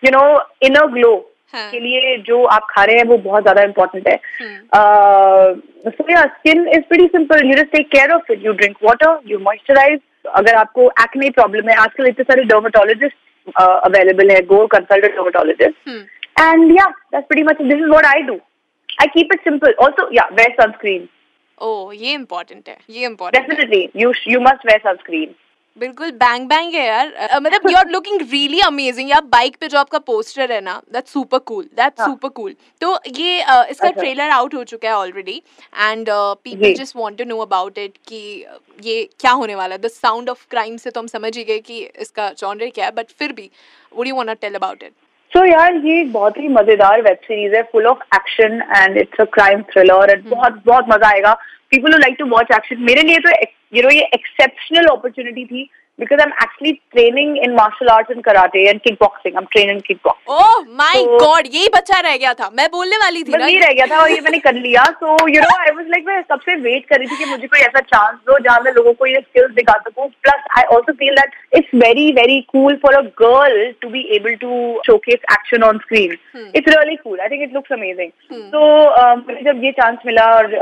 you 0.05 0.11
know 0.17 0.25
inner 0.69 0.87
glow 0.97 1.13
हाँ. 1.54 1.70
के 1.70 1.80
लिए 1.80 2.16
जो 2.26 2.42
आप 2.56 2.66
खा 2.70 2.84
रहे 2.84 2.96
हैं 2.96 3.04
वो 3.04 3.16
बहुत 3.18 3.42
ज़्यादा 3.42 3.62
इम्पोर्टेंट 3.62 4.08
है 4.08 4.16
so 5.88 6.10
yeah 6.10 6.22
skin 6.36 6.68
is 6.68 6.84
very 6.92 7.06
simple 7.16 7.46
you 7.46 7.56
just 7.56 7.72
take 7.72 7.88
care 7.92 8.12
of 8.12 8.32
it 8.32 8.44
you 8.46 8.52
drink 8.52 8.76
water 8.84 9.18
you 9.26 9.38
moisturize 9.48 10.00
अगर 10.36 10.54
आपको 10.54 10.90
एक्ने 11.02 11.30
प्रॉब्लम 11.30 11.68
है 11.68 11.76
आजकल 11.82 12.06
इतने 12.06 12.24
सारे 12.24 12.44
डर्माटोलॉजिस्ट 12.44 13.16
अवेलेबल 13.58 14.30
है 14.30 14.40
go 14.46 14.66
consult 14.76 15.04
dermatologist 15.04 16.08
yeah, 16.70 16.92
that's 17.12 17.26
pretty 17.26 17.42
much 17.42 17.58
it. 17.60 17.68
This 17.68 17.80
is 17.80 17.90
what 17.90 18.06
I 18.06 18.22
do. 18.26 18.34
I 18.98 19.06
keep 19.08 19.32
it 19.34 19.40
simple. 19.44 19.72
Also, 19.78 20.04
yeah, 20.10 20.28
wear 20.36 20.52
sunscreen. 20.60 21.08
Oh 21.58 21.92
ये 21.92 22.12
important 22.14 22.68
है 22.68 22.76
ये 22.90 23.06
important 23.06 23.90
you 23.94 24.12
sh- 24.14 24.30
you 24.34 24.40
must 24.40 24.62
wear 24.64 24.78
sunscreen. 24.84 25.34
बिल्कुल 25.76 26.10
bang 26.12 26.46
bang 26.48 26.74
है 26.74 26.86
यार। 26.86 27.12
मतलब 27.36 27.70
you 27.70 27.76
are 27.78 27.88
looking 27.88 28.20
really 28.22 28.60
amazing 28.60 29.10
यार 29.10 29.20
bike 29.32 29.56
पे 29.60 29.68
जो 29.68 29.78
आपका 29.78 29.98
पोस्टर 30.06 30.52
है 30.52 30.60
ना 30.60 30.74
दैट्स 30.92 31.12
सुपर 31.12 31.38
कूल 31.50 31.64
दैट्स 31.76 32.00
हाँ। 32.00 32.08
सुपर 32.08 32.28
कूल 32.30 32.54
तो 32.80 32.98
ये 33.08 33.40
अ, 33.40 33.64
इसका। 33.70 33.90
ट्रेलर 33.90 34.30
आउट 34.30 34.54
हो 34.54 34.64
चुका 34.64 34.88
है 34.88 34.94
already 34.94 35.36
and 35.74 36.08
people 36.10 36.72
just 36.74 36.96
want 36.96 37.18
to 37.18 37.24
know 37.24 37.38
about 37.40 37.78
it 37.78 37.92
कि 38.08 38.20
ये 38.82 39.02
क्या 39.20 39.30
होने 39.32 39.54
वाला 39.54 39.74
है। 39.74 39.80
द 39.80 39.88
साउंड 39.90 40.28
ऑफ़ 40.30 40.46
क्राइम 40.50 40.76
से 40.76 40.90
तो 40.90 41.00
हम 41.00 41.06
समझ 41.08 41.36
ही 41.36 41.44
गए 41.44 41.58
कि 41.60 41.78
इसका 42.00 42.30
जॉनर 42.38 42.70
क्या 42.74 42.84
है 42.84 42.90
बट 42.96 43.10
फिर 43.18 43.32
भी 43.32 43.50
would 43.92 44.08
you 44.08 44.16
want 44.16 44.28
to 44.28 44.34
tell 44.40 44.54
about 44.54 44.82
it 44.82 44.92
so 45.32 45.44
यार 45.46 45.74
ये 45.76 46.00
एक 46.00 46.12
बहुत 46.12 46.38
ही 46.38 46.48
मज़ेदार 46.50 47.02
वेब 47.02 47.16
सीरीज़ 47.24 47.54
है 47.56 47.62
full 47.72 47.86
of 47.86 48.02
action 48.16 48.60
and 48.76 48.96
it's 48.98 49.20
a 49.20 49.24
crime 49.34 49.62
thriller 49.72 50.10
and 50.10 50.28
बहुत 50.28 50.62
बहुत 50.66 50.84
मज़ा 50.88 51.08
आएगा। 51.08 51.32
People 51.70 51.98
like 52.00 52.16
to 52.18 52.26
watch 52.28 52.46
action 52.54 52.82
मेरे 52.84 53.02
लिए 53.02 53.18
तो 53.26 53.30
यू 53.72 53.82
नो 53.82 53.90
ये 53.90 54.02
एक्सेप्शनल 54.14 54.86
अपॉर्चुनिटी 54.86 55.44
थी। 55.44 55.68
Actually 56.02 56.72
training 56.92 57.36
in 57.44 57.54
martial 57.54 57.88
arts 57.88 58.10
and 58.10 58.22
karate 58.24 58.68
and 58.68 58.80
kick 58.80 58.94
boxing 59.00 59.34
I 59.36 59.40
am 59.40 59.46
train 59.52 59.70
in 59.70 59.80
kick 59.86 59.98
boxing 60.04 60.36
oh 60.36 60.74
my 60.78 61.04
तो- 61.04 61.54
यही 61.54 61.68
बच्चा 61.74 61.98
रह 62.00 62.16
गया 62.16 62.32
था। 62.34 62.48
मैं 62.56 62.68
बोलने 62.72 62.96
वाली 62.96 63.22
थी 63.22 63.32
बस 63.32 63.48
ये 63.50 63.58
रह 63.60 63.72
गया 63.72 63.86
था 63.86 64.00
और 64.02 64.10
ये 64.10 64.20
मैंने 64.20 64.38
कर 64.38 64.54
लिया। 64.54 64.84
So 65.00 65.16
you 65.28 65.40
know 65.40 65.56
I 65.58 65.74
was 65.76 65.86
like 65.90 66.06
मैं 66.06 66.20
सबसे 66.22 66.54
वेट 66.66 66.86
कर 66.88 66.98
रही 66.98 67.06
थी 67.06 67.16
कि 67.16 67.30
मुझे 67.30 67.46
कोई 67.46 67.60
ऐसा 67.60 67.80
चांस 67.80 68.16
दो 68.26 68.38
जहाँ 68.38 68.60
मैं 68.64 68.72
लोगों 68.72 68.92
को 68.92 69.06
ये 69.06 69.20
स्किल्स 69.20 69.50
दिखा 69.54 69.72
सकूँ। 69.88 70.08
Plus 70.08 70.44
I 70.58 70.64
also 70.76 70.92
feel 70.92 71.14
that 71.20 71.34
it's 71.56 71.74
very 71.84 72.10
very 72.20 72.40
cool 72.52 72.76
for 72.84 72.94
a 72.94 73.00
girl 73.22 73.70
to 73.82 73.88
be 73.90 74.06
able 74.16 74.34
to 74.44 74.80
showcase 74.86 75.20
action 75.32 75.62
on 75.62 75.78
screen 75.84 76.16
it's 76.56 76.74
really 76.74 76.96
cool 76.96 77.20
I 77.20 77.28
think 77.28 77.42
it 77.42 77.54
looks 77.54 77.72
amazing 77.72 78.10
तो 78.54 78.64
मुझे 79.26 79.40
जब 79.50 79.64
ये 79.64 79.72
चांस 79.80 79.98
मिला 80.06 80.24
और 80.36 80.52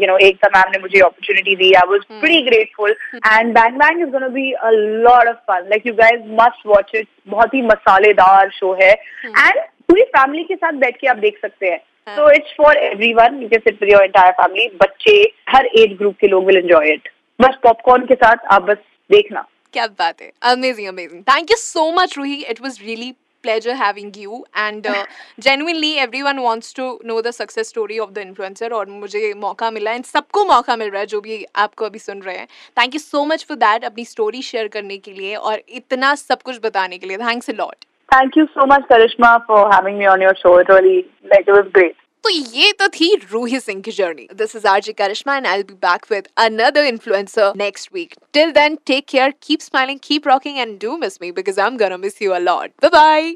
यू 0.00 0.06
नो 0.06 0.16
एक 0.28 0.46
ma'am 0.56 0.70
ने 0.72 0.78
मुझे 0.78 1.00
opportunity 1.00 1.56
दी 1.56 1.66
I 1.68 1.80
was 1.80 1.82
I 1.82 1.88
was 1.90 2.20
pretty 2.20 2.40
grateful 2.44 2.94
and 3.14 3.52
Bang 3.54 3.76
Bang 3.78 4.00
is 4.02 4.08
gonna 4.10 4.28
be 4.36 4.50
a 4.52 4.70
lot 5.04 5.28
of 5.28 5.36
fun. 5.50 5.68
Like 5.72 5.86
you 5.88 5.94
guys 5.98 6.24
must 6.40 6.64
watch 6.72 6.94
it. 7.00 7.06
बहुत 7.28 7.54
ही 7.54 7.62
मसालेदार 7.62 8.50
शो 8.54 8.72
है। 8.82 8.90
एंड 8.92 9.60
पूरी 9.88 10.02
फैमिली 10.16 10.44
के 10.44 10.54
साथ 10.56 10.72
बैठ 10.80 10.96
के 11.00 11.06
आप 11.06 11.16
देख 11.16 11.38
सकते 11.42 11.66
हैं। 11.66 11.78
So 12.08 12.30
it's 12.32 12.54
for 12.58 12.76
everyone 13.14 13.42
you 13.42 13.48
can 13.48 13.60
sit 13.60 13.82
your 13.90 14.02
entire 14.02 14.32
family 14.32 14.66
बच्चे 14.82 15.20
हर 15.48 15.66
एज 15.78 15.96
ग्रुप 15.98 16.16
के 16.20 16.28
लोग 16.28 16.46
विल 16.46 16.56
एंजॉय 16.56 16.92
इट 16.92 17.08
बस 17.40 17.58
पॉपकॉर्न 17.62 18.06
के 18.06 18.14
साथ 18.14 18.46
आप 18.52 18.62
बस 18.62 18.76
देखना। 19.10 19.46
क्या 19.72 19.86
बात 19.98 20.22
है। 20.22 20.30
Amazing 20.52 20.88
amazing 20.88 21.22
thank 21.24 21.50
you 21.50 21.56
so 21.56 21.90
much 21.94 22.16
Ruhi 22.18 22.42
it 22.44 22.60
was 22.62 22.78
really 22.84 23.12
pleasure 23.48 23.76
having 23.82 24.14
you 24.22 24.40
and 24.66 24.86
uh, 24.86 25.04
genuinely 25.48 25.92
everyone 26.06 26.42
wants 26.46 26.72
to 26.80 26.88
know 27.10 27.18
the 27.28 27.34
success 27.40 27.74
story 27.74 28.00
of 28.06 28.14
the 28.14 28.24
influencer 28.28 28.72
और 28.72 28.90
मुझे 28.90 29.32
मौका 29.44 29.70
मिला 29.70 29.96
and 29.96 30.06
सबको 30.06 30.44
मौका 30.44 30.76
मिल 30.76 30.90
रहा 30.90 31.00
है 31.00 31.06
जो 31.06 31.20
भी 31.20 31.44
आपको 31.66 31.84
अभी 31.86 31.98
सुन 31.98 32.22
रहे 32.22 32.36
हैं 32.36 32.46
thank 32.80 32.94
you 32.94 33.00
so 33.00 33.24
much 33.24 33.44
for 33.48 33.56
that 33.66 33.84
अपनी 33.84 34.04
स्टोरी 34.04 34.42
शेयर 34.52 34.68
करने 34.78 34.98
के 34.98 35.12
लिए 35.12 35.34
और 35.50 35.62
इतना 35.82 36.14
सब 36.24 36.42
कुछ 36.42 36.60
बताने 36.64 36.98
के 36.98 37.06
लिए 37.06 37.18
thanks 37.28 37.50
a 37.50 37.54
lot 37.62 37.84
Thank 38.08 38.36
you 38.36 38.44
so 38.52 38.64
much, 38.68 38.84
Karishma, 38.90 39.30
for 39.46 39.56
having 39.70 39.98
me 39.98 40.06
on 40.06 40.22
your 40.22 40.34
show. 40.36 40.52
It 40.60 40.70
really, 40.70 41.00
like, 41.32 41.50
it 41.50 41.56
was 41.56 41.66
great. 41.72 41.97
तो 42.24 42.30
ये 42.30 42.72
तो 42.78 42.88
थी 42.90 43.14
रूही 43.32 43.60
सिंह 43.60 43.80
की 43.82 43.90
journey 43.90 44.28
this 44.34 44.56
is 44.56 44.66
RJ 44.68 44.92
Karishma 44.92 45.36
and 45.36 45.46
I 45.46 45.56
will 45.56 45.66
be 45.66 45.74
back 45.86 46.06
with 46.12 46.28
another 46.38 46.84
influencer 46.84 47.52
next 47.56 47.90
week 47.94 48.14
till 48.32 48.50
then 48.52 48.78
take 48.86 49.06
care 49.08 49.34
keep 49.42 49.60
smiling 49.60 49.98
keep 50.04 50.28
rocking 50.28 50.58
and 50.58 50.78
do 50.82 50.96
miss 50.98 51.18
me 51.22 51.32
because 51.32 51.60
I 51.60 51.66
am 51.66 51.76
gonna 51.78 51.96
miss 51.98 52.22
you 52.22 52.32
a 52.32 52.38
lot 52.40 52.70
bye 52.84 52.90
bye 52.90 53.34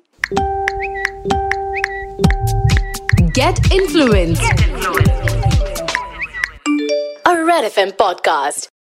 Get 3.37 3.61
influenced. 3.73 4.43
A 7.25 7.43
Red 7.43 7.65
FM 7.67 7.93
podcast. 7.95 8.72